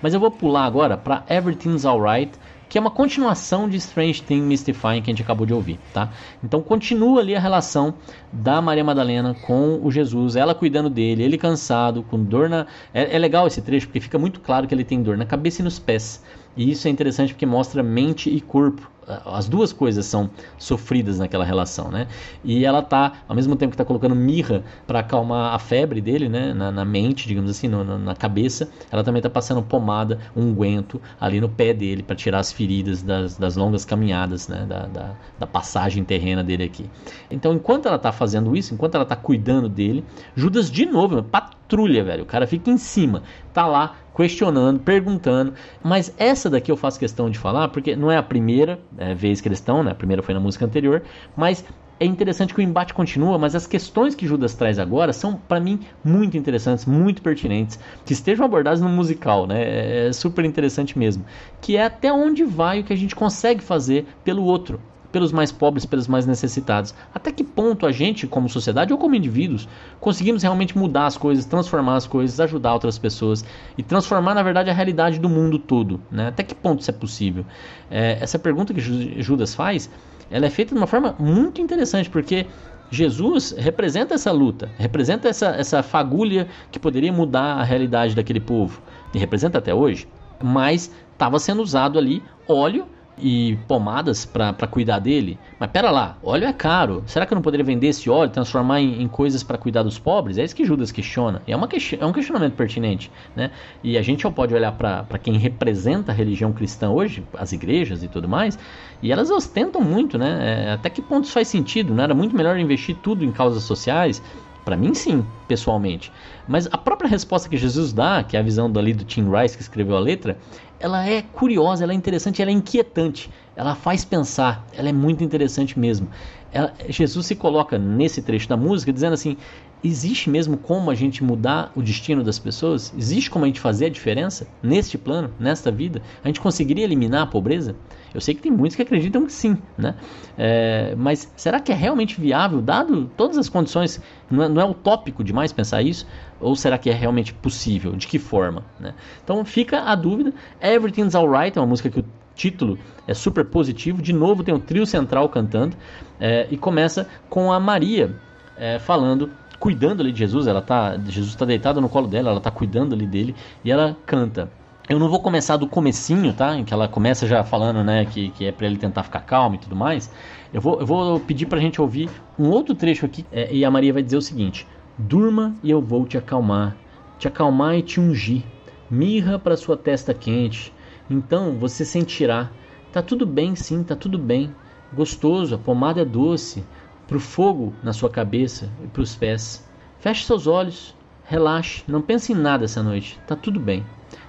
Mas 0.00 0.14
eu 0.14 0.20
vou 0.20 0.30
pular 0.30 0.64
agora 0.64 0.96
para 0.96 1.24
Everything's 1.28 1.84
Alright, 1.84 2.32
que 2.72 2.78
é 2.78 2.80
uma 2.80 2.90
continuação 2.90 3.68
de 3.68 3.76
Strange 3.76 4.22
Thing 4.22 4.40
Mystifying 4.40 5.02
que 5.02 5.10
a 5.10 5.12
gente 5.12 5.20
acabou 5.22 5.44
de 5.44 5.52
ouvir, 5.52 5.78
tá? 5.92 6.10
Então 6.42 6.62
continua 6.62 7.20
ali 7.20 7.36
a 7.36 7.38
relação 7.38 7.92
da 8.32 8.62
Maria 8.62 8.82
Madalena 8.82 9.34
com 9.34 9.78
o 9.82 9.90
Jesus, 9.90 10.36
ela 10.36 10.54
cuidando 10.54 10.88
dele, 10.88 11.22
ele 11.22 11.36
cansado, 11.36 12.02
com 12.02 12.24
dor 12.24 12.48
na. 12.48 12.66
É, 12.94 13.14
é 13.14 13.18
legal 13.18 13.46
esse 13.46 13.60
trecho 13.60 13.88
porque 13.88 14.00
fica 14.00 14.18
muito 14.18 14.40
claro 14.40 14.66
que 14.66 14.74
ele 14.74 14.84
tem 14.84 15.02
dor 15.02 15.18
na 15.18 15.26
cabeça 15.26 15.60
e 15.60 15.64
nos 15.64 15.78
pés. 15.78 16.24
E 16.56 16.70
isso 16.70 16.88
é 16.88 16.90
interessante 16.90 17.34
porque 17.34 17.44
mostra 17.44 17.82
mente 17.82 18.30
e 18.30 18.40
corpo. 18.40 18.90
As 19.24 19.48
duas 19.48 19.72
coisas 19.72 20.06
são 20.06 20.30
sofridas 20.58 21.18
naquela 21.18 21.44
relação, 21.44 21.90
né? 21.90 22.06
E 22.44 22.64
ela 22.64 22.82
tá, 22.82 23.12
ao 23.28 23.34
mesmo 23.34 23.56
tempo 23.56 23.72
que 23.72 23.76
tá 23.76 23.84
colocando 23.84 24.14
mirra 24.14 24.62
para 24.86 25.00
acalmar 25.00 25.54
a 25.54 25.58
febre 25.58 26.00
dele, 26.00 26.28
né? 26.28 26.54
Na, 26.54 26.70
na 26.70 26.84
mente, 26.84 27.26
digamos 27.26 27.50
assim, 27.50 27.68
no, 27.68 27.84
na, 27.84 27.98
na 27.98 28.14
cabeça, 28.14 28.68
ela 28.90 29.02
também 29.02 29.20
tá 29.20 29.30
passando 29.30 29.62
pomada, 29.62 30.18
unguento 30.36 31.00
ali 31.20 31.40
no 31.40 31.48
pé 31.48 31.72
dele 31.72 32.02
para 32.02 32.16
tirar 32.16 32.38
as 32.38 32.52
feridas 32.52 33.02
das, 33.02 33.36
das 33.36 33.56
longas 33.56 33.84
caminhadas, 33.84 34.48
né? 34.48 34.64
Da, 34.68 34.86
da, 34.86 35.10
da, 35.38 35.46
passagem 35.46 36.04
terrena 36.04 36.42
dele 36.42 36.64
aqui. 36.64 36.88
Então, 37.30 37.52
enquanto 37.52 37.86
ela 37.86 37.98
tá 37.98 38.12
fazendo 38.12 38.56
isso, 38.56 38.74
enquanto 38.74 38.94
ela 38.94 39.04
tá 39.04 39.16
cuidando 39.16 39.68
dele, 39.68 40.04
Judas 40.34 40.70
de 40.70 40.86
novo, 40.86 41.22
patrulha, 41.22 42.04
velho. 42.04 42.22
O 42.22 42.26
cara 42.26 42.46
fica 42.46 42.70
em 42.70 42.78
cima, 42.78 43.22
tá 43.52 43.66
lá 43.66 43.96
questionando, 44.14 44.80
perguntando. 44.80 45.54
Mas 45.82 46.14
essa 46.16 46.50
daqui 46.50 46.70
eu 46.70 46.76
faço 46.76 46.98
questão 46.98 47.30
de 47.30 47.38
falar 47.38 47.68
porque 47.68 47.96
não 47.96 48.10
é 48.10 48.16
a 48.16 48.22
primeira 48.22 48.78
é, 48.98 49.14
vez 49.14 49.40
que 49.40 49.48
eles 49.48 49.58
estão, 49.58 49.82
né? 49.82 49.92
A 49.92 49.94
primeira 49.94 50.22
foi 50.22 50.34
na 50.34 50.40
música 50.40 50.64
anterior, 50.64 51.02
mas 51.36 51.64
é 52.02 52.04
interessante 52.04 52.52
que 52.52 52.60
o 52.60 52.62
embate 52.62 52.92
continua, 52.92 53.38
mas 53.38 53.54
as 53.54 53.64
questões 53.64 54.14
que 54.14 54.26
Judas 54.26 54.54
traz 54.54 54.78
agora 54.78 55.12
são, 55.12 55.36
para 55.36 55.60
mim, 55.60 55.78
muito 56.02 56.36
interessantes, 56.36 56.84
muito 56.84 57.22
pertinentes, 57.22 57.78
que 58.04 58.12
estejam 58.12 58.44
abordadas 58.44 58.80
no 58.80 58.88
musical, 58.88 59.46
né? 59.46 60.08
É 60.08 60.12
super 60.12 60.44
interessante 60.44 60.98
mesmo. 60.98 61.24
Que 61.60 61.76
é 61.76 61.84
até 61.84 62.12
onde 62.12 62.42
vai 62.44 62.80
o 62.80 62.84
que 62.84 62.92
a 62.92 62.96
gente 62.96 63.14
consegue 63.14 63.62
fazer 63.62 64.04
pelo 64.24 64.42
outro, 64.42 64.80
pelos 65.12 65.30
mais 65.30 65.52
pobres, 65.52 65.84
pelos 65.84 66.08
mais 66.08 66.26
necessitados. 66.26 66.94
Até 67.14 67.30
que 67.30 67.44
ponto 67.44 67.86
a 67.86 67.92
gente, 67.92 68.26
como 68.26 68.48
sociedade 68.48 68.92
ou 68.92 68.98
como 68.98 69.14
indivíduos, 69.14 69.68
conseguimos 70.00 70.42
realmente 70.42 70.76
mudar 70.76 71.06
as 71.06 71.16
coisas, 71.16 71.44
transformar 71.44 71.96
as 71.96 72.06
coisas, 72.06 72.40
ajudar 72.40 72.72
outras 72.72 72.98
pessoas 72.98 73.44
e 73.76 73.82
transformar, 73.82 74.34
na 74.34 74.42
verdade, 74.42 74.70
a 74.70 74.72
realidade 74.72 75.20
do 75.20 75.28
mundo 75.28 75.58
todo? 75.58 76.00
Né? 76.10 76.28
Até 76.28 76.42
que 76.42 76.54
ponto 76.54 76.80
isso 76.80 76.90
é 76.90 76.94
possível? 76.94 77.44
É, 77.90 78.18
essa 78.20 78.38
pergunta 78.38 78.72
que 78.72 78.80
Judas 78.80 79.54
faz, 79.54 79.90
ela 80.30 80.46
é 80.46 80.50
feita 80.50 80.74
de 80.74 80.80
uma 80.80 80.86
forma 80.86 81.14
muito 81.18 81.60
interessante, 81.60 82.08
porque 82.08 82.46
Jesus 82.90 83.54
representa 83.56 84.14
essa 84.14 84.32
luta, 84.32 84.70
representa 84.78 85.28
essa, 85.28 85.48
essa 85.48 85.82
fagulha 85.82 86.48
que 86.70 86.78
poderia 86.78 87.12
mudar 87.12 87.54
a 87.54 87.62
realidade 87.62 88.14
daquele 88.14 88.40
povo, 88.40 88.82
e 89.14 89.18
representa 89.18 89.58
até 89.58 89.74
hoje, 89.74 90.08
mas 90.42 90.90
estava 91.12 91.38
sendo 91.38 91.62
usado 91.62 91.98
ali 91.98 92.22
óleo 92.48 92.86
e 93.18 93.58
pomadas 93.68 94.24
para 94.24 94.66
cuidar 94.66 94.98
dele. 94.98 95.38
Mas 95.58 95.70
pera 95.70 95.90
lá, 95.90 96.16
óleo 96.22 96.46
é 96.46 96.52
caro. 96.52 97.02
Será 97.06 97.26
que 97.26 97.32
eu 97.32 97.36
não 97.36 97.42
poderia 97.42 97.64
vender 97.64 97.88
esse 97.88 98.08
óleo, 98.08 98.30
transformar 98.30 98.80
em, 98.80 99.02
em 99.02 99.08
coisas 99.08 99.42
para 99.42 99.58
cuidar 99.58 99.82
dos 99.82 99.98
pobres? 99.98 100.38
É 100.38 100.44
isso 100.44 100.56
que 100.56 100.64
Judas 100.64 100.90
questiona. 100.90 101.42
É, 101.46 101.54
uma, 101.54 101.68
é 102.00 102.06
um 102.06 102.12
questionamento 102.12 102.54
pertinente. 102.54 103.10
Né? 103.36 103.50
E 103.82 103.98
a 103.98 104.02
gente 104.02 104.28
pode 104.30 104.54
olhar 104.54 104.72
para 104.72 105.18
quem 105.18 105.36
representa 105.36 106.12
a 106.12 106.14
religião 106.14 106.52
cristã 106.52 106.90
hoje, 106.90 107.24
as 107.34 107.52
igrejas 107.52 108.02
e 108.02 108.08
tudo 108.08 108.28
mais, 108.28 108.58
e 109.02 109.12
elas 109.12 109.30
ostentam 109.30 109.80
muito. 109.80 110.16
Né? 110.16 110.68
É, 110.68 110.72
até 110.72 110.88
que 110.88 111.02
ponto 111.02 111.24
isso 111.24 111.32
faz 111.32 111.48
sentido? 111.48 111.94
Não 111.94 112.02
era 112.02 112.14
muito 112.14 112.34
melhor 112.34 112.58
investir 112.58 112.96
tudo 112.96 113.24
em 113.24 113.30
causas 113.30 113.62
sociais? 113.62 114.22
Para 114.64 114.76
mim, 114.76 114.94
sim, 114.94 115.26
pessoalmente. 115.48 116.12
Mas 116.46 116.68
a 116.70 116.78
própria 116.78 117.08
resposta 117.08 117.48
que 117.48 117.56
Jesus 117.56 117.92
dá, 117.92 118.22
que 118.22 118.36
é 118.36 118.40
a 118.40 118.42
visão 118.42 118.70
dali 118.70 118.92
do 118.92 119.04
Tim 119.04 119.28
Rice 119.28 119.56
que 119.56 119.62
escreveu 119.62 119.96
a 119.96 120.00
letra, 120.00 120.38
ela 120.82 121.08
é 121.08 121.22
curiosa, 121.22 121.84
ela 121.84 121.92
é 121.92 121.94
interessante, 121.94 122.42
ela 122.42 122.50
é 122.50 122.54
inquietante, 122.54 123.30
ela 123.54 123.74
faz 123.76 124.04
pensar, 124.04 124.66
ela 124.76 124.88
é 124.88 124.92
muito 124.92 125.22
interessante 125.22 125.78
mesmo. 125.78 126.08
Ela, 126.52 126.74
Jesus 126.88 127.26
se 127.26 127.36
coloca 127.36 127.78
nesse 127.78 128.20
trecho 128.20 128.48
da 128.48 128.56
música 128.56 128.92
dizendo 128.92 129.14
assim: 129.14 129.36
existe 129.82 130.30
mesmo 130.30 130.56
como 130.56 130.90
a 130.90 130.94
gente 130.94 131.24
mudar 131.24 131.72
o 131.74 131.82
destino 131.82 132.22
das 132.22 132.38
pessoas? 132.38 132.92
Existe 132.96 133.30
como 133.30 133.44
a 133.44 133.48
gente 133.48 133.60
fazer 133.60 133.86
a 133.86 133.88
diferença 133.88 134.46
neste 134.62 134.96
plano, 134.96 135.30
nesta 135.38 135.70
vida? 135.70 136.02
A 136.22 136.28
gente 136.28 136.40
conseguiria 136.40 136.84
eliminar 136.84 137.22
a 137.22 137.26
pobreza? 137.26 137.74
Eu 138.14 138.20
sei 138.20 138.34
que 138.34 138.42
tem 138.42 138.52
muitos 138.52 138.76
que 138.76 138.82
acreditam 138.82 139.24
que 139.24 139.32
sim, 139.32 139.56
né? 139.76 139.94
É, 140.36 140.94
mas 140.96 141.32
será 141.34 141.58
que 141.58 141.72
é 141.72 141.74
realmente 141.74 142.20
viável, 142.20 142.60
dado 142.60 143.10
todas 143.16 143.38
as 143.38 143.48
condições? 143.48 144.00
Não 144.30 144.44
é, 144.44 144.48
não 144.48 144.60
é 144.60 144.64
utópico 144.64 145.24
demais 145.24 145.52
pensar 145.52 145.82
isso? 145.82 146.06
Ou 146.40 146.54
será 146.54 146.76
que 146.76 146.90
é 146.90 146.92
realmente 146.92 147.32
possível? 147.32 147.92
De 147.92 148.06
que 148.06 148.18
forma? 148.18 148.64
Né? 148.78 148.94
Então 149.24 149.44
fica 149.44 149.80
a 149.80 149.94
dúvida. 149.94 150.32
Everything's 150.60 151.14
Alright 151.14 151.56
é 151.56 151.60
uma 151.60 151.66
música 151.66 151.88
que 151.90 152.00
o 152.00 152.04
título 152.34 152.78
é 153.06 153.14
super 153.14 153.44
positivo. 153.46 154.02
De 154.02 154.12
novo 154.12 154.44
tem 154.44 154.54
o 154.54 154.58
trio 154.58 154.86
central 154.86 155.28
cantando 155.28 155.76
é, 156.20 156.46
e 156.50 156.56
começa 156.56 157.08
com 157.30 157.50
a 157.50 157.58
Maria 157.58 158.14
é, 158.56 158.78
falando 158.78 159.30
cuidando 159.62 160.00
ali 160.00 160.10
de 160.10 160.18
Jesus, 160.18 160.48
ela 160.48 160.60
tá, 160.60 160.98
Jesus 161.06 161.28
está 161.28 161.44
deitado 161.44 161.80
no 161.80 161.88
colo 161.88 162.08
dela, 162.08 162.30
ela 162.30 162.38
está 162.38 162.50
cuidando 162.50 162.96
ali 162.96 163.06
dele 163.06 163.32
e 163.64 163.70
ela 163.70 163.96
canta. 164.04 164.50
Eu 164.88 164.98
não 164.98 165.08
vou 165.08 165.20
começar 165.20 165.56
do 165.56 165.68
comecinho, 165.68 166.32
tá? 166.32 166.56
Em 166.56 166.64
que 166.64 166.74
ela 166.74 166.88
começa 166.88 167.28
já 167.28 167.44
falando, 167.44 167.84
né, 167.84 168.04
que, 168.04 168.30
que 168.30 168.44
é 168.44 168.50
para 168.50 168.66
ele 168.66 168.76
tentar 168.76 169.04
ficar 169.04 169.20
calmo 169.20 169.54
e 169.54 169.58
tudo 169.58 169.76
mais. 169.76 170.10
Eu 170.52 170.60
vou, 170.60 170.80
eu 170.80 170.84
vou 170.86 171.20
pedir 171.20 171.46
pra 171.46 171.60
gente 171.60 171.80
ouvir 171.80 172.10
um 172.36 172.48
outro 172.48 172.74
trecho 172.74 173.06
aqui 173.06 173.24
é, 173.30 173.54
e 173.54 173.64
a 173.64 173.70
Maria 173.70 173.92
vai 173.92 174.02
dizer 174.02 174.16
o 174.16 174.20
seguinte: 174.20 174.66
Durma 174.98 175.54
e 175.62 175.70
eu 175.70 175.80
vou 175.80 176.04
te 176.06 176.18
acalmar. 176.18 176.76
te 177.16 177.28
acalmar 177.28 177.76
e 177.76 177.82
te 177.82 178.00
ungir, 178.00 178.42
mirra 178.90 179.38
para 179.38 179.56
sua 179.56 179.76
testa 179.76 180.12
quente. 180.12 180.74
Então 181.08 181.52
você 181.52 181.84
sentirá, 181.84 182.50
tá 182.92 183.00
tudo 183.00 183.24
bem, 183.24 183.54
sim, 183.54 183.84
tá 183.84 183.94
tudo 183.94 184.18
bem. 184.18 184.52
Gostoso, 184.92 185.54
a 185.54 185.58
pomada 185.58 186.02
é 186.02 186.04
doce, 186.04 186.64
pro 187.06 187.20
fogo 187.20 187.72
na 187.82 187.92
sua 187.92 188.10
cabeça 188.10 188.70
e 188.82 188.86
pros 188.86 189.14
pés. 189.14 189.66
Feche 189.98 190.24
seus 190.24 190.46
olhos, 190.46 190.94
relaxe, 191.24 191.82
não 191.86 192.02
pense 192.02 192.32
em 192.32 192.36
nada 192.36 192.64
essa 192.64 192.82
noite, 192.82 193.18
tá 193.26 193.36
tudo 193.36 193.60
bem. 193.60 193.84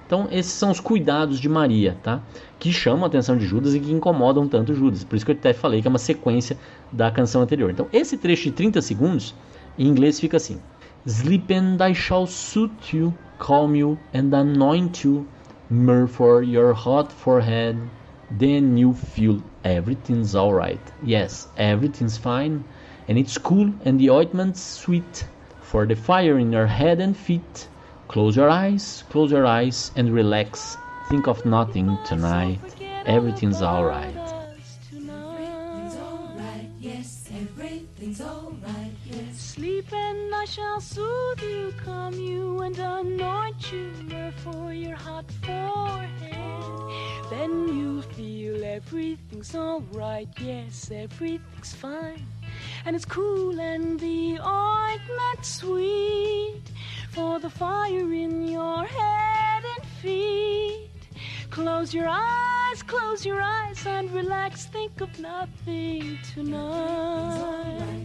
Então, 0.06 0.28
esses 0.30 0.52
são 0.52 0.70
os 0.70 0.80
cuidados 0.80 1.40
de 1.40 1.48
Maria, 1.48 1.96
tá? 2.02 2.20
Que 2.58 2.72
chamam 2.72 3.04
a 3.04 3.06
atenção 3.06 3.36
de 3.38 3.46
Judas 3.46 3.74
e 3.74 3.80
que 3.80 3.90
incomodam 3.90 4.46
tanto 4.46 4.74
Judas. 4.74 5.02
Por 5.02 5.16
isso 5.16 5.24
que 5.24 5.32
eu 5.32 5.36
até 5.36 5.52
falei 5.52 5.80
que 5.80 5.88
é 5.88 5.90
uma 5.90 5.98
sequência 5.98 6.58
da 6.92 7.10
canção 7.10 7.42
anterior. 7.42 7.70
Então, 7.70 7.88
esse 7.92 8.18
trecho 8.18 8.44
de 8.44 8.52
30 8.52 8.82
segundos, 8.82 9.34
em 9.78 9.88
inglês 9.88 10.20
fica 10.20 10.36
assim: 10.36 10.60
Sleep 11.06 11.52
and 11.52 11.78
I 11.80 11.94
shall 11.94 12.26
soothe 12.26 12.96
you, 12.96 13.14
calm 13.38 13.74
you 13.74 13.98
and 14.14 14.36
anoint 14.36 15.06
you, 15.06 15.26
myrrh 15.70 16.06
for 16.06 16.42
your 16.42 16.74
hot 16.74 17.12
forehead. 17.12 17.78
Then 18.38 18.78
you 18.78 18.92
feel 18.92 19.42
everything's 19.64 20.34
alright. 20.36 20.80
Yes, 21.02 21.48
everything's 21.56 22.16
fine, 22.18 22.64
and 23.08 23.18
it's 23.18 23.38
cool 23.38 23.72
and 23.84 23.98
the 23.98 24.10
ointment's 24.10 24.62
sweet. 24.62 25.24
For 25.62 25.86
the 25.86 25.96
fire 25.96 26.38
in 26.38 26.52
your 26.52 26.66
head 26.66 27.00
and 27.00 27.16
feet. 27.16 27.68
Close 28.06 28.36
your 28.36 28.48
eyes, 28.48 29.02
close 29.10 29.32
your 29.32 29.46
eyes 29.46 29.90
and 29.96 30.14
relax. 30.14 30.76
Think 31.08 31.26
of 31.26 31.44
nothing 31.44 31.98
tonight. 32.04 32.60
Everything's 33.06 33.60
alright. 33.60 34.14
Yes, 36.78 37.28
everything's 37.34 38.20
alright, 38.20 38.92
yes. 39.04 39.40
Sleep 39.40 39.92
and 39.92 40.34
I 40.34 40.44
shall 40.44 40.80
soothe 40.80 41.42
you, 41.42 41.74
calm 41.82 42.14
you, 42.14 42.60
and 42.60 42.78
anoint 42.78 43.72
you 43.72 43.90
for 44.44 44.72
your 44.72 44.96
hot 44.96 45.24
forehead. 45.42 46.34
Then 47.30 47.68
you 47.68 48.02
feel 48.02 48.62
everything's 48.64 49.54
alright, 49.54 50.28
yes, 50.40 50.90
everything's 50.92 51.72
fine. 51.74 52.26
And 52.84 52.94
it's 52.94 53.04
cool 53.06 53.58
and 53.58 53.98
the 53.98 54.38
ointment 54.40 55.42
sweet 55.42 56.62
for 57.10 57.38
the 57.40 57.50
fire 57.50 58.12
in 58.12 58.46
your 58.48 58.84
head 58.84 59.64
and 59.76 59.86
feet. 60.02 60.90
Close 61.50 61.94
your 61.94 62.08
eyes, 62.08 62.82
close 62.82 63.24
your 63.24 63.40
eyes 63.40 63.86
and 63.86 64.10
relax. 64.12 64.66
Think 64.66 65.00
of 65.00 65.18
nothing 65.18 66.18
tonight. 66.34 68.04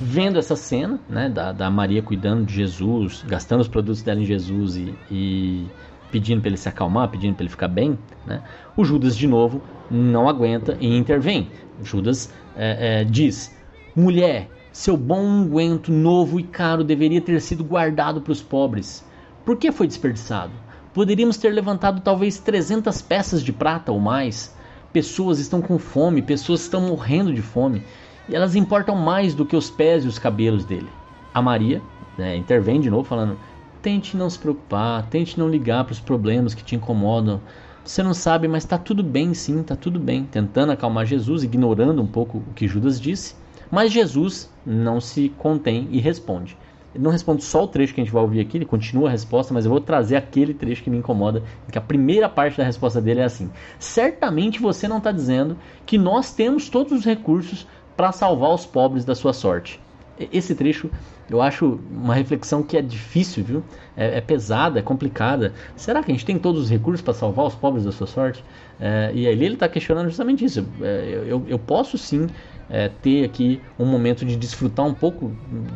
Vendo 0.00 0.38
essa 0.38 0.56
cena, 0.56 1.00
né, 1.08 1.28
da, 1.28 1.52
da 1.52 1.70
Maria 1.70 2.02
cuidando 2.02 2.44
de 2.44 2.54
Jesus, 2.54 3.22
gastando 3.26 3.60
os 3.60 3.68
produtos 3.68 4.02
dela 4.02 4.20
em 4.20 4.24
Jesus 4.24 4.76
e, 4.76 4.94
e 5.10 5.66
pedindo 6.14 6.40
para 6.40 6.50
ele 6.50 6.56
se 6.56 6.68
acalmar, 6.68 7.08
pedindo 7.08 7.34
para 7.34 7.42
ele 7.42 7.50
ficar 7.50 7.66
bem, 7.66 7.98
né, 8.24 8.40
o 8.76 8.84
Judas 8.84 9.16
de 9.16 9.26
novo 9.26 9.60
não 9.90 10.28
aguenta 10.28 10.78
e 10.80 10.96
intervém. 10.96 11.50
Judas 11.82 12.32
é, 12.56 13.00
é, 13.00 13.04
diz: 13.04 13.52
mulher, 13.96 14.48
seu 14.70 14.96
bom 14.96 15.20
unguento 15.20 15.90
novo 15.90 16.38
e 16.38 16.44
caro 16.44 16.84
deveria 16.84 17.20
ter 17.20 17.40
sido 17.40 17.64
guardado 17.64 18.20
para 18.20 18.30
os 18.30 18.40
pobres. 18.40 19.04
Por 19.44 19.56
que 19.56 19.72
foi 19.72 19.88
desperdiçado? 19.88 20.52
Poderíamos 20.92 21.36
ter 21.36 21.50
levantado 21.50 22.00
talvez 22.00 22.38
300 22.38 23.02
peças 23.02 23.42
de 23.42 23.52
prata 23.52 23.90
ou 23.90 23.98
mais. 23.98 24.56
Pessoas 24.92 25.40
estão 25.40 25.60
com 25.60 25.80
fome, 25.80 26.22
pessoas 26.22 26.60
estão 26.60 26.82
morrendo 26.82 27.34
de 27.34 27.42
fome. 27.42 27.82
E 28.28 28.36
elas 28.36 28.54
importam 28.54 28.94
mais 28.94 29.34
do 29.34 29.44
que 29.44 29.56
os 29.56 29.68
pés 29.68 30.04
e 30.04 30.06
os 30.06 30.20
cabelos 30.20 30.64
dele. 30.64 30.88
A 31.34 31.42
Maria 31.42 31.82
né, 32.16 32.36
intervém 32.36 32.80
de 32.80 32.88
novo, 32.88 33.02
falando: 33.02 33.36
tente 33.84 34.16
não 34.16 34.30
se 34.30 34.38
preocupar, 34.38 35.06
tente 35.10 35.38
não 35.38 35.46
ligar 35.46 35.84
para 35.84 35.92
os 35.92 36.00
problemas 36.00 36.54
que 36.54 36.64
te 36.64 36.74
incomodam. 36.74 37.38
Você 37.84 38.02
não 38.02 38.14
sabe, 38.14 38.48
mas 38.48 38.64
está 38.64 38.78
tudo 38.78 39.02
bem, 39.02 39.34
sim, 39.34 39.60
está 39.60 39.76
tudo 39.76 40.00
bem. 40.00 40.24
Tentando 40.24 40.72
acalmar 40.72 41.04
Jesus, 41.04 41.44
ignorando 41.44 42.00
um 42.00 42.06
pouco 42.06 42.38
o 42.38 42.54
que 42.54 42.66
Judas 42.66 42.98
disse. 42.98 43.36
Mas 43.70 43.92
Jesus 43.92 44.50
não 44.64 45.02
se 45.02 45.28
contém 45.36 45.86
e 45.90 46.00
responde. 46.00 46.56
Ele 46.94 47.04
não 47.04 47.10
responde 47.10 47.44
só 47.44 47.64
o 47.64 47.68
trecho 47.68 47.92
que 47.92 48.00
a 48.00 48.04
gente 48.04 48.12
vai 48.12 48.22
ouvir 48.22 48.40
aqui, 48.40 48.56
ele 48.56 48.64
continua 48.64 49.08
a 49.08 49.12
resposta, 49.12 49.52
mas 49.52 49.66
eu 49.66 49.70
vou 49.70 49.80
trazer 49.82 50.16
aquele 50.16 50.54
trecho 50.54 50.82
que 50.82 50.88
me 50.88 50.96
incomoda, 50.96 51.42
que 51.70 51.76
a 51.76 51.82
primeira 51.82 52.26
parte 52.26 52.56
da 52.56 52.64
resposta 52.64 53.02
dele 53.02 53.20
é 53.20 53.24
assim: 53.24 53.50
Certamente 53.78 54.62
você 54.62 54.88
não 54.88 54.96
está 54.96 55.12
dizendo 55.12 55.58
que 55.84 55.98
nós 55.98 56.32
temos 56.32 56.70
todos 56.70 57.00
os 57.00 57.04
recursos 57.04 57.66
para 57.94 58.12
salvar 58.12 58.54
os 58.54 58.64
pobres 58.64 59.04
da 59.04 59.14
sua 59.14 59.34
sorte. 59.34 59.78
Esse 60.18 60.54
trecho 60.54 60.90
eu 61.28 61.40
acho 61.40 61.80
uma 61.90 62.14
reflexão 62.14 62.62
que 62.62 62.76
é 62.76 62.82
difícil, 62.82 63.42
viu? 63.42 63.64
É, 63.96 64.18
é 64.18 64.20
pesada, 64.20 64.78
é 64.78 64.82
complicada. 64.82 65.54
Será 65.74 66.02
que 66.02 66.10
a 66.10 66.14
gente 66.14 66.24
tem 66.24 66.38
todos 66.38 66.62
os 66.62 66.70
recursos 66.70 67.00
para 67.02 67.14
salvar 67.14 67.46
os 67.46 67.54
pobres 67.54 67.84
da 67.84 67.92
sua 67.92 68.06
sorte? 68.06 68.44
É, 68.78 69.10
e 69.14 69.26
ali 69.26 69.44
ele 69.46 69.54
está 69.54 69.68
questionando 69.68 70.08
justamente 70.08 70.44
isso. 70.44 70.66
É, 70.82 71.24
eu, 71.26 71.44
eu 71.48 71.58
posso 71.58 71.96
sim 71.96 72.26
é, 72.68 72.88
ter 72.88 73.24
aqui 73.24 73.62
um 73.78 73.86
momento 73.86 74.24
de 74.24 74.36
desfrutar 74.36 74.86
um 74.86 74.94
pouco 74.94 75.28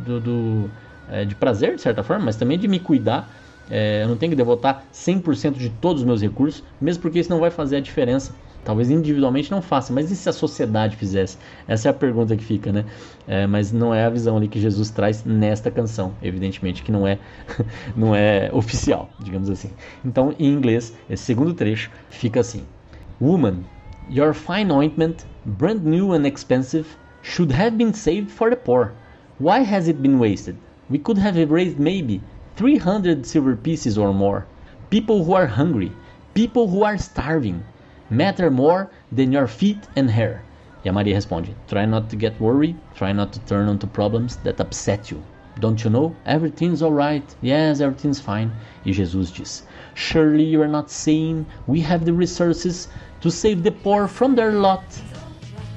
do, 0.05 0.21
do 0.21 0.71
é, 1.09 1.25
de 1.25 1.35
prazer, 1.35 1.75
de 1.77 1.81
certa 1.81 2.03
forma, 2.03 2.27
mas 2.27 2.37
também 2.37 2.59
de 2.59 2.69
me 2.69 2.79
cuidar. 2.79 3.35
É, 3.71 4.03
eu 4.03 4.09
não 4.09 4.17
tenho 4.17 4.31
que 4.31 4.37
devotar 4.37 4.87
100% 4.93 5.59
de 5.59 5.71
todos 5.71 6.03
os 6.03 6.07
meus 6.07 6.23
recursos, 6.23 6.65
mesmo 6.81 7.03
porque 7.03 7.19
isso 7.19 7.31
não 7.31 7.41
vai 7.41 7.51
fazer 7.51 7.77
a 7.77 7.81
diferença. 7.81 8.35
Talvez 8.65 8.91
individualmente 8.91 9.51
não 9.51 9.63
faça, 9.63 9.93
mas 9.93 10.11
e 10.11 10.17
se 10.17 10.29
a 10.29 10.33
sociedade 10.33 10.97
fizesse? 10.97 11.39
Essa 11.67 11.89
é 11.89 11.91
a 11.91 11.95
pergunta 11.95 12.37
que 12.37 12.45
fica, 12.45 12.71
né? 12.71 12.85
É, 13.27 13.47
mas 13.47 13.73
não 13.73 13.95
é 13.95 14.05
a 14.05 14.11
visão 14.11 14.37
ali 14.37 14.47
que 14.47 14.61
Jesus 14.61 14.91
traz 14.91 15.25
nesta 15.25 15.71
canção, 15.71 16.13
evidentemente 16.23 16.83
que 16.83 16.93
não 16.93 17.07
é, 17.07 17.19
não 17.97 18.15
é 18.15 18.51
oficial, 18.53 19.11
digamos 19.19 19.49
assim. 19.49 19.71
Então, 20.05 20.35
em 20.39 20.53
inglês, 20.53 20.95
esse 21.09 21.23
segundo 21.23 21.55
trecho 21.55 21.91
fica 22.11 22.41
assim: 22.41 22.63
Woman, 23.21 23.65
your 24.11 24.35
fine 24.35 24.71
ointment, 24.71 25.25
brand 25.45 25.83
new 25.83 26.13
and 26.13 26.27
expensive, 26.27 26.87
should 27.23 27.53
have 27.53 27.77
been 27.77 27.93
saved 27.93 28.31
for 28.31 28.51
the 28.51 28.57
poor. 28.57 28.93
Why 29.41 29.61
has 29.61 29.89
it 29.89 30.01
been 30.01 30.19
wasted? 30.19 30.57
We 30.91 30.99
could 30.99 31.21
have 31.21 31.39
raised 31.51 31.79
maybe 31.79 32.21
300 32.57 33.25
silver 33.25 33.57
pieces 33.57 33.97
or 33.97 34.13
more. 34.13 34.47
People 34.91 35.25
who 35.25 35.33
are 35.33 35.47
hungry, 35.47 35.93
people 36.35 36.69
who 36.69 36.83
are 36.83 36.99
starving, 36.99 37.63
matter 38.11 38.51
more 38.51 38.91
than 39.13 39.33
your 39.33 39.47
feet 39.47 39.87
and 39.97 40.11
hair. 40.11 40.43
E 40.85 40.89
a 40.89 40.93
Maria 40.93 41.17
responde: 41.17 41.55
Try 41.69 41.85
not 41.85 42.09
to 42.11 42.17
get 42.17 42.41
worried, 42.41 42.77
try 42.95 43.13
not 43.13 43.33
to 43.33 43.41
turn 43.41 43.69
onto 43.69 43.87
problems 43.87 44.37
that 44.45 44.61
upset 44.61 45.11
you. 45.11 45.23
Don't 45.61 45.83
you 45.83 45.91
know? 45.91 46.15
Everything's 46.25 46.83
alright. 46.83 47.35
Yes, 47.43 47.81
everything's 47.81 48.21
fine. 48.21 48.53
E 48.85 48.93
Jesus 48.93 49.33
diz: 49.33 49.63
Surely 49.95 50.45
you 50.45 50.63
are 50.63 50.69
not 50.79 50.91
saying 50.91 51.47
we 51.67 51.81
have 51.81 52.05
the 52.05 52.13
resources 52.13 52.89
to 53.21 53.31
save 53.31 53.65
the 53.65 53.73
poor 53.73 54.07
from 54.07 54.37
their 54.37 54.53
lot. 54.53 54.85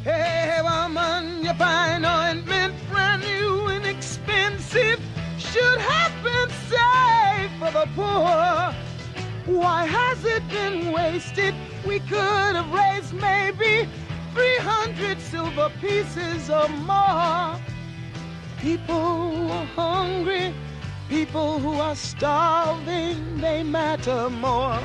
Hey, 0.03 0.59
woman, 0.61 1.43
your 1.43 1.55
fine 1.55 2.05
ointment, 2.05 2.75
brand 2.91 3.23
new 3.23 3.67
and 3.67 3.85
expensive, 3.85 4.99
should 5.39 5.79
have 5.79 6.13
been 6.23 6.49
saved 6.69 7.53
for 7.59 7.71
the 7.71 7.87
poor. 7.95 8.73
Why 9.59 9.85
has 9.85 10.23
it 10.23 10.47
been 10.49 10.91
wasted? 10.91 11.55
We 11.91 11.99
could 11.99 12.55
have 12.55 12.71
raised 12.71 13.13
maybe 13.13 13.85
300 14.33 15.19
silver 15.19 15.69
pieces 15.81 16.49
or 16.49 16.69
more. 16.69 17.59
People 18.61 19.35
who 19.35 19.49
are 19.49 19.65
hungry, 19.75 20.53
people 21.09 21.59
who 21.59 21.73
are 21.73 21.97
starving, 21.97 23.41
they 23.41 23.63
matter 23.63 24.29
more 24.29 24.79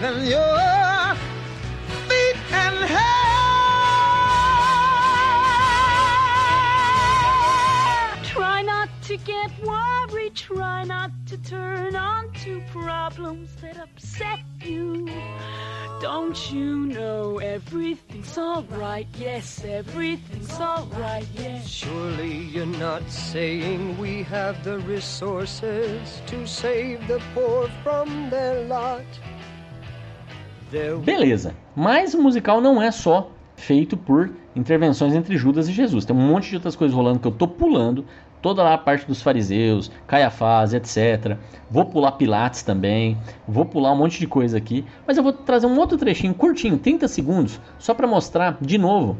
than 0.00 0.24
your 0.24 1.14
feet 2.08 2.38
and 2.52 2.76
hair. 2.88 3.44
Try 8.24 8.62
not 8.62 8.88
to 9.02 9.18
get 9.18 9.50
worried, 9.62 10.34
try 10.34 10.84
not 10.84 11.10
to 11.26 11.36
turn 11.36 11.94
on 11.96 12.32
to 12.44 12.62
problems 12.72 13.56
that 13.60 13.76
upset 13.76 14.40
you. 14.62 14.89
Don't 16.00 16.50
you 16.50 16.86
know 16.86 17.38
everything's 17.40 18.38
alright? 18.38 19.06
Yes, 19.18 19.62
everything's 19.66 20.58
alright, 20.58 21.26
yes. 21.34 21.68
Surely 21.68 22.44
you're 22.46 22.64
not 22.64 23.02
saying 23.10 23.98
we 23.98 24.22
have 24.22 24.64
the 24.64 24.78
resources 24.78 26.22
to 26.26 26.46
save 26.46 27.06
the 27.06 27.20
poor 27.34 27.68
from 27.82 28.30
their 28.30 28.64
lot. 28.66 29.04
There 30.70 30.96
Beleza, 30.96 31.54
mas 31.76 32.14
o 32.14 32.22
musical 32.22 32.62
não 32.62 32.80
é 32.80 32.90
só 32.90 33.30
feito 33.54 33.94
por 33.94 34.30
intervenções 34.56 35.14
entre 35.14 35.36
Judas 35.36 35.68
e 35.68 35.72
Jesus. 35.72 36.06
Tem 36.06 36.16
um 36.16 36.18
monte 36.18 36.48
de 36.48 36.56
outras 36.56 36.74
coisas 36.74 36.96
rolando 36.96 37.18
que 37.18 37.26
eu 37.26 37.32
tô 37.32 37.46
pulando. 37.46 38.06
Toda 38.42 38.62
lá 38.62 38.74
a 38.74 38.78
parte 38.78 39.06
dos 39.06 39.20
fariseus, 39.20 39.90
Caiafás, 40.06 40.72
etc. 40.72 41.36
Vou 41.70 41.84
pular 41.84 42.12
Pilates 42.12 42.62
também. 42.62 43.18
Vou 43.46 43.66
pular 43.66 43.92
um 43.92 43.96
monte 43.96 44.18
de 44.18 44.26
coisa 44.26 44.56
aqui. 44.56 44.84
Mas 45.06 45.16
eu 45.16 45.22
vou 45.22 45.32
trazer 45.32 45.66
um 45.66 45.78
outro 45.78 45.98
trechinho 45.98 46.34
curtinho, 46.34 46.78
30 46.78 47.06
segundos, 47.08 47.60
só 47.78 47.92
para 47.92 48.06
mostrar 48.06 48.56
de 48.60 48.78
novo 48.78 49.16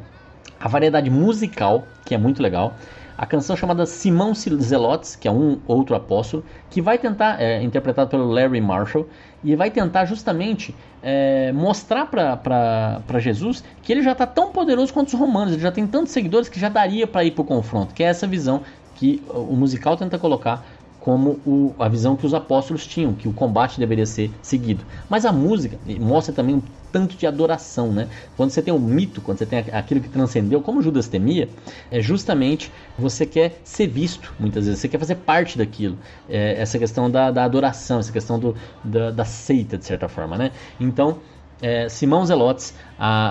a 0.60 0.68
variedade 0.68 1.08
musical, 1.08 1.84
que 2.04 2.14
é 2.14 2.18
muito 2.18 2.42
legal. 2.42 2.74
a 3.16 3.26
canção 3.26 3.54
chamada 3.54 3.84
Simão 3.84 4.32
Zelotes, 4.34 5.14
que 5.14 5.28
é 5.28 5.30
um 5.30 5.58
outro 5.66 5.94
apóstolo, 5.94 6.42
que 6.70 6.80
vai 6.80 6.96
tentar, 6.96 7.38
é, 7.38 7.62
interpretado 7.62 8.08
pelo 8.08 8.30
Larry 8.32 8.62
Marshall, 8.62 9.06
e 9.44 9.54
vai 9.54 9.70
tentar 9.70 10.06
justamente 10.06 10.74
é, 11.02 11.52
mostrar 11.52 12.06
para 12.06 13.18
Jesus 13.18 13.62
que 13.82 13.92
ele 13.92 14.02
já 14.02 14.12
está 14.12 14.26
tão 14.26 14.50
poderoso 14.52 14.92
quanto 14.94 15.08
os 15.08 15.14
romanos, 15.14 15.52
ele 15.52 15.62
já 15.62 15.70
tem 15.70 15.86
tantos 15.86 16.12
seguidores 16.12 16.48
que 16.48 16.58
já 16.58 16.70
daria 16.70 17.06
para 17.06 17.22
ir 17.22 17.32
para 17.32 17.42
o 17.42 17.44
confronto, 17.44 17.92
que 17.92 18.02
é 18.02 18.06
essa 18.06 18.26
visão 18.26 18.62
que 19.00 19.22
o 19.30 19.56
musical 19.56 19.96
tenta 19.96 20.18
colocar 20.18 20.62
como 21.00 21.40
o, 21.46 21.74
a 21.78 21.88
visão 21.88 22.14
que 22.14 22.26
os 22.26 22.34
apóstolos 22.34 22.86
tinham, 22.86 23.14
que 23.14 23.26
o 23.26 23.32
combate 23.32 23.80
deveria 23.80 24.04
ser 24.04 24.30
seguido. 24.42 24.84
Mas 25.08 25.24
a 25.24 25.32
música 25.32 25.78
mostra 25.98 26.34
também 26.34 26.56
um 26.56 26.62
tanto 26.92 27.16
de 27.16 27.26
adoração, 27.26 27.90
né? 27.90 28.08
Quando 28.36 28.50
você 28.50 28.60
tem 28.60 28.74
um 28.74 28.78
mito, 28.78 29.22
quando 29.22 29.38
você 29.38 29.46
tem 29.46 29.60
aquilo 29.72 30.02
que 30.02 30.10
transcendeu, 30.10 30.60
como 30.60 30.82
Judas 30.82 31.08
temia, 31.08 31.48
é 31.90 32.02
justamente 32.02 32.70
você 32.98 33.24
quer 33.24 33.58
ser 33.64 33.86
visto, 33.86 34.34
muitas 34.38 34.66
vezes, 34.66 34.80
você 34.80 34.88
quer 34.88 34.98
fazer 34.98 35.14
parte 35.14 35.56
daquilo. 35.56 35.96
É, 36.28 36.60
essa 36.60 36.78
questão 36.78 37.10
da, 37.10 37.30
da, 37.30 37.44
adoração, 37.44 38.00
essa 38.00 38.12
questão 38.12 38.38
do, 38.38 38.54
da, 38.84 39.10
da 39.10 39.24
seita, 39.24 39.78
de 39.78 39.86
certa 39.86 40.08
forma, 40.08 40.36
né? 40.36 40.50
Então, 40.78 41.20
é, 41.62 41.88
Simão 41.88 42.26
Zelotes, 42.26 42.74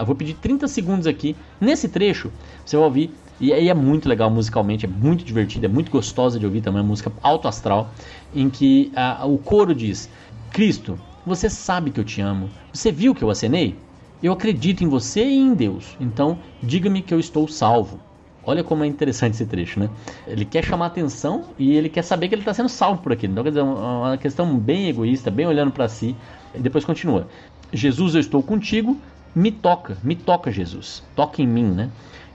vou 0.07 0.15
pedir 0.15 0.34
30 0.34 0.67
segundos 0.67 1.05
aqui. 1.05 1.36
Nesse 1.61 1.88
trecho, 1.88 2.32
você 2.65 2.76
vai 2.76 2.86
ouvir 2.86 3.13
e 3.39 3.53
aí 3.53 3.69
é 3.69 3.73
muito 3.73 4.09
legal 4.09 4.29
musicalmente, 4.29 4.85
é 4.85 4.89
muito 4.89 5.23
divertido, 5.23 5.65
é 5.65 5.69
muito 5.69 5.91
gostosa 5.91 6.37
de 6.37 6.45
ouvir 6.45 6.61
também, 6.61 6.81
é 6.81 6.83
música 6.83 7.11
alto 7.21 7.47
astral, 7.47 7.89
em 8.35 8.49
que 8.49 8.91
a, 8.95 9.25
o 9.25 9.37
coro 9.37 9.73
diz: 9.73 10.09
Cristo, 10.51 10.99
você 11.25 11.49
sabe 11.49 11.91
que 11.91 11.99
eu 11.99 12.03
te 12.03 12.21
amo. 12.21 12.49
Você 12.73 12.91
viu 12.91 13.15
que 13.15 13.23
eu 13.23 13.29
acenei? 13.29 13.75
Eu 14.21 14.33
acredito 14.33 14.83
em 14.83 14.89
você 14.89 15.23
e 15.23 15.37
em 15.37 15.53
Deus. 15.53 15.95
Então, 15.99 16.37
diga-me 16.61 17.01
que 17.01 17.13
eu 17.13 17.19
estou 17.19 17.47
salvo. 17.47 17.99
Olha 18.43 18.63
como 18.63 18.83
é 18.83 18.87
interessante 18.87 19.35
esse 19.35 19.45
trecho, 19.45 19.79
né? 19.79 19.89
Ele 20.27 20.43
quer 20.43 20.65
chamar 20.65 20.87
atenção 20.87 21.45
e 21.57 21.73
ele 21.73 21.87
quer 21.87 22.01
saber 22.01 22.27
que 22.27 22.35
ele 22.35 22.41
está 22.41 22.53
sendo 22.53 22.67
salvo 22.67 23.01
por 23.01 23.13
aquilo. 23.13 23.31
Então, 23.31 23.43
quer 23.43 23.51
dizer, 23.51 23.61
uma 23.61 24.17
questão 24.17 24.57
bem 24.57 24.87
egoísta, 24.89 25.29
bem 25.29 25.45
olhando 25.45 25.71
para 25.71 25.87
si. 25.87 26.15
E 26.53 26.59
depois 26.59 26.83
continua: 26.83 27.27
Jesus, 27.71 28.15
eu 28.15 28.19
estou 28.19 28.41
contigo. 28.43 28.97
Me 29.35 29.51
toca, 29.51 29.97
me 30.03 30.15
toca, 30.15 30.51
Jesus. 30.51 31.03
Toca 31.15 31.41
em 31.41 31.47
mim, 31.47 31.65
né? 31.65 31.89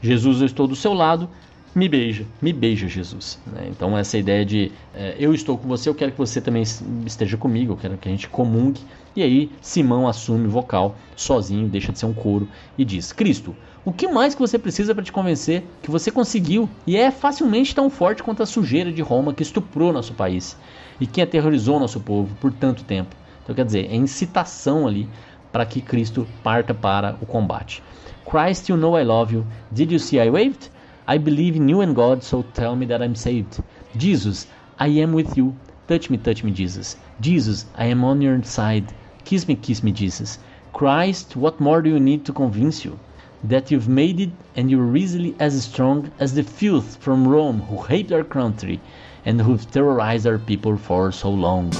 Jesus, 0.04 0.40
eu 0.40 0.46
estou 0.46 0.66
do 0.66 0.76
seu 0.76 0.92
lado, 0.92 1.30
me 1.74 1.88
beija, 1.88 2.26
me 2.40 2.52
beija, 2.52 2.86
Jesus. 2.86 3.40
Né? 3.46 3.68
Então, 3.70 3.96
essa 3.96 4.18
ideia 4.18 4.44
de 4.44 4.70
é, 4.94 5.16
eu 5.18 5.32
estou 5.32 5.56
com 5.56 5.66
você, 5.66 5.88
eu 5.88 5.94
quero 5.94 6.12
que 6.12 6.18
você 6.18 6.42
também 6.42 6.62
esteja 7.06 7.38
comigo, 7.38 7.72
eu 7.72 7.76
quero 7.78 7.96
que 7.96 8.06
a 8.06 8.10
gente 8.10 8.28
comungue. 8.28 8.82
E 9.16 9.22
aí, 9.22 9.50
Simão 9.62 10.06
assume 10.06 10.46
o 10.46 10.50
vocal 10.50 10.94
sozinho, 11.16 11.68
deixa 11.68 11.90
de 11.90 11.98
ser 11.98 12.04
um 12.04 12.12
coro 12.12 12.46
e 12.76 12.84
diz: 12.84 13.14
Cristo, 13.14 13.56
o 13.82 13.92
que 13.94 14.06
mais 14.06 14.34
que 14.34 14.42
você 14.42 14.58
precisa 14.58 14.94
para 14.94 15.02
te 15.02 15.10
convencer 15.10 15.64
que 15.82 15.90
você 15.90 16.10
conseguiu 16.10 16.68
e 16.86 16.98
é 16.98 17.10
facilmente 17.10 17.74
tão 17.74 17.88
forte 17.88 18.22
quanto 18.22 18.42
a 18.42 18.46
sujeira 18.46 18.92
de 18.92 19.00
Roma 19.00 19.32
que 19.32 19.42
estuprou 19.42 19.90
nosso 19.90 20.12
país 20.12 20.54
e 21.00 21.06
que 21.06 21.22
aterrorizou 21.22 21.80
nosso 21.80 21.98
povo 21.98 22.36
por 22.42 22.52
tanto 22.52 22.84
tempo? 22.84 23.16
Então, 23.42 23.54
quer 23.54 23.64
dizer, 23.64 23.86
é 23.90 23.96
incitação 23.96 24.86
ali 24.86 25.08
para 25.50 25.64
que 25.64 25.80
Cristo 25.80 26.26
parta 26.42 26.74
para 26.74 27.16
o 27.22 27.26
combate. 27.26 27.82
Christ, 28.26 28.68
you 28.68 28.76
know 28.76 28.96
I 28.96 29.02
love 29.02 29.32
you. 29.32 29.46
Did 29.72 29.92
you 29.92 29.98
see 29.98 30.20
I 30.20 30.30
waved? 30.30 30.68
I 31.06 31.18
believe 31.18 31.56
in 31.56 31.68
you 31.68 31.82
and 31.82 31.94
God, 31.94 32.22
so 32.22 32.42
tell 32.54 32.74
me 32.76 32.86
that 32.86 33.02
I'm 33.02 33.14
saved. 33.14 33.62
Jesus, 33.96 34.46
I 34.78 34.88
am 34.88 35.12
with 35.12 35.36
you. 35.36 35.54
Touch 35.86 36.08
me, 36.08 36.16
touch 36.16 36.42
me, 36.42 36.50
Jesus. 36.50 36.96
Jesus, 37.20 37.66
I 37.76 37.86
am 37.86 38.02
on 38.02 38.22
your 38.22 38.42
side. 38.42 38.92
Kiss 39.24 39.46
me, 39.46 39.54
kiss 39.54 39.82
me, 39.82 39.92
Jesus. 39.92 40.38
Christ, 40.72 41.36
what 41.36 41.60
more 41.60 41.82
do 41.82 41.90
you 41.90 42.00
need 42.00 42.24
to 42.24 42.32
convince 42.32 42.84
you? 42.84 42.98
That 43.44 43.70
you've 43.70 43.88
made 43.88 44.18
it 44.18 44.30
and 44.56 44.70
you're 44.70 44.96
easily 44.96 45.36
as 45.38 45.62
strong 45.62 46.10
as 46.18 46.34
the 46.34 46.42
filth 46.42 46.96
from 46.96 47.28
Rome 47.28 47.60
who 47.60 47.82
hate 47.82 48.10
our 48.10 48.24
country 48.24 48.80
and 49.26 49.40
who've 49.40 49.70
terrorized 49.70 50.26
our 50.26 50.38
people 50.38 50.76
for 50.76 51.12
so 51.12 51.30
long. 51.30 51.72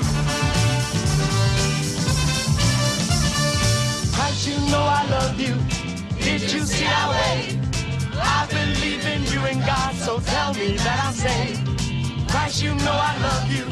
Me 10.69 10.77
that 10.77 10.99
I'm 11.05 11.15
saved. 11.27 12.31
Christ, 12.31 12.63
you 12.63 12.75
know 12.87 12.97
I 13.11 13.13
love 13.29 13.47
you. 13.57 13.67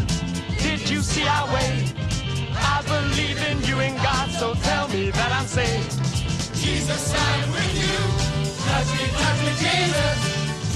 Did 0.64 0.80
you 0.90 1.00
see 1.00 1.26
our 1.26 1.46
way? 1.54 1.72
I 2.74 2.78
believe 2.94 3.38
in 3.50 3.56
you 3.68 3.76
and 3.80 3.96
God, 3.96 4.28
so 4.30 4.54
tell 4.68 4.88
me 4.88 5.10
that 5.10 5.30
I'm 5.38 5.46
saved. 5.46 5.90
Jesus, 6.62 7.02
I'm 7.14 7.52
with 7.56 7.74
you. 7.84 7.98
Touch 8.68 8.90
me, 8.98 9.04
touch 9.22 9.40
me, 9.46 9.52
Jesus. 9.64 10.16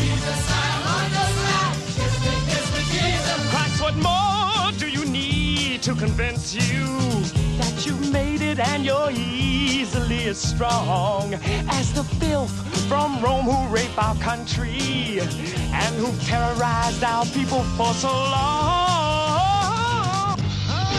Jesus, 0.01 0.41
I'm 0.65 0.83
on 0.97 1.07
your 1.17 1.31
side. 1.43 1.77
Kiss 1.99 2.15
me, 2.25 2.35
kiss 2.51 2.67
me, 2.75 2.83
Jesus. 2.95 3.39
Christ, 3.53 3.77
what 3.85 3.97
more 4.09 4.73
do 4.83 4.89
you 4.89 5.05
need 5.07 5.83
to 5.83 5.95
convince 5.95 6.55
you 6.55 6.87
that 7.61 7.75
you've 7.85 8.11
made 8.11 8.36
and 8.59 8.85
you're 8.85 9.11
easily 9.11 10.29
as 10.29 10.39
strong 10.39 11.35
as 11.69 11.93
the 11.93 12.05
filth 12.05 12.53
from 12.89 13.21
Rome 13.23 13.45
who 13.45 13.75
rape 13.75 13.97
our 14.03 14.17
country 14.17 15.21
and 15.21 15.95
who 15.97 16.17
terrorized 16.27 17.05
our 17.05 17.25
people 17.27 17.63
for 17.77 17.93
so 17.95 18.09
long? 18.09 19.56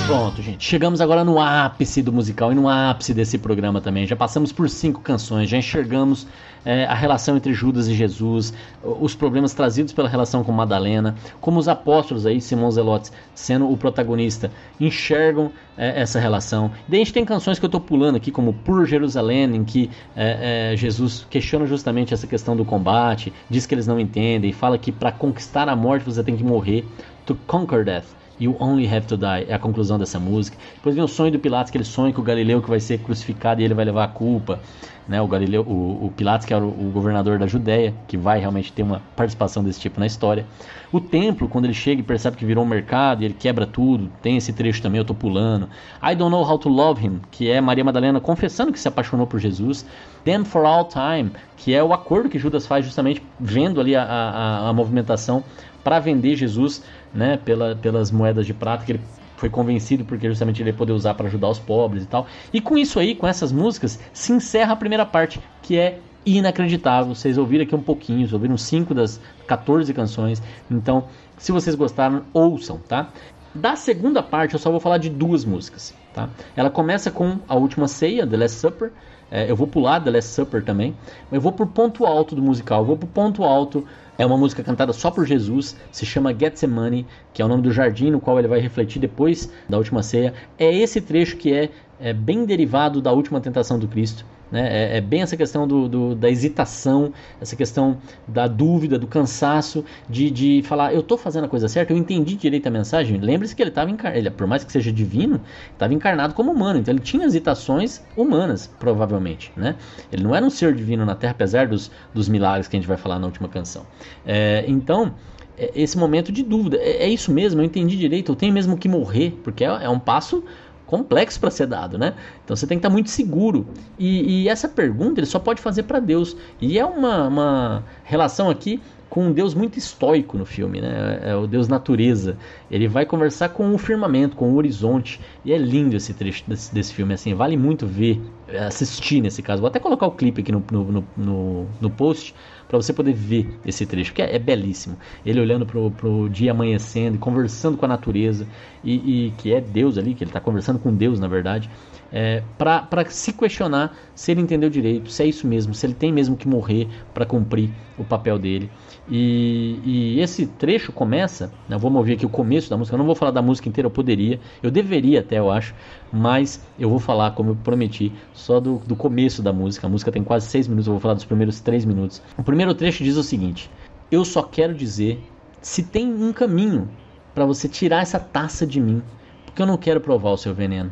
Pronto, 0.08 0.42
gente. 0.42 0.64
Chegamos 0.64 1.02
agora 1.02 1.26
no 1.26 1.38
ápice 1.38 2.02
do 2.02 2.14
musical 2.14 2.54
e 2.54 2.56
no 2.56 2.70
ápice 2.70 3.14
desse 3.14 3.38
programa 3.38 3.82
também. 3.82 4.08
Já 4.08 4.16
passamos 4.16 4.54
por 4.54 4.70
cinco 4.70 5.02
canções, 5.02 5.50
já 5.50 5.58
enxergamos 5.58 6.26
é, 6.64 6.86
a 6.86 6.94
relação 6.94 7.36
entre 7.36 7.54
Judas 7.54 7.90
e 7.90 7.94
Jesus, 7.94 8.54
os 8.82 9.14
problemas 9.14 9.54
trazidos 9.54 9.92
pela 9.92 10.08
relação 10.08 10.46
com 10.46 10.52
Madalena, 10.54 11.14
como 11.42 11.60
os 11.60 11.68
apóstolos 11.68 12.26
aí, 12.26 12.40
Simão 12.40 12.72
Zelotes, 12.72 13.12
sendo 13.36 13.70
o 13.70 13.76
protagonista, 13.76 14.50
enxergam 14.80 15.52
é, 15.78 16.02
essa 16.02 16.22
relação. 16.22 16.72
Daí 16.88 17.02
a 17.02 17.04
gente 17.04 17.14
tem 17.14 17.26
canções 17.26 17.60
que 17.60 17.66
eu 17.66 17.68
estou 17.68 17.82
pulando 17.82 18.16
aqui, 18.16 18.32
como 18.32 18.54
Por 18.54 18.86
Jerusalém, 18.86 19.58
em 19.58 19.66
que 19.66 19.90
é, 20.16 20.72
é, 20.72 20.78
Jesus 20.78 21.28
questiona 21.30 21.66
justamente 21.66 22.14
essa 22.14 22.26
questão 22.26 22.56
do 22.56 22.64
combate, 22.64 23.34
diz 23.50 23.66
que 23.66 23.76
eles 23.76 23.86
não 23.86 24.00
entendem, 24.00 24.54
fala 24.54 24.78
que 24.78 24.90
para 24.90 25.12
conquistar 25.12 25.68
a 25.68 25.76
morte 25.76 26.06
você 26.06 26.24
tem 26.24 26.38
que 26.38 26.46
morrer, 26.46 26.88
to 27.26 27.38
conquer 27.46 27.84
death. 27.84 28.06
You 28.40 28.56
Only 28.60 28.88
Have 28.88 29.08
to 29.08 29.18
Die 29.18 29.46
é 29.48 29.54
a 29.54 29.60
conclusão 29.60 29.98
dessa 29.98 30.20
música. 30.20 30.58
Depois 30.76 30.96
vem 30.96 31.04
o 31.04 31.08
sonho 31.08 31.32
do 31.32 31.40
Pilatos, 31.40 31.72
que 31.72 31.78
ele 31.78 31.86
sonha 31.86 32.14
com 32.14 32.22
o 32.22 32.24
Galileu 32.24 32.62
que 32.62 32.70
vai 32.70 32.80
ser 32.80 33.00
crucificado 33.00 33.62
e 33.62 33.64
ele 33.64 33.74
vai 33.74 33.86
levar 33.86 34.04
a 34.04 34.08
culpa. 34.08 34.60
Né? 35.08 35.22
O, 35.22 35.28
Galileu, 35.28 35.62
o, 35.62 36.06
o 36.06 36.14
Pilatos, 36.16 36.46
que 36.46 36.54
era 36.54 36.64
o, 36.64 36.68
o, 36.68 36.92
governador 36.92 37.40
da 37.40 37.48
Judéia, 37.48 37.94
que 38.08 38.18
vai 38.18 38.40
realmente 38.40 38.74
ter 38.74 38.84
uma 38.84 39.02
participação 39.16 39.64
desse 39.64 39.80
tipo 39.80 40.00
na 40.00 40.06
história. 40.06 40.46
O 40.92 41.00
templo, 41.00 41.48
quando 41.48 41.66
ele 41.66 41.74
chega 41.74 42.02
e 42.02 42.04
percebe 42.04 42.36
que 42.36 42.46
virou 42.46 42.64
um 42.64 42.68
mercado 42.68 43.22
e 43.22 43.26
ele 43.26 43.34
quebra 43.34 43.66
tudo, 43.66 44.12
tem 44.22 44.36
esse 44.36 44.52
trecho 44.52 44.82
também, 44.82 45.00
eu 45.00 45.06
tô 45.06 45.14
pulando. 45.14 45.70
I 46.04 46.14
Don't 46.14 46.32
Know 46.32 46.44
How 46.44 46.60
to 46.60 46.70
Love 46.70 47.06
Him, 47.06 47.22
que 47.32 47.50
é 47.50 47.62
Maria 47.62 47.84
Madalena 47.84 48.20
confessando 48.20 48.74
que 48.74 48.80
se 48.80 48.88
apaixonou 48.88 49.26
por 49.26 49.40
Jesus. 49.40 49.86
Then 50.26 50.44
for 50.44 50.66
All 50.66 50.86
Time, 50.86 51.32
que 51.56 51.74
é 51.74 51.82
o 51.82 51.94
acordo 51.94 52.28
que 52.28 52.38
Judas 52.38 52.68
faz 52.68 52.84
justamente 52.86 53.24
vendo 53.40 53.80
ali 53.80 53.96
a, 53.96 54.04
a, 54.04 54.70
a 54.70 54.74
movimentação 54.74 55.44
para 55.88 56.00
vender 56.00 56.36
Jesus 56.36 56.84
né, 57.18 57.38
pela, 57.44 57.76
pelas 57.76 58.12
moedas 58.12 58.46
de 58.46 58.54
prata 58.54 58.86
que 58.86 58.92
ele 58.94 59.02
foi 59.36 59.50
convencido 59.50 60.06
porque 60.06 60.28
justamente 60.28 60.62
ele 60.62 60.70
ia 60.70 60.76
poder 60.76 60.94
usar 60.94 61.16
para 61.16 61.28
ajudar 61.28 61.50
os 61.50 61.58
pobres 61.60 62.04
e 62.04 62.06
tal. 62.06 62.28
E 62.54 62.62
com 62.62 62.78
isso 62.78 63.00
aí, 63.00 63.16
com 63.16 63.28
essas 63.28 63.52
músicas, 63.52 64.00
se 64.14 64.32
encerra 64.32 64.74
a 64.74 64.76
primeira 64.76 65.06
parte, 65.06 65.40
que 65.64 65.78
é 65.78 66.00
inacreditável. 66.26 67.16
Vocês 67.16 67.38
ouviram 67.38 67.64
aqui 67.64 67.76
um 67.76 67.82
pouquinho, 67.82 68.20
vocês 68.20 68.34
ouviram 68.34 68.56
5 68.56 68.94
das 68.94 69.20
14 69.48 69.92
canções. 69.94 70.42
Então, 70.70 71.06
se 71.38 71.52
vocês 71.52 71.76
gostaram, 71.76 72.24
ouçam, 72.34 72.78
tá? 72.88 73.10
Da 73.54 73.76
segunda 73.76 74.22
parte, 74.22 74.54
eu 74.54 74.60
só 74.60 74.70
vou 74.70 74.80
falar 74.80 75.00
de 75.00 75.10
duas 75.10 75.44
músicas, 75.44 75.96
tá? 76.14 76.30
Ela 76.56 76.70
começa 76.70 77.10
com 77.10 77.40
a 77.48 77.56
última 77.56 77.88
ceia, 77.88 78.28
The 78.28 78.38
Last 78.38 78.60
Supper. 78.60 78.92
É, 79.32 79.50
eu 79.50 79.56
vou 79.56 79.68
pular 79.68 80.00
The 80.00 80.12
Last 80.12 80.34
Supper 80.34 80.64
também. 80.64 80.96
Eu 81.32 81.42
vou 81.42 81.52
pro 81.52 81.66
ponto 81.66 82.06
alto 82.06 82.36
do 82.36 82.42
musical. 82.42 82.82
Eu 82.82 82.86
vou 82.86 82.98
pro 82.98 83.08
ponto 83.08 83.44
alto 83.44 83.86
é 84.18 84.26
uma 84.26 84.38
música 84.38 84.64
cantada 84.64 84.92
só 84.94 85.12
por 85.12 85.26
Jesus, 85.26 85.76
se 85.92 86.06
chama 86.06 86.34
Getsemane, 86.34 87.06
que 87.34 87.42
é 87.42 87.46
o 87.46 87.48
nome 87.48 87.62
do 87.62 87.72
jardim 87.72 88.10
no 88.10 88.20
qual 88.20 88.40
ele 88.40 88.48
vai 88.48 88.60
refletir 88.60 89.00
depois 89.00 89.52
da 89.70 89.78
última 89.78 90.02
ceia. 90.02 90.34
É 90.58 90.74
esse 90.74 91.00
trecho 91.00 91.38
que 91.38 91.54
é, 91.54 91.70
é 92.00 92.14
bem 92.14 92.46
derivado 92.46 93.02
da 93.02 93.12
última 93.12 93.40
tentação 93.40 93.78
do 93.78 93.88
Cristo. 93.88 94.26
Né? 94.52 94.68
É, 94.68 94.98
é, 94.98 95.02
bem 95.02 95.22
essa 95.22 95.36
questão 95.36 95.68
do, 95.68 95.88
do, 95.88 96.16
da 96.16 96.30
hesitação, 96.30 97.14
essa 97.42 97.56
questão 97.56 97.98
da 98.28 98.48
dúvida, 98.48 98.98
do 98.98 99.08
cansaço, 99.08 99.84
de, 100.10 100.30
de 100.32 100.62
falar, 100.64 100.94
eu 100.94 101.02
estou 101.02 101.18
fazendo 101.18 101.46
a 101.46 101.48
coisa 101.48 101.68
certa, 101.68 101.94
eu 101.94 101.98
entendi 101.98 102.36
direito 102.36 102.68
a 102.68 102.72
mensagem. 102.72 103.18
Lembre-se 103.18 103.56
que 103.56 103.62
ele 103.62 103.70
estava 103.70 103.90
encarnado, 103.90 104.32
por 104.32 104.48
mais 104.48 104.64
que 104.64 104.72
seja 104.72 104.92
divino, 104.92 105.42
estava 105.72 105.94
encarnado 105.94 106.34
como 106.34 106.52
humano, 106.52 106.80
então 106.80 106.94
ele 106.94 107.02
tinha 107.02 107.26
hesitações 107.26 108.02
humanas, 108.16 108.68
provavelmente. 108.80 109.52
Né? 109.56 109.76
Ele 110.12 110.24
não 110.24 110.36
era 110.36 110.46
um 110.46 110.50
ser 110.50 110.74
divino 110.74 111.06
na 111.06 111.16
Terra, 111.16 111.32
apesar 111.32 111.68
dos, 111.68 111.92
dos 112.14 112.30
milagres 112.30 112.68
que 112.68 112.76
a 112.76 112.80
gente 112.80 112.88
vai 112.88 112.98
falar 112.98 113.20
na 113.20 113.26
última 113.26 113.48
canção. 113.48 113.86
É, 114.26 114.64
então, 114.68 115.14
é, 115.58 115.72
esse 115.76 115.98
momento 115.98 116.32
de 116.32 116.44
dúvida, 116.44 116.78
é, 116.78 117.04
é, 117.04 117.10
isso 117.10 117.32
mesmo, 117.32 117.62
eu 117.62 117.66
entendi 117.66 117.98
direito, 117.98 118.32
eu 118.32 118.36
tenho 118.36 118.54
mesmo 118.54 118.78
que 118.78 118.88
morrer, 118.88 119.32
porque 119.44 119.64
é, 119.64 119.68
é 119.68 119.90
um 119.90 120.00
passo 120.00 120.44
complexo 120.88 121.40
para 121.40 121.52
ser 121.52 121.68
dado, 121.68 121.98
né? 121.98 122.16
Então 122.44 122.56
você 122.56 122.66
tem 122.66 122.78
que 122.78 122.80
estar 122.80 122.90
muito 122.90 123.10
seguro. 123.12 123.68
E, 124.00 124.44
e 124.44 124.50
essa 124.50 124.68
pergunta 124.68 125.20
ele 125.20 125.28
só 125.28 125.38
pode 125.38 125.62
fazer 125.62 125.84
para 125.84 126.00
Deus. 126.00 126.36
E 126.60 126.80
é 126.80 126.86
uma, 126.86 127.28
uma 127.28 127.84
relação 128.04 128.50
aqui 128.50 128.82
com 129.10 129.28
um 129.28 129.32
Deus 129.32 129.54
muito 129.54 129.78
estoico 129.78 130.38
no 130.38 130.46
filme, 130.46 130.82
né? 130.82 131.20
É 131.24 131.36
o 131.36 131.48
Deus 131.48 131.68
natureza. 131.68 132.38
Ele 132.70 132.88
vai 132.88 133.06
conversar 133.06 133.50
com 133.50 133.74
o 133.74 133.78
firmamento, 133.78 134.36
com 134.36 134.52
o 134.52 134.56
horizonte. 134.56 135.20
E 135.46 135.54
é 135.54 135.58
lindo 135.58 135.96
esse 135.96 136.14
trecho 136.14 136.44
desse, 136.48 136.74
desse 136.74 136.94
filme, 136.94 137.14
assim, 137.14 137.34
vale 137.34 137.56
muito 137.56 137.88
ver, 137.88 138.22
assistir 138.66 139.22
nesse 139.22 139.42
caso. 139.42 139.62
Vou 139.62 139.68
até 139.68 139.80
colocar 139.80 140.08
o 140.08 140.12
clipe 140.12 140.42
aqui 140.42 140.52
no, 140.52 140.64
no, 140.72 141.08
no, 141.16 141.68
no 141.80 141.90
post 141.90 142.36
para 142.68 142.78
você 142.78 142.92
poder 142.92 143.14
ver 143.14 143.50
esse 143.66 143.86
trecho, 143.86 144.14
que 144.14 144.22
é, 144.22 144.36
é, 144.36 144.40
belíssimo. 144.40 144.98
Ele 145.26 145.40
olhando 145.40 145.66
pro, 145.66 145.90
pro 145.92 146.28
dia 146.30 146.52
amanhecendo 146.52 147.16
e 147.16 147.20
conversando 147.20 147.78
com 147.78 147.86
a 147.86 147.88
natureza, 147.88 148.46
e, 148.84 149.28
e 149.28 149.32
que 149.38 149.54
é 149.54 149.62
Deus 149.62 149.98
ali, 149.98 150.14
que 150.14 150.24
ele 150.24 150.30
está 150.30 150.42
conversando 150.42 150.78
com 150.78 150.94
Deus, 150.94 151.20
na 151.20 151.28
verdade 151.28 151.70
é, 152.12 152.44
para 152.58 153.06
se 153.10 153.34
questionar 153.34 153.96
se 154.16 154.32
ele 154.32 154.42
entendeu 154.42 154.70
direito, 154.70 155.12
se 155.12 155.24
é 155.24 155.26
isso 155.26 155.48
mesmo, 155.48 155.74
se 155.74 155.86
ele 155.86 155.94
tem 155.94 156.12
mesmo 156.12 156.38
que 156.38 156.48
morrer 156.48 156.88
para 157.14 157.26
cumprir 157.26 157.70
o 157.98 158.04
papel 158.04 158.40
dele. 158.40 158.70
E, 159.10 159.80
e 159.84 160.20
esse 160.20 160.46
trecho 160.46 160.92
começa, 160.92 161.52
né, 161.68 161.78
vamos 161.78 161.98
ouvir 161.98 162.14
aqui 162.14 162.26
o 162.26 162.30
começo 162.30 162.70
da 162.70 162.76
música, 162.76 162.96
eu 162.96 162.98
não 162.98 163.06
vou 163.06 163.16
falar 163.16 163.32
da 163.32 163.42
música 163.42 163.70
inteira, 163.70 163.86
eu 163.86 163.92
poderia, 163.92 164.40
eu 164.62 164.70
deveria 164.70 165.22
até, 165.22 165.40
eu 165.40 165.50
acho, 165.50 165.74
mas 166.12 166.62
eu 166.78 166.90
vou 166.90 167.00
falar, 167.00 167.32
como 167.32 167.52
eu 167.52 167.56
prometi, 167.56 168.12
só 168.34 168.60
do, 168.60 168.82
do 168.86 168.96
começo 168.96 169.42
da 169.42 169.54
música. 169.54 169.88
A 169.88 169.90
música 169.90 170.12
tem 170.12 170.24
quase 170.24 170.48
seis 170.48 170.68
minutos, 170.68 170.88
eu 170.88 170.94
vou 170.94 171.00
falar 171.00 171.14
dos 171.14 171.26
primeiros 171.26 171.62
três 171.62 171.86
minutos. 171.86 172.22
O 172.38 172.44
primeiro 172.44 172.74
trecho 172.74 173.04
diz 173.04 173.16
o 173.16 173.24
seguinte: 173.24 173.70
Eu 174.12 174.26
só 174.26 174.44
quero 174.44 174.74
dizer 174.74 175.24
se 175.62 175.84
tem 175.84 176.08
um 176.08 176.34
caminho 176.34 176.90
para 177.34 177.46
você 177.46 177.70
tirar 177.70 178.02
essa 178.02 178.20
taça 178.20 178.66
de 178.66 178.80
mim, 178.80 179.02
porque 179.46 179.62
eu 179.62 179.66
não 179.66 179.78
quero 179.78 180.02
provar 180.02 180.32
o 180.32 180.38
seu 180.38 180.54
veneno 180.54 180.92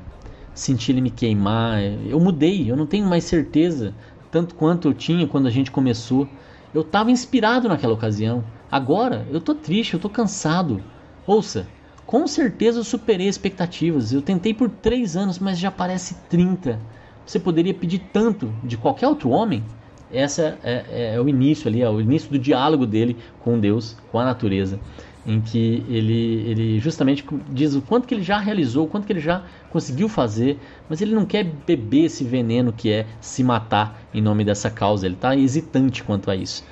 senti 0.55 0.91
ele 0.91 1.01
me 1.01 1.11
queimar. 1.11 1.83
Eu 1.83 2.19
mudei, 2.19 2.71
eu 2.71 2.77
não 2.77 2.87
tenho 2.87 3.05
mais 3.05 3.25
certeza, 3.25 3.93
tanto 4.31 4.55
quanto 4.55 4.87
eu 4.87 4.93
tinha 4.93 5.27
quando 5.27 5.47
a 5.47 5.51
gente 5.51 5.69
começou. 5.69 6.27
Eu 6.75 6.81
estava 6.81 7.09
inspirado 7.09 7.69
naquela 7.69 7.93
ocasião. 7.93 8.43
Agora 8.69 9.25
eu 9.31 9.39
tô 9.39 9.55
triste, 9.55 9.93
eu 9.93 9.99
tô 9.99 10.09
cansado. 10.09 10.83
Ouça, 11.25 11.65
com 12.05 12.27
certeza 12.27 12.79
eu 12.79 12.83
superei 12.83 13.29
expectativas. 13.29 14.11
Eu 14.11 14.21
tentei 14.21 14.53
por 14.53 14.69
três 14.69 15.15
anos, 15.15 15.39
mas 15.39 15.57
já 15.57 15.71
parece 15.71 16.15
30. 16.29 16.77
Você 17.25 17.39
poderia 17.39 17.73
pedir 17.73 17.99
tanto 18.11 18.53
de 18.61 18.75
qualquer 18.75 19.07
outro 19.07 19.29
homem? 19.29 19.63
Essa 20.11 20.59
é, 20.61 20.85
é, 20.89 21.15
é 21.15 21.21
o 21.21 21.29
início 21.29 21.69
ali, 21.69 21.81
é 21.81 21.89
o 21.89 22.01
início 22.01 22.29
do 22.29 22.37
diálogo 22.37 22.85
dele 22.85 23.17
com 23.39 23.57
Deus, 23.57 23.95
com 24.11 24.19
a 24.19 24.25
natureza 24.25 24.77
em 25.25 25.41
que 25.41 25.83
ele, 25.89 26.43
ele 26.47 26.79
justamente 26.79 27.25
diz 27.49 27.73
o 27.73 27.81
quanto 27.81 28.07
que 28.07 28.13
ele 28.13 28.23
já 28.23 28.37
realizou, 28.37 28.85
o 28.85 28.87
quanto 28.87 29.07
que 29.07 29.13
ele 29.13 29.19
já 29.19 29.43
conseguiu 29.71 30.07
fazer, 30.07 30.59
mas 30.87 31.01
ele 31.01 31.15
não 31.15 31.25
quer 31.25 31.43
beber 31.43 32.05
esse 32.05 32.23
veneno 32.23 32.71
que 32.71 32.91
é 32.91 33.07
se 33.19 33.43
matar 33.43 33.99
em 34.13 34.21
nome 34.21 34.43
dessa 34.43 34.69
causa. 34.69 35.05
Ele 35.05 35.15
está 35.15 35.35
hesitante 35.35 36.03
quanto 36.03 36.29
a 36.29 36.35
isso. 36.35 36.63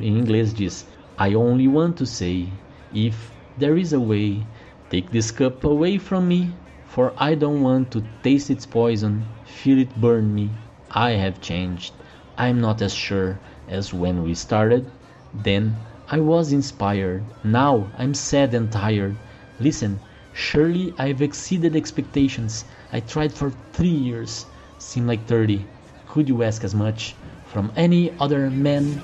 Em 0.00 0.18
inglês 0.18 0.52
diz: 0.52 0.86
I 1.18 1.36
only 1.36 1.68
want 1.68 1.96
to 1.96 2.06
say, 2.06 2.48
if 2.92 3.30
there 3.58 3.80
is 3.80 3.92
a 3.92 4.00
way, 4.00 4.44
take 4.90 5.08
this 5.10 5.30
cup 5.30 5.64
away 5.64 5.98
from 5.98 6.22
me, 6.22 6.52
for 6.86 7.12
I 7.18 7.36
don't 7.36 7.62
want 7.62 7.90
to 7.90 8.02
taste 8.22 8.52
its 8.52 8.66
poison, 8.66 9.22
feel 9.44 9.78
it 9.78 9.92
burn 9.96 10.34
me. 10.34 10.50
I 10.90 11.12
have 11.12 11.40
changed. 11.40 11.94
I'm 12.36 12.60
not 12.60 12.82
as 12.82 12.92
sure 12.92 13.38
as 13.68 13.94
when 13.94 14.24
we 14.24 14.34
started. 14.34 14.90
Then 15.32 15.76
I 16.08 16.20
was 16.20 16.52
inspired. 16.52 17.24
Now 17.42 17.88
I'm 17.96 18.12
sad 18.12 18.52
and 18.52 18.70
tired. 18.70 19.16
Listen, 19.58 19.98
surely 20.34 20.92
I've 20.98 21.22
exceeded 21.22 21.74
expectations. 21.74 22.66
I 22.92 23.00
tried 23.00 23.32
for 23.32 23.50
three 23.72 23.88
years. 23.88 24.44
Seem 24.78 25.06
like 25.06 25.26
30. 25.26 25.64
Could 26.08 26.28
you 26.28 26.42
ask 26.42 26.62
as 26.62 26.74
much 26.74 27.14
from 27.46 27.72
any 27.74 28.12
other 28.20 28.50
man? 28.50 29.00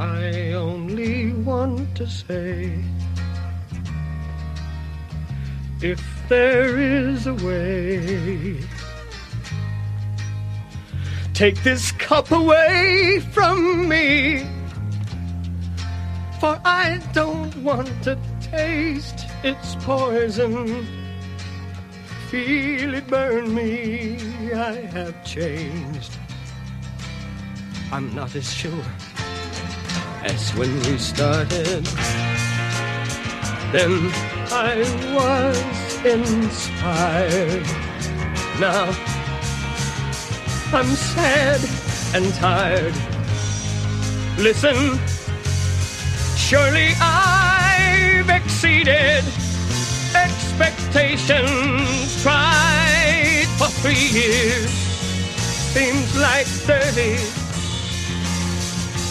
I 0.00 0.52
only 0.52 1.32
want 1.34 1.94
to 1.96 2.06
say 2.06 2.82
if 5.80 6.02
there 6.28 6.78
is 6.78 7.26
a 7.26 7.34
way 7.34 8.58
Take 11.40 11.62
this 11.62 11.90
cup 11.92 12.32
away 12.32 13.20
from 13.32 13.88
me. 13.88 14.46
For 16.38 16.60
I 16.66 17.00
don't 17.14 17.56
want 17.64 17.88
to 18.02 18.18
taste 18.42 19.24
its 19.42 19.74
poison. 19.76 20.86
Feel 22.28 22.92
it 22.92 23.06
burn 23.06 23.54
me. 23.54 24.18
I 24.52 24.82
have 24.92 25.24
changed. 25.24 26.12
I'm 27.90 28.14
not 28.14 28.36
as 28.36 28.52
sure 28.52 28.84
as 30.22 30.50
when 30.56 30.78
we 30.80 30.98
started. 30.98 31.86
Then 33.72 34.12
I 34.52 34.76
was 35.16 36.04
inspired. 36.04 37.64
Now 38.60 39.09
I'm 40.72 40.94
sad 40.94 41.60
and 42.14 42.32
tired. 42.34 42.94
Listen, 44.38 45.00
surely 46.36 46.92
I've 47.00 48.30
exceeded 48.30 49.24
expectations. 50.14 52.22
Tried 52.22 53.48
for 53.58 53.66
three 53.82 54.10
years, 54.14 54.70
seems 55.74 56.16
like 56.16 56.46
30. 56.46 57.18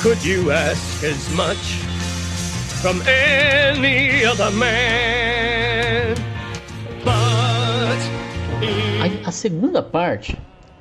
Could 0.01 0.24
you 0.24 0.51
ask 0.51 1.03
as 1.03 1.30
much 1.36 1.57
from 2.82 3.01
any 3.01 4.24
other 4.24 4.49
man? 4.51 6.16
But 7.03 7.99
a, 9.28 9.32
segunda 9.32 9.82
parte 9.82 10.38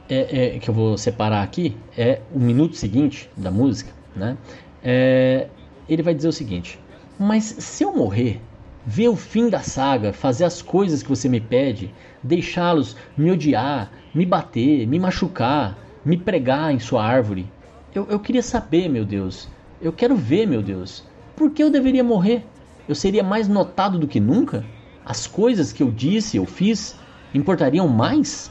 é, 0.09 0.57
é, 0.57 0.59
que 0.59 0.71
eu 0.71 0.75
vou 0.75 0.97
separar 0.97 1.43
aqui 1.43 1.77
é 1.97 2.21
o 2.35 2.39
minuto 2.39 2.77
seguinte 2.77 3.29
da 3.37 3.51
música, 3.51 3.93
né? 4.17 4.37
É, 4.83 5.49
ele 5.89 6.03
vai 6.03 6.15
dizer 6.15 6.29
o 6.29 6.33
seguinte: 6.33 6.81
Mas 7.19 7.45
se 7.45 7.85
eu 7.85 7.95
morrer, 7.95 8.41
ver 8.87 9.09
o 9.09 9.17
fim 9.17 9.51
da 9.51 9.61
saga, 9.61 10.13
fazer 10.13 10.45
as 10.45 10.63
coisas 10.63 11.03
que 11.03 11.09
você 11.09 11.29
me 11.29 11.41
pede, 11.41 11.93
deixá-los 12.23 12.97
me 13.17 13.31
odiar, 13.31 13.93
me 14.15 14.25
bater, 14.25 14.87
me 14.87 14.99
machucar, 14.99 15.79
me 16.05 16.17
pregar 16.17 16.73
em 16.73 16.79
sua 16.79 17.05
árvore, 17.05 17.53
eu, 17.95 18.07
eu 18.09 18.19
queria 18.19 18.43
saber, 18.43 18.89
meu 18.89 19.05
Deus, 19.05 19.49
eu 19.81 19.93
quero 19.93 20.17
ver, 20.17 20.47
meu 20.47 20.63
Deus, 20.63 21.05
por 21.37 21.51
que 21.51 21.63
eu 21.63 21.71
deveria 21.71 22.03
morrer? 22.03 22.47
Eu 22.89 22.95
seria 22.95 23.23
mais 23.23 23.47
notado 23.47 23.99
do 23.99 24.09
que 24.09 24.19
nunca? 24.19 24.65
As 25.05 25.27
coisas 25.27 25.73
que 25.73 25.83
eu 25.83 25.91
disse, 25.91 26.37
eu 26.37 26.47
fiz, 26.47 26.97
importariam 27.35 27.87
mais? 27.87 28.51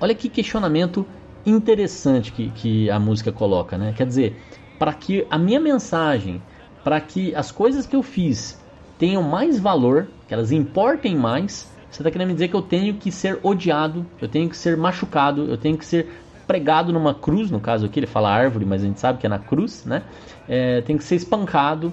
Olha 0.00 0.14
que 0.14 0.28
questionamento 0.28 1.06
interessante 1.44 2.30
que, 2.32 2.50
que 2.50 2.90
a 2.90 3.00
música 3.00 3.32
coloca, 3.32 3.76
né? 3.76 3.92
Quer 3.96 4.06
dizer, 4.06 4.36
para 4.78 4.92
que 4.92 5.26
a 5.28 5.38
minha 5.38 5.58
mensagem, 5.58 6.40
para 6.84 7.00
que 7.00 7.34
as 7.34 7.50
coisas 7.50 7.86
que 7.86 7.96
eu 7.96 8.02
fiz 8.02 8.62
tenham 8.96 9.22
mais 9.22 9.58
valor, 9.58 10.08
que 10.26 10.34
elas 10.34 10.52
importem 10.52 11.16
mais, 11.16 11.68
você 11.90 12.02
está 12.02 12.10
querendo 12.10 12.28
me 12.28 12.34
dizer 12.34 12.48
que 12.48 12.54
eu 12.54 12.62
tenho 12.62 12.94
que 12.94 13.10
ser 13.10 13.40
odiado, 13.42 14.06
eu 14.20 14.28
tenho 14.28 14.48
que 14.48 14.56
ser 14.56 14.76
machucado, 14.76 15.50
eu 15.50 15.56
tenho 15.56 15.76
que 15.76 15.84
ser 15.84 16.06
pregado 16.46 16.92
numa 16.92 17.14
cruz, 17.14 17.50
no 17.50 17.60
caso 17.60 17.86
aqui 17.86 17.98
ele 17.98 18.06
fala 18.06 18.30
árvore, 18.30 18.64
mas 18.64 18.82
a 18.82 18.86
gente 18.86 19.00
sabe 19.00 19.18
que 19.18 19.26
é 19.26 19.28
na 19.28 19.38
cruz, 19.38 19.84
né? 19.84 20.04
É, 20.46 20.80
tem 20.82 20.96
que 20.96 21.04
ser 21.04 21.16
espancado, 21.16 21.92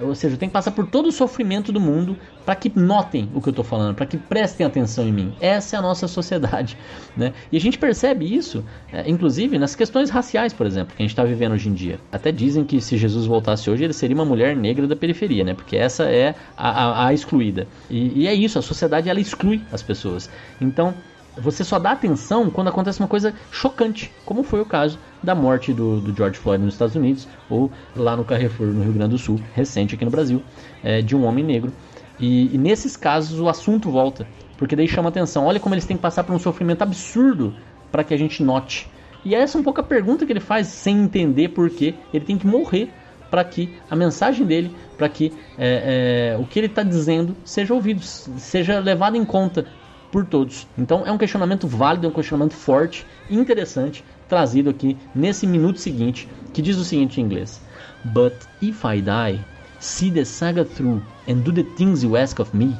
ou 0.00 0.14
seja, 0.14 0.34
eu 0.34 0.38
tenho 0.38 0.50
que 0.50 0.54
passar 0.54 0.72
por 0.72 0.86
todo 0.86 1.08
o 1.08 1.12
sofrimento 1.12 1.70
do 1.70 1.80
mundo 1.80 2.16
para 2.44 2.56
que 2.56 2.70
notem 2.74 3.30
o 3.32 3.40
que 3.40 3.48
eu 3.48 3.52
estou 3.52 3.64
falando, 3.64 3.94
para 3.94 4.06
que 4.06 4.16
prestem 4.16 4.66
atenção 4.66 5.06
em 5.06 5.12
mim. 5.12 5.34
Essa 5.40 5.76
é 5.76 5.78
a 5.78 5.82
nossa 5.82 6.08
sociedade. 6.08 6.76
Né? 7.16 7.32
E 7.52 7.56
a 7.56 7.60
gente 7.60 7.78
percebe 7.78 8.24
isso, 8.34 8.64
é, 8.92 9.08
inclusive, 9.08 9.56
nas 9.56 9.76
questões 9.76 10.10
raciais, 10.10 10.52
por 10.52 10.66
exemplo, 10.66 10.96
que 10.96 11.00
a 11.02 11.04
gente 11.04 11.12
está 11.12 11.22
vivendo 11.22 11.52
hoje 11.52 11.68
em 11.68 11.72
dia. 11.72 12.00
Até 12.10 12.32
dizem 12.32 12.64
que 12.64 12.80
se 12.80 12.96
Jesus 12.96 13.24
voltasse 13.24 13.70
hoje, 13.70 13.84
ele 13.84 13.92
seria 13.92 14.16
uma 14.16 14.24
mulher 14.24 14.56
negra 14.56 14.84
da 14.84 14.96
periferia, 14.96 15.44
né? 15.44 15.54
porque 15.54 15.76
essa 15.76 16.10
é 16.10 16.34
a, 16.56 16.68
a, 16.68 17.06
a 17.06 17.14
excluída. 17.14 17.68
E, 17.88 18.22
e 18.22 18.26
é 18.26 18.34
isso, 18.34 18.58
a 18.58 18.62
sociedade 18.62 19.08
ela 19.08 19.20
exclui 19.20 19.62
as 19.70 19.80
pessoas. 19.80 20.28
Então, 20.60 20.92
você 21.36 21.64
só 21.64 21.78
dá 21.78 21.92
atenção 21.92 22.50
quando 22.50 22.68
acontece 22.68 23.00
uma 23.00 23.08
coisa 23.08 23.34
chocante, 23.50 24.12
como 24.24 24.42
foi 24.42 24.60
o 24.60 24.66
caso 24.66 24.98
da 25.22 25.34
morte 25.34 25.72
do, 25.72 26.00
do 26.00 26.14
George 26.14 26.38
Floyd 26.38 26.62
nos 26.62 26.74
Estados 26.74 26.94
Unidos, 26.94 27.28
ou 27.50 27.70
lá 27.96 28.16
no 28.16 28.24
Carrefour, 28.24 28.68
no 28.68 28.82
Rio 28.82 28.92
Grande 28.92 29.10
do 29.10 29.18
Sul, 29.18 29.40
recente 29.54 29.94
aqui 29.94 30.04
no 30.04 30.10
Brasil, 30.10 30.42
é, 30.82 31.02
de 31.02 31.16
um 31.16 31.24
homem 31.24 31.44
negro. 31.44 31.72
E, 32.18 32.54
e, 32.54 32.58
nesses 32.58 32.96
casos 32.96 33.40
o 33.40 33.48
assunto 33.48 33.90
volta, 33.90 34.26
porque 34.56 34.76
daí 34.76 34.86
chama 34.86 35.08
atenção. 35.08 35.46
Olha 35.46 35.58
como 35.58 35.74
eles 35.74 35.84
têm 35.84 35.96
que 35.96 36.02
passar 36.02 36.22
por 36.22 36.34
um 36.34 36.38
sofrimento 36.38 36.82
absurdo 36.82 37.54
para 37.90 38.04
que 38.04 38.14
a 38.14 38.16
gente 38.16 38.42
note. 38.42 38.88
E 39.24 39.34
essa 39.34 39.58
é 39.58 39.60
um 39.60 39.64
pouco 39.64 39.80
a 39.80 39.84
pergunta 39.84 40.24
que 40.24 40.32
ele 40.32 40.40
faz, 40.40 40.68
sem 40.68 40.98
entender 40.98 41.48
por 41.48 41.68
que 41.70 41.94
ele 42.12 42.24
tem 42.24 42.38
que 42.38 42.46
morrer 42.46 42.92
para 43.30 43.42
que 43.42 43.74
a 43.90 43.96
mensagem 43.96 44.46
dele, 44.46 44.70
para 44.96 45.08
que 45.08 45.32
é, 45.58 46.34
é, 46.36 46.38
o 46.40 46.46
que 46.46 46.58
ele 46.60 46.66
está 46.66 46.84
dizendo 46.84 47.34
seja 47.44 47.74
ouvido, 47.74 48.00
seja 48.00 48.78
levado 48.78 49.16
em 49.16 49.24
conta 49.24 49.66
por 50.14 50.24
todos. 50.24 50.64
Então 50.78 51.04
é 51.04 51.10
um 51.10 51.18
questionamento 51.18 51.66
válido, 51.66 52.06
é 52.06 52.08
um 52.08 52.12
questionamento 52.12 52.54
forte, 52.54 53.04
interessante, 53.28 54.04
trazido 54.28 54.70
aqui 54.70 54.96
nesse 55.12 55.44
minuto 55.44 55.80
seguinte, 55.80 56.28
que 56.52 56.62
diz 56.62 56.76
o 56.76 56.84
seguinte 56.84 57.20
em 57.20 57.24
inglês: 57.24 57.60
But 58.04 58.32
if 58.62 58.84
I 58.84 59.00
die, 59.00 59.44
see 59.80 60.12
the 60.12 60.24
saga 60.24 60.64
through 60.64 61.02
and 61.28 61.38
do 61.38 61.50
the 61.50 61.64
things 61.64 62.04
you 62.04 62.16
ask 62.16 62.38
of 62.38 62.56
me, 62.56 62.76